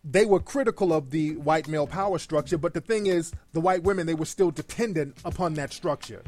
they 0.03 0.25
were 0.25 0.39
critical 0.39 0.93
of 0.93 1.11
the 1.11 1.35
white 1.37 1.67
male 1.67 1.85
power 1.85 2.17
structure, 2.17 2.57
but 2.57 2.73
the 2.73 2.81
thing 2.81 3.05
is, 3.05 3.31
the 3.53 3.61
white 3.61 3.83
women, 3.83 4.07
they 4.07 4.15
were 4.15 4.25
still 4.25 4.51
dependent 4.51 5.15
upon 5.23 5.53
that 5.55 5.71
structure. 5.71 6.23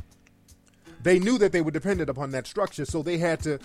They 1.01 1.19
knew 1.19 1.37
that 1.39 1.51
they 1.51 1.61
were 1.61 1.71
dependent 1.71 2.09
upon 2.09 2.31
that 2.31 2.47
structure, 2.47 2.85
so 2.85 3.01
they 3.01 3.17
had 3.17 3.41
to 3.41 3.59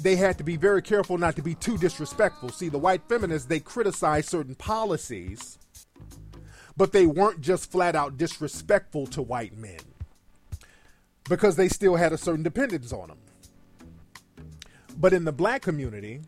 they 0.00 0.16
had 0.16 0.38
to 0.38 0.44
be 0.44 0.56
very 0.56 0.80
careful 0.80 1.18
not 1.18 1.36
to 1.36 1.42
be 1.42 1.54
too 1.54 1.76
disrespectful. 1.76 2.48
See, 2.48 2.70
the 2.70 2.78
white 2.78 3.02
feminists, 3.08 3.46
they 3.46 3.60
criticize 3.60 4.26
certain 4.26 4.54
policies, 4.54 5.58
but 6.76 6.92
they 6.92 7.06
weren't 7.06 7.40
just 7.40 7.70
flat 7.70 7.94
out 7.94 8.16
disrespectful 8.16 9.06
to 9.08 9.22
white 9.22 9.56
men 9.56 9.80
because 11.28 11.56
they 11.56 11.68
still 11.68 11.96
had 11.96 12.12
a 12.12 12.18
certain 12.18 12.42
dependence 12.42 12.92
on 12.92 13.08
them. 13.08 13.18
But 14.96 15.12
in 15.12 15.24
the 15.24 15.32
black 15.32 15.62
community, 15.62 16.20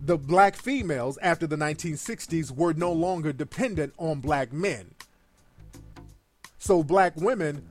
the 0.00 0.16
black 0.16 0.56
females 0.56 1.18
after 1.20 1.46
the 1.46 1.56
1960s 1.56 2.50
were 2.50 2.74
no 2.74 2.92
longer 2.92 3.32
dependent 3.32 3.92
on 3.98 4.20
black 4.20 4.52
men. 4.52 4.94
So 6.58 6.82
black 6.82 7.16
women 7.16 7.66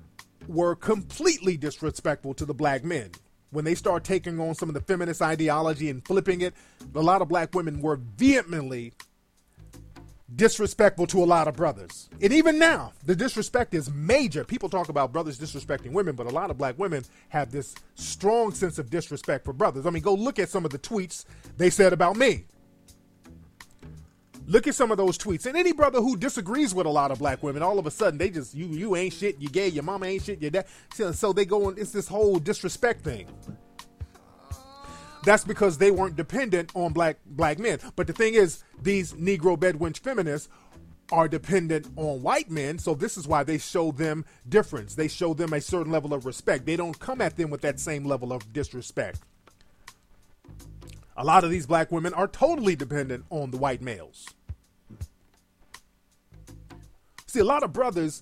were 0.47 0.75
completely 0.75 1.57
disrespectful 1.57 2.33
to 2.35 2.45
the 2.45 2.53
black 2.53 2.83
men. 2.83 3.11
When 3.51 3.65
they 3.65 3.75
start 3.75 4.03
taking 4.03 4.39
on 4.39 4.55
some 4.55 4.69
of 4.69 4.75
the 4.75 4.81
feminist 4.81 5.21
ideology 5.21 5.89
and 5.89 6.05
flipping 6.05 6.41
it, 6.41 6.53
a 6.93 7.01
lot 7.01 7.21
of 7.21 7.27
black 7.27 7.53
women 7.53 7.81
were 7.81 7.95
vehemently 7.95 8.93
disrespectful 10.33 11.05
to 11.07 11.23
a 11.23 11.25
lot 11.25 11.47
of 11.47 11.55
brothers. 11.55 12.09
And 12.21 12.33
even 12.33 12.57
now, 12.57 12.93
the 13.05 13.15
disrespect 13.15 13.73
is 13.73 13.91
major. 13.91 14.43
People 14.43 14.69
talk 14.69 14.89
about 14.89 15.13
brothers 15.13 15.39
disrespecting 15.39 15.91
women, 15.91 16.15
but 16.15 16.25
a 16.25 16.31
lot 16.31 16.49
of 16.49 16.57
black 16.57 16.79
women 16.79 17.03
have 17.29 17.51
this 17.51 17.75
strong 17.93 18.51
sense 18.51 18.79
of 18.79 18.89
disrespect 18.89 19.45
for 19.45 19.53
brothers. 19.53 19.85
I 19.85 19.91
mean, 19.91 20.01
go 20.01 20.13
look 20.13 20.39
at 20.39 20.49
some 20.49 20.65
of 20.65 20.71
the 20.71 20.79
tweets 20.79 21.25
they 21.57 21.69
said 21.69 21.93
about 21.93 22.17
me. 22.17 22.45
Look 24.47 24.67
at 24.67 24.75
some 24.75 24.91
of 24.91 24.97
those 24.97 25.17
tweets. 25.17 25.45
And 25.47 25.57
any 25.57 25.73
brother 25.73 25.99
who 25.99 26.15
disagrees 26.17 26.73
with 26.73 26.85
a 26.85 26.89
lot 26.89 27.11
of 27.11 27.17
black 27.19 27.41
women, 27.41 27.63
all 27.63 27.79
of 27.79 27.87
a 27.87 27.91
sudden 27.91 28.17
they 28.19 28.29
just 28.29 28.53
you 28.53 28.67
you 28.67 28.95
ain't 28.95 29.13
shit, 29.13 29.39
you 29.39 29.49
gay, 29.49 29.69
your 29.69 29.83
mama 29.83 30.05
ain't 30.05 30.23
shit, 30.23 30.39
your 30.41 30.51
dad. 30.51 30.67
So 30.93 31.33
they 31.33 31.45
go 31.45 31.65
on 31.65 31.75
it's 31.77 31.91
this 31.91 32.07
whole 32.07 32.37
disrespect 32.37 33.03
thing. 33.03 33.27
That's 35.25 35.43
because 35.43 35.79
they 35.79 35.89
weren't 35.89 36.15
dependent 36.15 36.71
on 36.75 36.93
black 36.93 37.17
black 37.25 37.57
men. 37.59 37.79
But 37.95 38.07
the 38.07 38.13
thing 38.13 38.35
is, 38.35 38.63
these 38.81 39.13
Negro 39.13 39.57
bedwench 39.57 39.99
feminists 39.99 40.49
are 41.11 41.27
dependent 41.27 41.87
on 41.95 42.21
white 42.21 42.49
men, 42.49 42.79
so 42.79 42.93
this 42.93 43.17
is 43.17 43.27
why 43.27 43.43
they 43.43 43.57
show 43.57 43.91
them 43.91 44.25
difference. 44.47 44.95
They 44.95 45.07
show 45.07 45.33
them 45.33 45.53
a 45.53 45.61
certain 45.61 45.91
level 45.91 46.13
of 46.13 46.25
respect. 46.25 46.65
They 46.65 46.75
don't 46.75 46.97
come 46.99 47.21
at 47.21 47.37
them 47.37 47.49
with 47.49 47.61
that 47.61 47.79
same 47.79 48.05
level 48.05 48.31
of 48.31 48.53
disrespect. 48.53 49.19
A 51.17 51.23
lot 51.23 51.43
of 51.43 51.49
these 51.49 51.65
black 51.65 51.91
women 51.91 52.13
are 52.13 52.27
totally 52.27 52.75
dependent 52.75 53.25
on 53.29 53.51
the 53.51 53.57
white 53.57 53.81
males. 53.81 54.27
See, 57.27 57.39
a 57.39 57.45
lot 57.45 57.63
of 57.63 57.73
brothers, 57.73 58.21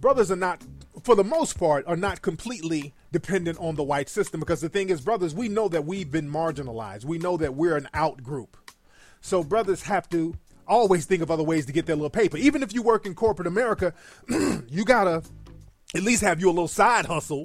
brothers 0.00 0.30
are 0.30 0.36
not, 0.36 0.62
for 1.02 1.14
the 1.14 1.24
most 1.24 1.58
part, 1.58 1.86
are 1.86 1.96
not 1.96 2.22
completely 2.22 2.94
dependent 3.12 3.58
on 3.58 3.74
the 3.74 3.82
white 3.82 4.08
system 4.08 4.40
because 4.40 4.60
the 4.60 4.68
thing 4.68 4.90
is, 4.90 5.00
brothers, 5.00 5.34
we 5.34 5.48
know 5.48 5.68
that 5.68 5.84
we've 5.84 6.10
been 6.10 6.30
marginalized. 6.30 7.04
We 7.04 7.18
know 7.18 7.36
that 7.36 7.54
we're 7.54 7.76
an 7.76 7.88
out 7.94 8.22
group. 8.22 8.56
So 9.20 9.42
brothers 9.42 9.82
have 9.82 10.08
to 10.10 10.34
always 10.66 11.06
think 11.06 11.22
of 11.22 11.30
other 11.30 11.42
ways 11.42 11.66
to 11.66 11.72
get 11.72 11.86
their 11.86 11.96
little 11.96 12.10
paper. 12.10 12.36
Even 12.36 12.62
if 12.62 12.74
you 12.74 12.82
work 12.82 13.06
in 13.06 13.14
corporate 13.14 13.48
America, 13.48 13.94
you 14.68 14.84
gotta 14.84 15.22
at 15.94 16.02
least 16.02 16.22
have 16.22 16.40
you 16.40 16.48
a 16.48 16.52
little 16.52 16.68
side 16.68 17.06
hustle. 17.06 17.44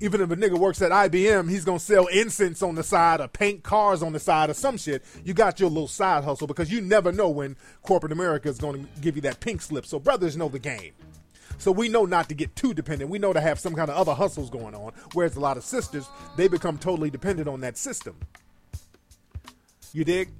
Even 0.00 0.20
if 0.20 0.30
a 0.32 0.36
nigga 0.36 0.58
works 0.58 0.82
at 0.82 0.90
IBM, 0.90 1.48
he's 1.48 1.64
gonna 1.64 1.78
sell 1.78 2.06
incense 2.06 2.62
on 2.62 2.74
the 2.74 2.82
side 2.82 3.20
or 3.20 3.28
paint 3.28 3.62
cars 3.62 4.02
on 4.02 4.12
the 4.12 4.18
side 4.18 4.50
or 4.50 4.54
some 4.54 4.76
shit. 4.76 5.04
You 5.24 5.34
got 5.34 5.60
your 5.60 5.68
little 5.68 5.86
side 5.86 6.24
hustle 6.24 6.46
because 6.46 6.72
you 6.72 6.80
never 6.80 7.12
know 7.12 7.28
when 7.28 7.56
corporate 7.82 8.12
America 8.12 8.48
is 8.48 8.58
gonna 8.58 8.86
give 9.00 9.14
you 9.14 9.22
that 9.22 9.38
pink 9.38 9.62
slip. 9.62 9.86
So 9.86 10.00
brothers 10.00 10.36
know 10.36 10.48
the 10.48 10.58
game. 10.58 10.92
So 11.58 11.70
we 11.70 11.88
know 11.88 12.04
not 12.04 12.28
to 12.28 12.34
get 12.34 12.56
too 12.56 12.74
dependent. 12.74 13.10
We 13.10 13.18
know 13.18 13.32
to 13.32 13.40
have 13.40 13.60
some 13.60 13.74
kind 13.74 13.90
of 13.90 13.96
other 13.96 14.14
hustles 14.14 14.50
going 14.50 14.74
on. 14.74 14.92
Whereas 15.12 15.36
a 15.36 15.40
lot 15.40 15.56
of 15.56 15.64
sisters, 15.64 16.08
they 16.36 16.48
become 16.48 16.78
totally 16.78 17.10
dependent 17.10 17.48
on 17.48 17.60
that 17.60 17.76
system. 17.76 18.16
You 19.92 20.04
dig? 20.04 20.30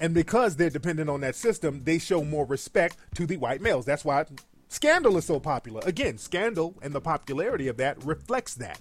And 0.00 0.14
because 0.14 0.56
they're 0.56 0.70
dependent 0.70 1.08
on 1.08 1.20
that 1.20 1.36
system, 1.36 1.82
they 1.84 1.98
show 1.98 2.24
more 2.24 2.44
respect 2.44 2.96
to 3.14 3.26
the 3.26 3.36
white 3.36 3.60
males. 3.60 3.84
That's 3.84 4.04
why 4.04 4.26
Scandal 4.68 5.16
is 5.16 5.24
so 5.24 5.38
popular. 5.38 5.80
Again, 5.84 6.18
Scandal 6.18 6.74
and 6.82 6.92
the 6.92 7.00
popularity 7.00 7.68
of 7.68 7.76
that 7.76 8.02
reflects 8.04 8.54
that. 8.54 8.80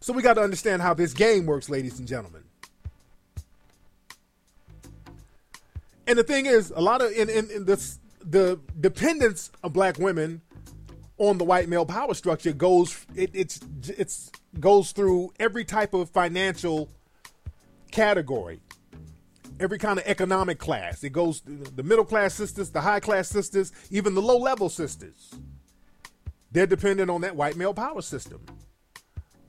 So 0.00 0.12
we 0.12 0.22
got 0.22 0.34
to 0.34 0.42
understand 0.42 0.82
how 0.82 0.94
this 0.94 1.14
game 1.14 1.46
works, 1.46 1.68
ladies 1.68 1.98
and 1.98 2.06
gentlemen. 2.06 2.42
And 6.06 6.18
the 6.18 6.22
thing 6.22 6.46
is, 6.46 6.70
a 6.70 6.80
lot 6.80 7.02
of 7.02 7.10
in, 7.12 7.28
in, 7.28 7.50
in 7.50 7.64
this 7.64 7.98
the 8.28 8.60
dependence 8.80 9.50
of 9.62 9.72
black 9.72 9.98
women 9.98 10.42
on 11.18 11.38
the 11.38 11.44
white 11.44 11.68
male 11.68 11.86
power 11.86 12.12
structure 12.12 12.52
goes 12.52 13.06
it, 13.14 13.30
it's 13.32 13.60
it's 13.88 14.30
goes 14.60 14.92
through 14.92 15.32
every 15.38 15.64
type 15.64 15.94
of 15.94 16.10
financial 16.10 16.90
category. 17.90 18.60
Every 19.58 19.78
kind 19.78 19.98
of 19.98 20.04
economic 20.06 20.58
class. 20.58 21.02
It 21.02 21.10
goes 21.10 21.40
the 21.40 21.82
middle 21.82 22.04
class 22.04 22.34
sisters 22.34 22.70
the 22.70 22.82
high 22.82 23.00
class 23.00 23.28
sisters 23.28 23.72
even 23.90 24.14
the 24.14 24.22
low 24.22 24.38
level 24.38 24.68
sisters. 24.68 25.34
They're 26.52 26.66
dependent 26.66 27.10
on 27.10 27.22
that 27.22 27.36
white 27.36 27.56
male 27.56 27.74
power 27.74 28.02
system. 28.02 28.44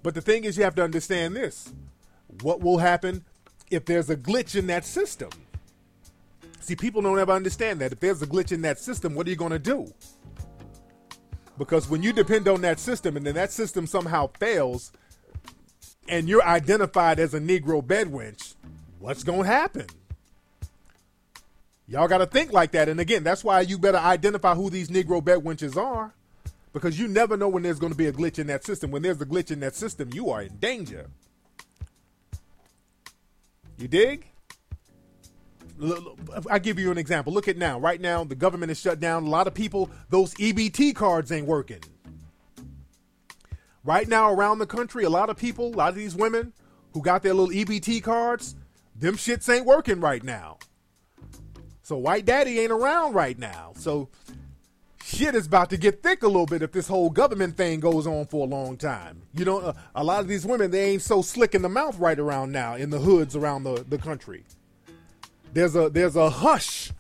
But 0.04 0.14
the 0.14 0.22
thing 0.22 0.46
is 0.46 0.58
you 0.58 0.64
have 0.64 0.76
to 0.76 0.84
understand 0.84 1.36
this. 1.36 1.74
What 2.42 2.62
will 2.62 2.78
happen 2.78 3.26
if 3.70 3.86
there's 3.86 4.10
a 4.10 4.16
glitch 4.16 4.56
in 4.56 4.68
that 4.68 4.86
system 4.86 5.30
see 6.60 6.76
people 6.76 7.02
don't 7.02 7.20
ever 7.20 7.32
understand 7.32 7.80
that 7.80 7.92
if 7.92 8.00
there's 8.00 8.22
a 8.22 8.28
glitch 8.28 8.52
in 8.52 8.62
that 8.62 8.80
system 8.80 9.16
what 9.16 9.28
are 9.28 9.30
you 9.30 9.36
going 9.36 9.52
to 9.52 9.60
do 9.60 9.92
because 11.58 11.90
when 11.90 12.04
you 12.04 12.14
depend 12.14 12.48
on 12.48 12.62
that 12.62 12.80
system 12.80 13.18
and 13.18 13.26
then 13.26 13.36
that 13.36 13.52
system 13.52 13.88
somehow 13.88 14.30
fails 14.40 14.92
and 16.08 16.30
you're 16.30 16.44
identified 16.44 17.20
as 17.20 17.34
a 17.34 17.40
Negro 17.40 17.82
bedwench, 17.82 18.56
what's 19.00 19.24
going 19.24 19.44
to 19.44 19.48
happen? 19.48 19.88
Y'all 21.88 22.08
got 22.08 22.20
to 22.20 22.26
think 22.26 22.54
like 22.54 22.72
that. 22.72 22.90
And 22.90 23.00
again, 23.00 23.24
that's 23.24 23.44
why 23.44 23.62
you 23.62 23.78
better 23.78 23.98
identify 23.98 24.54
who 24.54 24.70
these 24.70 24.90
Negro 24.90 25.22
bedwenches 25.22 25.78
are 25.78 26.14
because 26.74 27.00
you 27.00 27.08
never 27.08 27.36
know 27.38 27.48
when 27.48 27.64
there's 27.64 27.80
going 27.80 27.92
to 27.92 27.98
be 27.98 28.08
a 28.08 28.14
glitch 28.14 28.40
in 28.40 28.48
that 28.48 28.64
system. 28.64 28.92
When 28.92 29.02
there's 29.02 29.22
a 29.22 29.26
glitch 29.26 29.52
in 29.52 29.62
that 29.62 29.76
system, 29.76 30.10
you 30.14 30.30
are 30.30 30.44
in 30.44 30.58
danger. 30.58 31.08
You 33.78 33.88
dig? 33.88 34.28
I 36.50 36.60
give 36.60 36.80
you 36.80 36.92
an 36.92 36.98
example. 36.98 37.34
Look 37.34 37.48
at 37.48 37.58
now. 37.58 37.80
Right 37.80 38.02
now, 38.02 38.24
the 38.24 38.36
government 38.36 38.72
is 38.72 38.80
shut 38.80 39.00
down. 39.00 39.24
A 39.26 39.30
lot 39.30 39.48
of 39.48 39.54
people, 39.54 39.90
those 40.10 40.34
EBT 40.36 40.96
cards 40.96 41.32
ain't 41.32 41.48
working. 41.48 41.84
Right 43.84 44.08
now, 44.08 44.32
around 44.32 44.60
the 44.60 44.66
country, 44.66 45.04
a 45.04 45.10
lot 45.10 45.30
of 45.30 45.38
people, 45.38 45.68
a 45.68 45.76
lot 45.76 45.90
of 45.90 45.96
these 45.96 46.16
women 46.16 46.54
who 46.94 47.02
got 47.02 47.24
their 47.24 47.34
little 47.34 47.54
EBT 47.54 48.04
cards, 48.04 48.56
them 48.96 49.16
shits 49.16 49.54
ain't 49.54 49.66
working 49.66 50.00
right 50.00 50.24
now. 50.24 50.58
So 51.84 51.98
white 51.98 52.26
daddy 52.26 52.60
ain't 52.60 52.72
around 52.72 53.14
right 53.14 53.38
now. 53.38 53.72
So 53.78 54.10
shit 55.06 55.36
is 55.36 55.46
about 55.46 55.70
to 55.70 55.78
get 55.78 56.04
thick 56.04 56.24
a 56.24 56.28
little 56.28 56.48
bit 56.48 56.62
if 56.62 56.72
this 56.72 56.88
whole 56.88 57.10
government 57.10 57.56
thing 57.56 57.80
goes 57.80 58.06
on 58.08 58.26
for 58.26 58.46
a 58.46 58.50
long 58.50 58.76
time. 58.76 59.22
You 59.34 59.46
know, 59.46 59.60
a, 59.60 59.76
a 59.96 60.04
lot 60.04 60.20
of 60.20 60.28
these 60.28 60.46
women, 60.46 60.72
they 60.72 60.92
ain't 60.92 61.02
so 61.02 61.22
slick 61.22 61.56
in 61.56 61.62
the 61.62 61.70
mouth 61.70 61.98
right 61.98 62.20
around 62.20 62.52
now 62.52 62.76
in 62.76 62.90
the 62.90 63.00
hoods 63.00 63.36
around 63.36 63.64
the, 63.64 63.86
the 63.88 63.98
country 63.98 64.44
there's 65.58 65.76
a 65.76 65.90
there's 65.90 66.16
a 66.16 66.30
hush 66.30 66.92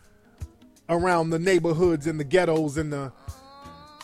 around 0.89 1.29
the 1.29 1.39
neighborhoods 1.39 2.07
and 2.07 2.19
the 2.19 2.23
ghettos 2.23 2.77
and 2.77 2.91
the 2.91 3.11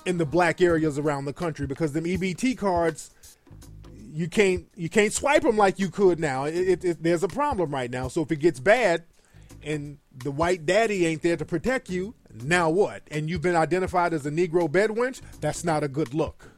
in 0.06 0.18
the 0.18 0.26
black 0.26 0.62
areas 0.62 1.00
around 1.00 1.26
the 1.26 1.34
country 1.34 1.66
because 1.66 1.94
them 1.94 2.04
EBT 2.04 2.58
cards 2.58 3.12
you 4.14 4.28
can't 4.28 4.68
you 4.76 4.90
can't 4.90 5.12
swipe 5.12 5.42
them 5.42 5.58
like 5.58 5.80
you 5.80 5.90
could 5.90 6.20
now. 6.20 6.44
It, 6.46 6.56
it, 6.56 6.86
it, 6.86 7.04
there's 7.04 7.24
a 7.24 7.28
problem 7.28 7.74
right 7.74 7.90
now. 7.90 8.08
So 8.10 8.22
if 8.22 8.32
it 8.32 8.36
gets 8.36 8.60
bad 8.60 9.06
and 9.64 9.98
the 10.16 10.30
white 10.30 10.68
daddy 10.68 11.08
ain't 11.08 11.24
there 11.24 11.38
to 11.38 11.46
protect 11.46 11.90
you, 11.90 12.14
now 12.44 12.70
what? 12.70 13.02
And 13.10 13.30
you've 13.30 13.42
been 13.42 13.56
identified 13.56 14.14
as 14.14 14.26
a 14.28 14.32
Negro 14.32 14.70
bedwench, 14.70 15.22
that's 15.42 15.64
not 15.64 15.84
a 15.84 15.88
good 15.88 16.14
look. 16.14 16.52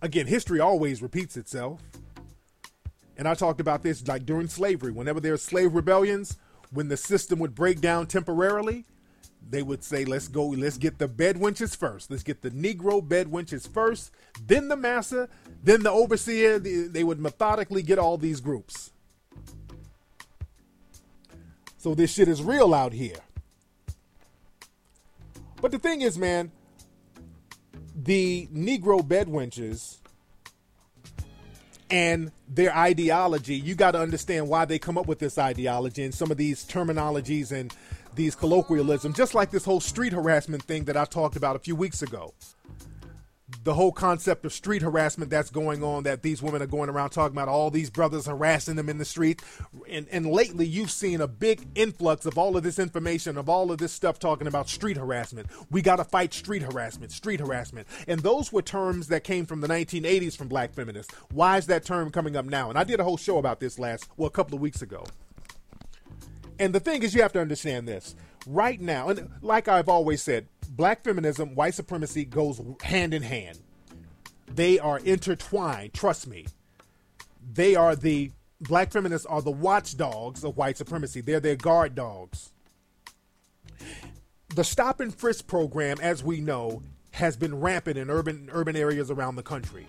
Again, 0.00 0.26
history 0.26 0.60
always 0.60 1.02
repeats 1.02 1.36
itself. 1.36 1.80
And 3.16 3.26
I 3.26 3.34
talked 3.34 3.60
about 3.60 3.82
this 3.82 4.06
like 4.06 4.26
during 4.26 4.48
slavery. 4.48 4.92
Whenever 4.92 5.20
there's 5.20 5.42
slave 5.42 5.74
rebellions, 5.74 6.36
when 6.70 6.88
the 6.88 6.96
system 6.96 7.38
would 7.38 7.54
break 7.54 7.80
down 7.80 8.06
temporarily, 8.06 8.84
they 9.48 9.62
would 9.62 9.84
say, 9.84 10.04
let's 10.04 10.28
go, 10.28 10.48
let's 10.48 10.76
get 10.76 10.98
the 10.98 11.08
bedwenches 11.08 11.76
first. 11.76 12.10
Let's 12.10 12.22
get 12.22 12.42
the 12.42 12.50
Negro 12.50 13.06
bedwenches 13.06 13.72
first, 13.72 14.10
then 14.44 14.68
the 14.68 14.76
massa, 14.76 15.28
then 15.62 15.82
the 15.82 15.90
overseer. 15.90 16.58
They 16.58 17.04
would 17.04 17.20
methodically 17.20 17.82
get 17.82 17.98
all 17.98 18.18
these 18.18 18.40
groups. 18.40 18.92
So 21.78 21.94
this 21.94 22.12
shit 22.12 22.26
is 22.26 22.42
real 22.42 22.74
out 22.74 22.92
here. 22.92 23.18
But 25.60 25.70
the 25.70 25.78
thing 25.78 26.00
is, 26.00 26.18
man, 26.18 26.50
the 27.94 28.48
Negro 28.52 29.00
bedwenches 29.00 29.98
and 31.90 32.32
their 32.48 32.74
ideology, 32.74 33.54
you 33.54 33.74
got 33.74 33.92
to 33.92 34.00
understand 34.00 34.48
why 34.48 34.64
they 34.64 34.78
come 34.78 34.98
up 34.98 35.06
with 35.06 35.18
this 35.18 35.38
ideology 35.38 36.02
and 36.02 36.14
some 36.14 36.30
of 36.30 36.36
these 36.36 36.64
terminologies 36.64 37.52
and 37.52 37.74
these 38.14 38.34
colloquialisms, 38.34 39.16
just 39.16 39.34
like 39.34 39.50
this 39.50 39.64
whole 39.64 39.80
street 39.80 40.12
harassment 40.12 40.62
thing 40.62 40.84
that 40.84 40.96
I 40.96 41.04
talked 41.04 41.36
about 41.36 41.54
a 41.54 41.58
few 41.58 41.76
weeks 41.76 42.02
ago 42.02 42.34
the 43.66 43.74
whole 43.74 43.90
concept 43.90 44.46
of 44.46 44.52
street 44.52 44.80
harassment 44.80 45.28
that's 45.28 45.50
going 45.50 45.82
on 45.82 46.04
that 46.04 46.22
these 46.22 46.40
women 46.40 46.62
are 46.62 46.68
going 46.68 46.88
around 46.88 47.10
talking 47.10 47.36
about 47.36 47.48
all 47.48 47.68
these 47.68 47.90
brothers 47.90 48.26
harassing 48.26 48.76
them 48.76 48.88
in 48.88 48.98
the 48.98 49.04
street. 49.04 49.42
And, 49.90 50.06
and 50.12 50.24
lately 50.24 50.64
you've 50.64 50.92
seen 50.92 51.20
a 51.20 51.26
big 51.26 51.66
influx 51.74 52.26
of 52.26 52.38
all 52.38 52.56
of 52.56 52.62
this 52.62 52.78
information 52.78 53.36
of 53.36 53.48
all 53.48 53.72
of 53.72 53.78
this 53.78 53.90
stuff 53.90 54.20
talking 54.20 54.46
about 54.46 54.68
street 54.68 54.96
harassment. 54.96 55.48
We 55.68 55.82
got 55.82 55.96
to 55.96 56.04
fight 56.04 56.32
street 56.32 56.62
harassment 56.62 57.10
street 57.10 57.40
harassment. 57.40 57.88
And 58.06 58.20
those 58.20 58.52
were 58.52 58.62
terms 58.62 59.08
that 59.08 59.24
came 59.24 59.46
from 59.46 59.60
the 59.60 59.68
1980s 59.68 60.36
from 60.36 60.46
black 60.46 60.72
feminists. 60.72 61.12
Why 61.32 61.56
is 61.56 61.66
that 61.66 61.84
term 61.84 62.12
coming 62.12 62.36
up 62.36 62.44
now? 62.44 62.68
And 62.70 62.78
i 62.78 62.84
did 62.84 63.00
a 63.00 63.04
whole 63.04 63.16
show 63.16 63.38
about 63.38 63.58
this 63.58 63.80
last 63.80 64.08
well 64.16 64.28
a 64.28 64.30
couple 64.30 64.54
of 64.54 64.60
weeks 64.60 64.80
ago. 64.80 65.04
And 66.60 66.72
the 66.72 66.80
thing 66.80 67.02
is 67.02 67.16
you 67.16 67.22
have 67.22 67.32
to 67.32 67.40
understand 67.40 67.88
this. 67.88 68.14
Right 68.46 68.80
now 68.80 69.08
and 69.08 69.28
like 69.42 69.66
i've 69.66 69.88
always 69.88 70.22
said 70.22 70.46
black 70.66 71.04
feminism, 71.04 71.54
white 71.54 71.74
supremacy 71.74 72.24
goes 72.24 72.60
hand 72.82 73.14
in 73.14 73.22
hand. 73.22 73.58
They 74.46 74.78
are 74.78 74.98
intertwined, 74.98 75.94
trust 75.94 76.26
me. 76.26 76.46
They 77.52 77.74
are 77.74 77.96
the 77.96 78.32
black 78.60 78.92
feminists 78.92 79.26
are 79.26 79.42
the 79.42 79.50
watchdogs 79.50 80.44
of 80.44 80.56
white 80.56 80.76
supremacy. 80.76 81.20
They're 81.20 81.40
their 81.40 81.56
guard 81.56 81.94
dogs. 81.94 82.52
The 84.54 84.64
stop 84.64 85.00
and 85.00 85.14
frisk 85.14 85.46
program, 85.46 85.98
as 86.00 86.24
we 86.24 86.40
know, 86.40 86.82
has 87.12 87.36
been 87.36 87.60
rampant 87.60 87.98
in 87.98 88.10
urban 88.10 88.48
urban 88.52 88.76
areas 88.76 89.10
around 89.10 89.36
the 89.36 89.42
country. 89.42 89.86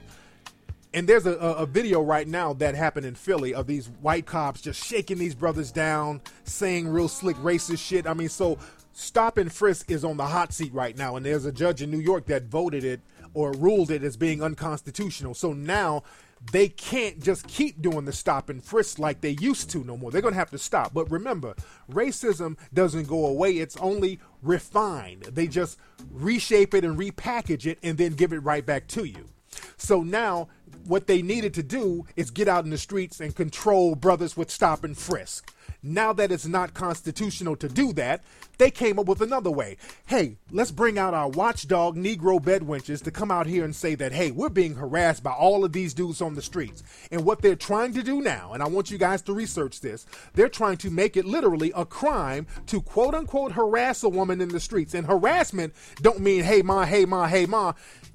And 0.93 1.07
there's 1.07 1.25
a, 1.25 1.33
a, 1.33 1.65
video 1.65 2.01
right 2.01 2.27
now 2.27 2.53
that 2.53 2.73
happened 2.73 3.05
in 3.05 3.13
Philly 3.13 3.53
of 3.53 3.67
these 3.67 3.87
white 4.01 4.25
cops 4.25 4.61
just 4.61 4.83
shaking 4.83 5.17
these 5.17 5.35
brothers 5.35 5.71
down, 5.71 6.21
saying 6.45 6.87
real 6.87 7.09
slick 7.09 7.35
racist 7.37 7.85
shit. 7.85 8.07
I 8.07 8.13
mean, 8.13 8.29
so 8.29 8.57
stop 8.97 9.37
and 9.37 9.53
frisk 9.53 9.91
is 9.91 10.03
on 10.03 10.17
the 10.17 10.25
hot 10.25 10.51
seat 10.51 10.73
right 10.73 10.97
now, 10.97 11.15
and 11.15 11.25
there's 11.25 11.45
a 11.45 11.51
judge 11.51 11.81
in 11.81 11.91
New 11.91 11.99
York 11.99 12.25
that 12.25 12.45
voted 12.45 12.83
it 12.83 12.99
or 13.33 13.51
ruled 13.51 13.91
it 13.91 14.03
as 14.03 14.17
being 14.17 14.41
unconstitutional. 14.41 15.35
So 15.35 15.53
now 15.53 16.03
they 16.51 16.67
can't 16.67 17.21
just 17.21 17.47
keep 17.47 17.81
doing 17.81 18.05
the 18.05 18.11
stop 18.11 18.49
and 18.49 18.63
frisk 18.63 18.97
like 18.97 19.21
they 19.21 19.37
used 19.39 19.69
to 19.71 19.83
no 19.83 19.97
more. 19.97 20.09
They're 20.09 20.21
going 20.21 20.33
to 20.33 20.39
have 20.39 20.49
to 20.51 20.57
stop. 20.57 20.93
But 20.93 21.11
remember, 21.11 21.55
racism 21.91 22.57
doesn't 22.73 23.07
go 23.07 23.25
away, 23.25 23.57
it's 23.57 23.77
only 23.77 24.19
refined. 24.41 25.23
They 25.23 25.47
just 25.47 25.77
reshape 26.11 26.73
it 26.73 26.83
and 26.83 26.97
repackage 26.97 27.67
it 27.67 27.77
and 27.83 27.97
then 27.97 28.13
give 28.13 28.33
it 28.33 28.39
right 28.39 28.65
back 28.65 28.87
to 28.89 29.05
you. 29.05 29.29
So 29.77 30.01
now 30.01 30.47
what 30.85 31.07
they 31.07 31.21
needed 31.21 31.53
to 31.55 31.63
do 31.63 32.05
is 32.15 32.31
get 32.31 32.47
out 32.47 32.63
in 32.63 32.71
the 32.71 32.77
streets 32.77 33.19
and 33.19 33.35
control 33.35 33.95
brothers 33.95 34.35
with 34.35 34.49
stop 34.49 34.83
and 34.83 34.97
frisk. 34.97 35.53
Now 35.87 36.11
that 36.13 36.31
it's 36.31 36.45
not 36.45 36.73
constitutional 36.73 37.55
to 37.57 37.69
do 37.69 37.93
that, 37.93 38.23
they 38.57 38.71
came 38.71 38.99
up 38.99 39.05
with 39.05 39.21
another 39.21 39.51
way. 39.51 39.77
Hey, 40.07 40.37
let's 40.51 40.71
bring 40.71 40.97
out 40.97 41.13
our 41.13 41.29
watchdog 41.29 41.95
Negro 41.95 42.41
bedwenches 42.41 43.01
to 43.03 43.11
come 43.11 43.31
out 43.31 43.47
here 43.47 43.63
and 43.63 43.75
say 43.75 43.95
that, 43.95 44.11
hey, 44.11 44.31
we're 44.31 44.49
being 44.49 44.75
harassed 44.75 45.23
by 45.23 45.31
all 45.31 45.63
of 45.63 45.71
these 45.71 45.93
dudes 45.93 46.21
on 46.21 46.35
the 46.35 46.41
streets. 46.41 46.83
And 47.11 47.23
what 47.23 47.41
they're 47.41 47.55
trying 47.55 47.93
to 47.93 48.03
do 48.03 48.21
now, 48.21 48.53
and 48.53 48.61
I 48.61 48.67
want 48.67 48.91
you 48.91 48.97
guys 48.97 49.21
to 49.23 49.33
research 49.33 49.79
this, 49.79 50.05
they're 50.33 50.49
trying 50.49 50.77
to 50.77 50.89
make 50.89 51.15
it 51.15 51.25
literally 51.25 51.71
a 51.75 51.85
crime 51.85 52.47
to 52.65 52.81
quote 52.81 53.15
unquote 53.15 53.53
harass 53.53 54.03
a 54.03 54.09
woman 54.09 54.41
in 54.41 54.49
the 54.49 54.59
streets. 54.59 54.93
And 54.93 55.07
harassment 55.07 55.73
don't 56.01 56.19
mean, 56.19 56.43
hey, 56.43 56.61
ma, 56.61 56.83
hey, 56.85 57.05
ma, 57.05 57.27
hey, 57.27 57.45
ma. 57.45 57.73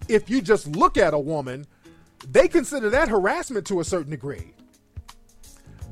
If 0.09 0.29
you 0.29 0.43
just 0.43 0.67
look 0.67 0.99
at 0.99 1.15
a 1.15 1.19
woman, 1.19 1.67
they 2.29 2.49
consider 2.49 2.91
that 2.91 3.09
harassment 3.09 3.67
to 3.69 3.81
a 3.81 3.85
certain 3.85 4.11
degree. 4.11 4.53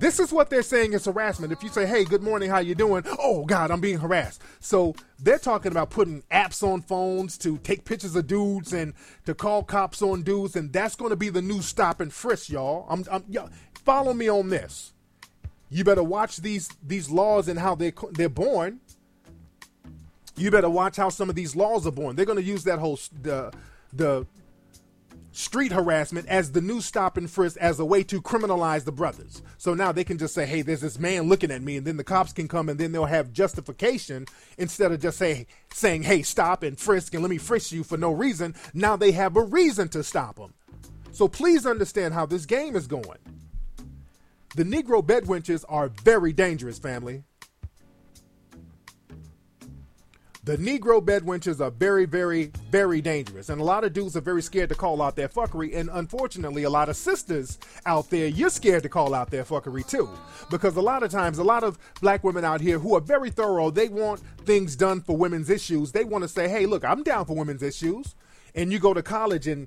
This 0.01 0.19
is 0.19 0.33
what 0.33 0.49
they're 0.49 0.63
saying 0.63 0.95
is 0.95 1.05
harassment. 1.05 1.53
If 1.53 1.63
you 1.63 1.69
say, 1.69 1.85
"Hey, 1.85 2.07
good 2.07 2.23
morning, 2.23 2.49
how 2.49 2.59
you 2.59 2.75
doing?" 2.75 3.05
"Oh 3.19 3.45
God, 3.45 3.71
I'm 3.71 3.83
being 3.83 3.99
harassed." 3.99 4.41
So 4.59 4.95
they're 5.19 5.39
talking 5.39 5.71
about 5.71 5.91
putting 5.91 6.23
apps 6.33 6.63
on 6.63 6.81
phones 6.81 7.37
to 7.39 7.59
take 7.59 7.85
pictures 7.85 8.17
of 8.17 8.27
dudes 8.27 8.73
and 8.73 8.95
to 9.27 9.35
call 9.35 9.63
cops 9.63 10.01
on 10.01 10.23
dudes, 10.23 10.57
and 10.57 10.73
that's 10.73 10.97
going 10.97 11.11
to 11.11 11.17
be 11.17 11.29
the 11.29 11.43
new 11.43 11.61
stop 11.61 12.01
and 12.01 12.11
frisk, 12.11 12.49
y'all. 12.49 12.87
I'm, 12.89 13.05
I'm 13.13 13.25
y'all, 13.29 13.51
follow 13.85 14.15
me 14.15 14.31
on 14.31 14.49
this. 14.49 14.95
You 15.69 15.85
better 15.85 16.03
watch 16.03 16.39
these 16.39 16.71
these 16.83 17.11
laws 17.11 17.47
and 17.47 17.59
how 17.59 17.75
they 17.75 17.93
they're 18.13 18.31
born. 18.31 18.81
You 20.35 20.51
better 20.51 20.71
watch 20.71 20.97
how 20.97 21.11
some 21.11 21.29
of 21.29 21.37
these 21.37 21.55
laws 21.55 21.87
are 21.87 21.93
born. 21.93 22.17
They're 22.17 22.25
going 22.25 22.39
to 22.39 22.43
use 22.43 22.65
that 22.65 22.79
whole 22.79 22.99
the 23.21 23.53
the 23.93 24.27
street 25.33 25.73
harassment 25.73 26.27
as 26.29 26.53
the 26.53 26.61
new 26.61 26.81
stop 26.81 27.17
and 27.17 27.31
frisk 27.31 27.57
as 27.59 27.79
a 27.79 27.85
way 27.85 28.03
to 28.05 28.21
criminalize 28.21 28.85
the 28.85 28.93
brothers. 28.93 29.43
So 29.59 29.75
now 29.75 29.93
they 29.93 30.05
can 30.05 30.19
just 30.19 30.35
say, 30.35 30.47
"Hey, 30.47 30.63
there's 30.63 30.81
this 30.81 30.99
man 30.99 31.29
looking 31.29 31.51
at 31.51 31.63
me," 31.63 31.77
and 31.77 31.87
then 31.87 31.97
the 31.97 32.05
cops 32.05 32.33
can 32.33 32.49
come 32.49 32.69
and 32.69 32.79
then 32.79 32.93
they'll 32.93 33.05
have 33.05 33.33
justification 33.33 34.27
instead 34.59 34.93
of 34.93 35.01
just 35.01 35.19
say 35.19 35.47
saying, 35.73 36.03
"Hey, 36.03 36.23
stop 36.23 36.63
and 36.63 36.79
frisk 36.79 37.15
and 37.15 37.23
let 37.23 37.31
me 37.31 37.39
frisk 37.39 37.73
you 37.73 37.85
for 37.85 37.97
no 37.97 38.11
reason." 38.11 38.55
Now 38.75 38.97
they 38.97 39.13
have 39.13 39.37
a 39.37 39.43
reason 39.43 39.89
to 39.91 40.03
stop 40.03 40.37
them. 40.37 40.55
So 41.13 41.29
please 41.29 41.67
understand 41.67 42.15
how 42.15 42.27
this 42.27 42.47
game 42.47 42.77
is 42.77 42.87
going. 42.87 43.19
The 44.57 44.65
Negro 44.65 45.05
bedwenches 45.05 45.65
are 45.69 45.89
very 45.89 46.33
dangerous, 46.33 46.79
family. 46.79 47.25
The 50.43 50.57
Negro 50.57 51.05
bedwenches 51.05 51.61
are 51.61 51.71
very, 51.71 52.07
very, 52.07 52.51
very 52.71 53.03
dangerous. 53.03 53.51
And 53.51 53.61
a 53.61 53.65
lot 53.65 53.85
of 53.85 53.93
dudes 53.93 54.17
are 54.17 54.23
very 54.23 54.41
scared 54.41 54.71
to 54.71 54.75
call 54.75 55.03
out 55.03 55.15
their 55.15 55.29
fuckery. 55.29 55.77
And 55.77 55.91
unfortunately, 55.93 56.63
a 56.63 56.71
lot 56.71 56.89
of 56.89 56.97
sisters 56.97 57.59
out 57.85 58.09
there, 58.09 58.27
you're 58.27 58.49
scared 58.49 58.83
to 58.85 58.89
call 58.89 59.13
out 59.15 59.31
their 59.31 59.45
fuckery 59.45 59.87
too. 59.87 60.09
Because 60.51 60.77
a 60.77 60.81
lot 60.81 61.03
of 61.03 61.11
times, 61.11 61.37
a 61.37 61.45
lot 61.45 61.63
of 61.63 61.79
black 62.01 62.25
women 62.25 62.43
out 62.43 62.63
here 62.63 62.79
who 62.79 62.95
are 62.95 63.03
very 63.03 63.29
thorough, 63.29 63.71
they 63.71 63.89
want 63.89 64.21
things 64.47 64.77
done 64.77 65.03
for 65.03 65.15
women's 65.15 65.51
issues. 65.51 65.93
They 65.93 66.05
want 66.05 66.23
to 66.23 66.29
say, 66.29 66.49
hey, 66.49 66.65
look, 66.65 66.87
I'm 66.87 67.03
down 67.03 67.27
for 67.27 67.37
women's 67.37 67.63
issues. 67.63 68.15
And 68.55 68.73
you 68.73 68.79
go 68.79 68.95
to 68.95 69.03
college 69.03 69.47
and 69.47 69.67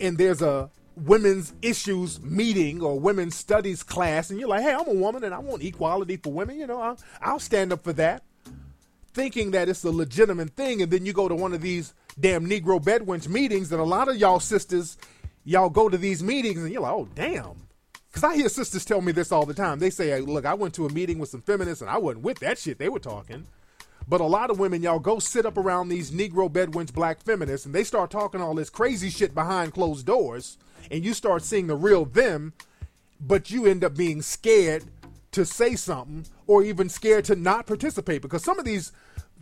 and 0.00 0.18
there's 0.18 0.42
a 0.42 0.70
women's 0.96 1.54
issues 1.62 2.20
meeting 2.20 2.82
or 2.82 3.00
women's 3.00 3.34
studies 3.34 3.82
class, 3.82 4.30
and 4.30 4.38
you're 4.38 4.50
like, 4.50 4.62
hey, 4.62 4.74
I'm 4.74 4.86
a 4.86 4.94
woman 4.94 5.24
and 5.24 5.34
I 5.34 5.38
want 5.38 5.64
equality 5.64 6.18
for 6.18 6.30
women. 6.30 6.58
You 6.58 6.66
know, 6.66 6.80
I'll, 6.80 6.98
I'll 7.22 7.40
stand 7.40 7.72
up 7.72 7.82
for 7.82 7.94
that 7.94 8.22
thinking 9.14 9.52
that 9.52 9.68
it's 9.68 9.84
a 9.84 9.90
legitimate 9.90 10.50
thing, 10.50 10.82
and 10.82 10.90
then 10.90 11.06
you 11.06 11.12
go 11.12 11.28
to 11.28 11.34
one 11.34 11.54
of 11.54 11.62
these 11.62 11.94
damn 12.18 12.46
Negro 12.46 12.82
bedwench 12.82 13.28
meetings, 13.28 13.72
and 13.72 13.80
a 13.80 13.84
lot 13.84 14.08
of 14.08 14.16
y'all 14.16 14.40
sisters, 14.40 14.98
y'all 15.44 15.70
go 15.70 15.88
to 15.88 15.96
these 15.96 16.22
meetings, 16.22 16.58
and 16.58 16.72
you're 16.72 16.82
like, 16.82 16.92
oh 16.92 17.08
damn. 17.14 17.68
Because 18.08 18.24
I 18.24 18.36
hear 18.36 18.48
sisters 18.48 18.84
tell 18.84 19.00
me 19.00 19.12
this 19.12 19.32
all 19.32 19.46
the 19.46 19.54
time. 19.54 19.78
They 19.78 19.90
say, 19.90 20.10
hey, 20.10 20.20
look, 20.20 20.44
I 20.44 20.54
went 20.54 20.74
to 20.74 20.86
a 20.86 20.92
meeting 20.92 21.18
with 21.18 21.30
some 21.30 21.42
feminists, 21.42 21.80
and 21.80 21.90
I 21.90 21.98
wasn't 21.98 22.24
with 22.24 22.40
that 22.40 22.58
shit 22.58 22.78
they 22.78 22.88
were 22.88 23.00
talking. 23.00 23.46
But 24.06 24.20
a 24.20 24.26
lot 24.26 24.50
of 24.50 24.58
women, 24.58 24.82
y'all 24.82 24.98
go 24.98 25.18
sit 25.18 25.46
up 25.46 25.56
around 25.56 25.88
these 25.88 26.10
Negro 26.10 26.50
bedwench 26.50 26.92
black 26.92 27.22
feminists, 27.22 27.66
and 27.66 27.74
they 27.74 27.84
start 27.84 28.10
talking 28.10 28.40
all 28.40 28.54
this 28.54 28.70
crazy 28.70 29.10
shit 29.10 29.34
behind 29.34 29.72
closed 29.72 30.06
doors, 30.06 30.58
and 30.90 31.04
you 31.04 31.14
start 31.14 31.42
seeing 31.42 31.66
the 31.66 31.76
real 31.76 32.04
them, 32.04 32.52
but 33.20 33.50
you 33.50 33.66
end 33.66 33.82
up 33.82 33.96
being 33.96 34.20
scared 34.22 34.84
to 35.32 35.44
say 35.44 35.74
something 35.74 36.26
or 36.46 36.62
even 36.62 36.88
scared 36.88 37.24
to 37.24 37.34
not 37.34 37.66
participate 37.66 38.22
because 38.22 38.44
some 38.44 38.58
of 38.58 38.64
these 38.64 38.92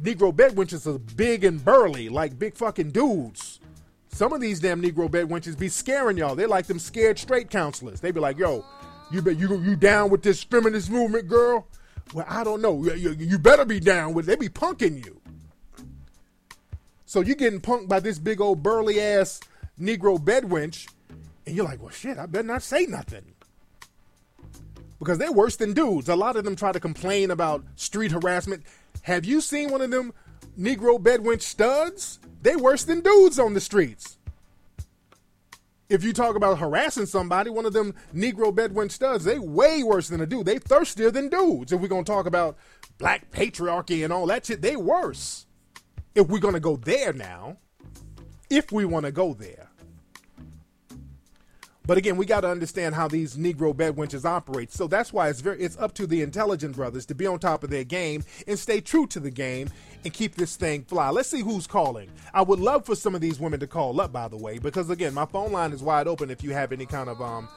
Negro 0.00 0.32
bedwenches 0.32 0.86
are 0.86 0.98
big 0.98 1.44
and 1.44 1.64
burly, 1.64 2.08
like 2.08 2.38
big 2.38 2.56
fucking 2.56 2.90
dudes. 2.90 3.60
Some 4.08 4.32
of 4.32 4.40
these 4.40 4.60
damn 4.60 4.82
Negro 4.82 5.10
bedwenches 5.10 5.58
be 5.58 5.68
scaring 5.68 6.18
y'all. 6.18 6.34
They're 6.34 6.48
like 6.48 6.66
them 6.66 6.78
scared 6.78 7.18
straight 7.18 7.50
counselors. 7.50 8.00
They 8.00 8.10
be 8.10 8.20
like, 8.20 8.38
"Yo, 8.38 8.64
you 9.10 9.22
be, 9.22 9.34
you 9.34 9.58
you 9.60 9.76
down 9.76 10.10
with 10.10 10.22
this 10.22 10.42
feminist 10.42 10.90
movement, 10.90 11.28
girl?" 11.28 11.66
Well, 12.12 12.26
I 12.28 12.44
don't 12.44 12.60
know. 12.60 12.84
You, 12.84 12.94
you, 12.94 13.10
you 13.12 13.38
better 13.38 13.64
be 13.64 13.80
down 13.80 14.12
with. 14.12 14.28
It. 14.28 14.38
They 14.38 14.48
be 14.48 14.48
punking 14.48 15.04
you. 15.04 15.20
So 17.06 17.20
you 17.20 17.34
getting 17.34 17.60
punked 17.60 17.88
by 17.88 18.00
this 18.00 18.18
big 18.18 18.40
old 18.40 18.62
burly 18.62 19.00
ass 19.00 19.40
Negro 19.80 20.18
bedwench, 20.18 20.88
and 21.46 21.56
you're 21.56 21.64
like, 21.64 21.80
"Well, 21.80 21.90
shit, 21.90 22.18
I 22.18 22.26
better 22.26 22.46
not 22.46 22.62
say 22.62 22.86
nothing." 22.86 23.32
because 25.02 25.18
they're 25.18 25.32
worse 25.32 25.56
than 25.56 25.72
dudes. 25.72 26.08
A 26.08 26.14
lot 26.14 26.36
of 26.36 26.44
them 26.44 26.54
try 26.54 26.70
to 26.70 26.78
complain 26.78 27.32
about 27.32 27.64
street 27.74 28.12
harassment. 28.12 28.62
Have 29.02 29.24
you 29.24 29.40
seen 29.40 29.70
one 29.70 29.80
of 29.80 29.90
them 29.90 30.12
Negro 30.58 30.98
bedwench 30.98 31.42
studs? 31.42 32.20
They 32.42 32.56
worse 32.56 32.84
than 32.84 33.00
dudes 33.00 33.38
on 33.38 33.54
the 33.54 33.60
streets. 33.60 34.18
If 35.88 36.04
you 36.04 36.12
talk 36.12 36.36
about 36.36 36.58
harassing 36.58 37.06
somebody, 37.06 37.50
one 37.50 37.66
of 37.66 37.72
them 37.72 37.94
Negro 38.14 38.54
bedwench 38.54 38.92
studs, 38.92 39.24
they 39.24 39.38
way 39.38 39.82
worse 39.82 40.08
than 40.08 40.20
a 40.20 40.26
dude. 40.26 40.46
They 40.46 40.58
thirstier 40.58 41.10
than 41.10 41.28
dudes. 41.28 41.72
If 41.72 41.80
we're 41.80 41.88
gonna 41.88 42.04
talk 42.04 42.26
about 42.26 42.56
black 42.98 43.30
patriarchy 43.30 44.04
and 44.04 44.12
all 44.12 44.26
that 44.26 44.46
shit, 44.46 44.62
they 44.62 44.76
worse. 44.76 45.46
If 46.14 46.28
we're 46.28 46.38
gonna 46.38 46.60
go 46.60 46.76
there 46.76 47.12
now, 47.12 47.58
if 48.52 48.70
we 48.70 48.84
want 48.84 49.06
to 49.06 49.12
go 49.12 49.32
there. 49.32 49.68
But 51.84 51.98
again, 51.98 52.16
we 52.16 52.26
got 52.26 52.42
to 52.42 52.48
understand 52.48 52.94
how 52.94 53.08
these 53.08 53.36
Negro 53.36 53.74
bedwenches 53.74 54.24
operate. 54.24 54.72
So 54.72 54.86
that's 54.86 55.12
why 55.12 55.28
it's 55.28 55.40
very 55.40 55.60
it's 55.60 55.76
up 55.78 55.94
to 55.94 56.06
the 56.06 56.22
intelligent 56.22 56.76
brothers 56.76 57.06
to 57.06 57.14
be 57.14 57.26
on 57.26 57.38
top 57.40 57.64
of 57.64 57.70
their 57.70 57.84
game 57.84 58.22
and 58.46 58.58
stay 58.58 58.80
true 58.80 59.06
to 59.08 59.18
the 59.20 59.30
game 59.30 59.68
and 60.04 60.12
keep 60.12 60.36
this 60.36 60.56
thing 60.56 60.84
fly. 60.84 61.10
Let's 61.10 61.28
see 61.28 61.40
who's 61.40 61.66
calling. 61.66 62.08
I 62.32 62.42
would 62.42 62.60
love 62.60 62.86
for 62.86 62.94
some 62.94 63.14
of 63.14 63.20
these 63.20 63.40
women 63.40 63.58
to 63.60 63.66
call 63.66 64.00
up, 64.00 64.12
by 64.12 64.28
the 64.28 64.36
way, 64.36 64.58
because 64.58 64.90
again, 64.90 65.12
my 65.12 65.26
phone 65.26 65.50
line 65.50 65.72
is 65.72 65.82
wide 65.82 66.06
open 66.06 66.30
if 66.30 66.44
you 66.44 66.52
have 66.52 66.72
any 66.72 66.86
kind 66.86 67.08
of 67.08 67.20
um, 67.20 67.48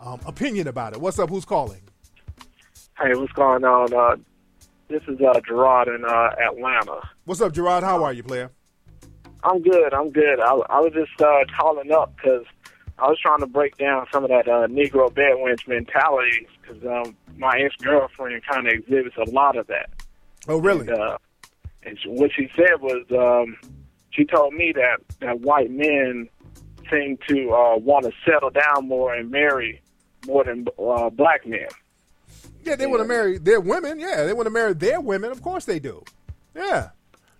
um, 0.00 0.20
opinion 0.26 0.68
about 0.68 0.94
it. 0.94 1.00
What's 1.00 1.18
up? 1.18 1.28
Who's 1.28 1.44
calling? 1.44 1.82
Hey, 2.98 3.14
what's 3.14 3.32
going 3.32 3.64
on? 3.64 3.92
Uh, 3.92 4.16
this 4.88 5.02
is 5.08 5.20
uh, 5.20 5.38
Gerard 5.46 5.88
in 5.88 6.04
uh, 6.04 6.30
Atlanta. 6.42 7.00
What's 7.26 7.42
up, 7.42 7.52
Gerard? 7.52 7.84
How 7.84 8.02
are 8.02 8.12
you, 8.14 8.22
player? 8.22 8.50
I'm 9.44 9.62
good. 9.62 9.92
I'm 9.94 10.10
good. 10.10 10.40
I, 10.40 10.52
I 10.52 10.80
was 10.80 10.92
just 10.94 11.20
uh, 11.20 11.44
calling 11.56 11.92
up 11.92 12.16
because 12.16 12.44
I 12.98 13.08
was 13.08 13.18
trying 13.20 13.40
to 13.40 13.46
break 13.46 13.76
down 13.76 14.06
some 14.12 14.24
of 14.24 14.30
that 14.30 14.48
uh, 14.48 14.66
Negro 14.66 15.10
bedwench 15.12 15.66
mentality 15.68 16.46
because 16.60 16.84
um, 16.84 17.16
my 17.36 17.58
ex 17.58 17.74
girlfriend 17.76 18.42
kind 18.44 18.66
of 18.66 18.72
exhibits 18.72 19.16
a 19.16 19.30
lot 19.30 19.56
of 19.56 19.66
that. 19.68 19.90
Oh, 20.48 20.58
really? 20.58 20.88
And, 20.88 20.98
uh, 20.98 21.18
and 21.84 21.98
she, 22.00 22.08
what 22.08 22.30
she 22.34 22.50
said 22.56 22.80
was 22.80 23.04
um, 23.12 23.56
she 24.10 24.24
told 24.24 24.54
me 24.54 24.72
that 24.72 24.98
that 25.20 25.40
white 25.40 25.70
men 25.70 26.28
seem 26.90 27.18
to 27.28 27.50
uh, 27.52 27.76
want 27.76 28.04
to 28.06 28.12
settle 28.24 28.50
down 28.50 28.88
more 28.88 29.14
and 29.14 29.30
marry 29.30 29.80
more 30.26 30.42
than 30.44 30.66
uh, 30.78 31.10
black 31.10 31.46
men. 31.46 31.68
Yeah, 32.64 32.74
they 32.76 32.86
want 32.86 33.00
to 33.02 33.08
marry 33.08 33.38
their 33.38 33.60
women. 33.60 34.00
Yeah, 34.00 34.24
they 34.24 34.32
want 34.32 34.46
to 34.46 34.50
marry 34.50 34.74
their 34.74 35.00
women. 35.00 35.30
Of 35.30 35.40
course 35.42 35.64
they 35.64 35.78
do. 35.78 36.02
Yeah, 36.54 36.90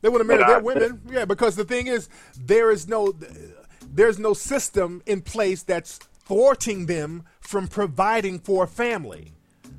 they 0.02 0.08
want 0.08 0.20
to 0.20 0.24
marry 0.24 0.40
But 0.42 0.46
their 0.46 0.56
I- 0.58 0.60
women. 0.60 1.00
Yeah, 1.10 1.24
because 1.24 1.56
the 1.56 1.64
thing 1.64 1.88
is, 1.88 2.08
there 2.38 2.70
is 2.70 2.86
no, 2.88 3.12
there's 3.92 4.18
no 4.18 4.34
system 4.34 5.02
in 5.06 5.22
place 5.22 5.62
that's 5.62 5.98
thwarting 6.24 6.86
them 6.86 7.24
from 7.40 7.68
providing 7.68 8.38
for 8.38 8.64
a 8.64 8.68
family. 8.68 9.32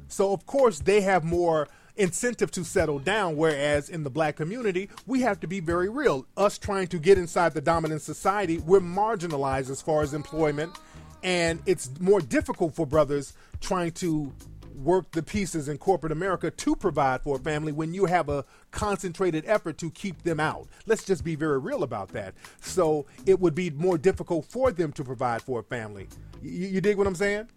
So 0.07 0.33
of 0.33 0.45
course 0.45 0.79
they 0.79 1.01
have 1.01 1.23
more 1.23 1.67
incentive 1.95 2.49
to 2.51 2.63
settle 2.63 2.97
down. 2.97 3.35
Whereas 3.35 3.89
in 3.89 4.03
the 4.03 4.09
black 4.09 4.37
community, 4.37 4.89
we 5.05 5.21
have 5.21 5.39
to 5.41 5.47
be 5.47 5.59
very 5.59 5.89
real. 5.89 6.25
Us 6.35 6.57
trying 6.57 6.87
to 6.87 6.97
get 6.97 7.17
inside 7.17 7.53
the 7.53 7.61
dominant 7.61 8.01
society, 8.01 8.57
we're 8.57 8.79
marginalized 8.79 9.69
as 9.69 9.81
far 9.81 10.01
as 10.01 10.13
employment, 10.13 10.75
and 11.21 11.61
it's 11.65 11.91
more 11.99 12.21
difficult 12.21 12.73
for 12.73 12.87
brothers 12.87 13.33
trying 13.59 13.91
to 13.91 14.33
work 14.75 15.11
the 15.11 15.23
pieces 15.23 15.67
in 15.67 15.77
corporate 15.77 16.11
America 16.11 16.51
to 16.51 16.75
provide 16.75 17.21
for 17.21 17.37
a 17.37 17.39
family 17.39 17.71
when 17.71 17.93
you 17.93 18.05
have 18.05 18.29
a 18.29 18.45
concentrated 18.71 19.43
effort 19.47 19.77
to 19.77 19.91
keep 19.91 20.23
them 20.23 20.39
out. 20.39 20.67
Let's 20.85 21.03
just 21.03 21.23
be 21.23 21.35
very 21.35 21.59
real 21.59 21.83
about 21.83 22.09
that. 22.09 22.33
So 22.61 23.05
it 23.25 23.39
would 23.39 23.55
be 23.55 23.69
more 23.71 23.97
difficult 23.97 24.45
for 24.45 24.71
them 24.71 24.91
to 24.93 25.03
provide 25.03 25.41
for 25.41 25.59
a 25.59 25.63
family. 25.63 26.07
You, 26.41 26.67
you 26.67 26.81
dig 26.81 26.97
what 26.97 27.07
I'm 27.07 27.15
saying? 27.15 27.47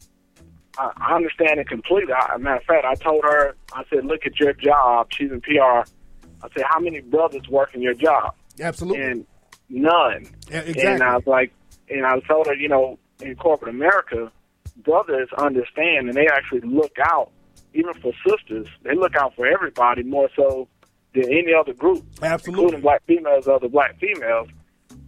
I, 0.79 0.91
I 0.97 1.15
understand 1.15 1.61
it 1.61 1.69
completely. 1.69 2.13
I, 2.13 2.37
matter 2.39 2.57
of 2.57 2.65
fact, 2.65 2.85
I 2.85 2.95
told 2.95 3.25
her, 3.25 3.55
I 3.73 3.85
said, 3.91 4.05
look 4.05 4.27
at 4.27 4.39
your 4.41 4.53
job. 4.55 5.09
She's 5.13 5.31
in 5.31 5.41
PR. 5.41 5.85
I 6.43 6.49
said, 6.57 6.65
how 6.67 6.81
many 6.81 7.01
brothers 7.01 7.49
work 7.49 7.75
in 7.75 7.83
your 7.83 7.95
job? 7.95 8.35
Absolutely. 8.61 9.03
And 9.03 9.27
none. 9.69 10.27
Yeah, 10.51 10.61
exactly. 10.61 10.83
And 10.83 11.03
I 11.03 11.17
was 11.17 11.27
like, 11.27 11.53
and 11.89 12.07
I 12.07 12.19
told 12.21 12.47
her, 12.47 12.55
you 12.55 12.69
know, 12.69 12.99
in 13.21 13.37
corporate 13.37 13.75
America, 13.75 14.33
brothers 14.77 15.29
understand 15.39 16.09
and 16.09 16.15
they 16.15 16.27
actually 16.27 16.61
look 16.61 16.97
out, 17.01 17.31
even 17.75 17.95
for 17.95 18.13
sisters. 18.27 18.67
They 18.83 18.95
look 18.95 19.17
out 19.17 19.35
for 19.35 19.47
everybody 19.47 20.03
more 20.03 20.29
so 20.37 20.69
than 21.15 21.25
any 21.25 21.53
other 21.53 21.73
group, 21.73 22.05
Absolutely. 22.23 22.65
including 22.65 22.81
black 22.81 23.03
females, 23.07 23.49
other 23.49 23.69
black 23.69 23.99
females. 23.99 24.49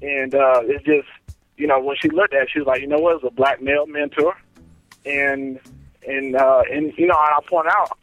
And 0.02 0.34
uh, 0.34 0.60
it's 0.64 0.84
just, 0.84 1.08
you 1.56 1.66
know, 1.66 1.80
when 1.80 1.96
she 2.00 2.10
looked 2.10 2.34
at 2.34 2.42
it, 2.42 2.50
she 2.52 2.58
was 2.58 2.66
like, 2.66 2.80
you 2.80 2.86
know 2.86 2.98
what, 2.98 3.16
it's 3.16 3.24
a 3.24 3.30
black 3.30 3.62
male 3.62 3.86
mentor. 3.86 4.36
And, 5.06 5.60
and, 6.06 6.36
uh, 6.36 6.62
and, 6.70 6.92
you 6.96 7.06
know, 7.06 7.16
I'll 7.16 7.42
point 7.42 7.68
out, 7.68 7.98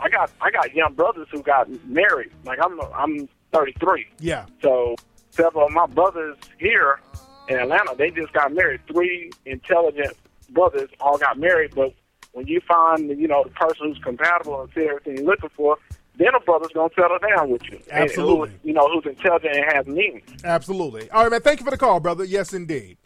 I 0.00 0.08
got, 0.08 0.30
I 0.40 0.50
got 0.50 0.74
young 0.74 0.94
brothers 0.94 1.28
who 1.30 1.42
got 1.42 1.68
married. 1.86 2.30
Like 2.44 2.58
I'm, 2.62 2.78
I'm 2.94 3.28
33. 3.52 4.06
Yeah. 4.18 4.46
So 4.62 4.96
several 5.30 5.66
of 5.66 5.72
my 5.72 5.86
brothers 5.86 6.36
here 6.58 7.00
in 7.48 7.56
Atlanta, 7.58 7.94
they 7.96 8.10
just 8.10 8.32
got 8.32 8.52
married. 8.52 8.80
Three 8.86 9.30
intelligent 9.44 10.16
brothers 10.50 10.90
all 11.00 11.18
got 11.18 11.38
married, 11.38 11.74
but 11.74 11.94
when 12.32 12.46
you 12.46 12.60
find 12.60 13.08
you 13.18 13.28
know 13.28 13.44
the 13.44 13.50
person 13.50 13.88
who's 13.88 13.98
compatible 14.02 14.60
and 14.60 14.70
see 14.74 14.82
everything 14.82 15.16
you're 15.16 15.26
looking 15.26 15.50
for, 15.50 15.78
then 16.16 16.34
a 16.34 16.40
brother's 16.40 16.72
gonna 16.72 16.90
settle 16.94 17.18
down 17.18 17.50
with 17.50 17.62
you. 17.70 17.80
Absolutely. 17.90 18.50
who, 18.50 18.68
you 18.68 18.74
know 18.74 18.88
who's 18.92 19.06
intelligent 19.06 19.54
and 19.54 19.64
has 19.72 19.86
meaning. 19.86 20.22
Absolutely. 20.44 21.10
All 21.10 21.22
right, 21.22 21.30
man. 21.30 21.40
Thank 21.40 21.60
you 21.60 21.64
for 21.64 21.70
the 21.70 21.78
call, 21.78 22.00
brother. 22.00 22.24
Yes, 22.24 22.52
indeed. 22.52 22.98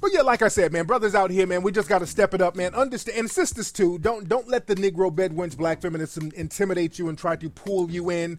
But 0.00 0.12
yeah, 0.12 0.22
like 0.22 0.42
I 0.42 0.48
said, 0.48 0.72
man, 0.72 0.86
brothers 0.86 1.14
out 1.14 1.30
here, 1.30 1.46
man, 1.46 1.62
we 1.62 1.72
just 1.72 1.88
got 1.88 1.98
to 1.98 2.06
step 2.06 2.32
it 2.32 2.40
up, 2.40 2.54
man. 2.54 2.74
Understand, 2.74 3.18
and 3.18 3.30
sisters 3.30 3.72
too. 3.72 3.98
Don't 3.98 4.28
don't 4.28 4.48
let 4.48 4.66
the 4.66 4.74
Negro 4.76 5.12
bedwench 5.12 5.56
black 5.56 5.82
feminism 5.82 6.30
intimidate 6.36 6.98
you 6.98 7.08
and 7.08 7.18
try 7.18 7.36
to 7.36 7.50
pull 7.50 7.90
you 7.90 8.10
in 8.10 8.38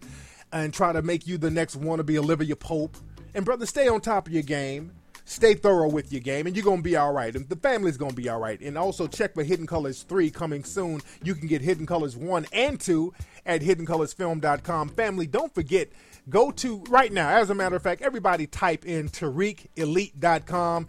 and 0.52 0.72
try 0.72 0.92
to 0.92 1.02
make 1.02 1.26
you 1.26 1.38
the 1.38 1.50
next 1.50 1.78
wannabe 1.78 2.16
Olivia 2.16 2.56
Pope. 2.56 2.96
And 3.34 3.44
brother, 3.44 3.66
stay 3.66 3.88
on 3.88 4.00
top 4.00 4.26
of 4.26 4.32
your 4.32 4.42
game. 4.42 4.92
Stay 5.30 5.54
thorough 5.54 5.88
with 5.88 6.10
your 6.10 6.20
game, 6.20 6.48
and 6.48 6.56
you're 6.56 6.64
gonna 6.64 6.82
be 6.82 6.96
all 6.96 7.12
right. 7.12 7.36
And 7.36 7.48
the 7.48 7.54
family's 7.54 7.96
gonna 7.96 8.12
be 8.14 8.28
all 8.28 8.40
right. 8.40 8.60
And 8.60 8.76
also 8.76 9.06
check 9.06 9.34
for 9.34 9.44
Hidden 9.44 9.68
Colors 9.68 10.02
three 10.02 10.28
coming 10.28 10.64
soon. 10.64 11.02
You 11.22 11.36
can 11.36 11.46
get 11.46 11.62
Hidden 11.62 11.86
Colors 11.86 12.16
one 12.16 12.46
and 12.52 12.80
two 12.80 13.14
at 13.46 13.60
HiddenColorsFilm.com. 13.62 14.88
Family, 14.88 15.28
don't 15.28 15.54
forget 15.54 15.90
go 16.28 16.50
to 16.50 16.82
right 16.88 17.12
now. 17.12 17.28
As 17.28 17.48
a 17.48 17.54
matter 17.54 17.76
of 17.76 17.82
fact, 17.82 18.02
everybody 18.02 18.48
type 18.48 18.84
in 18.84 19.08
TariqElite.com. 19.08 20.88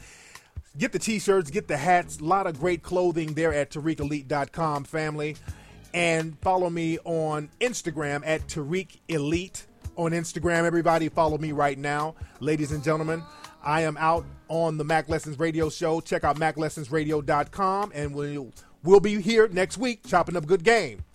Get 0.75 0.91
the 0.91 0.99
t-shirts, 0.99 1.51
get 1.51 1.67
the 1.67 1.77
hats, 1.77 2.19
a 2.19 2.23
lot 2.23 2.47
of 2.47 2.59
great 2.59 2.81
clothing 2.81 3.35
there 3.35 3.53
at 3.53 3.69
TariqElite.com, 3.69 4.85
family. 4.85 5.37
And 5.93 6.35
follow 6.39 6.71
me 6.71 6.97
on 7.03 7.51
Instagram 7.59 8.23
at 8.25 8.47
Tariq 8.47 9.01
Elite. 9.07 9.67
On 9.97 10.11
Instagram, 10.11 10.63
everybody 10.63 11.09
follow 11.09 11.37
me 11.37 11.51
right 11.51 11.77
now. 11.77 12.15
Ladies 12.39 12.71
and 12.71 12.83
gentlemen, 12.83 13.21
I 13.63 13.81
am 13.81 13.97
out 13.97 14.25
on 14.47 14.77
the 14.77 14.83
Mack 14.83 15.09
Lessons 15.09 15.39
Radio 15.39 15.69
Show. 15.69 16.01
Check 16.01 16.23
out 16.23 16.37
MackLessonsRadio.com 16.37 17.91
and 17.93 18.13
we'll, 18.13 18.51
we'll 18.83 18.99
be 18.99 19.21
here 19.21 19.47
next 19.47 19.77
week 19.77 20.05
chopping 20.05 20.35
up 20.35 20.45
good 20.45 20.63
game. 20.63 21.03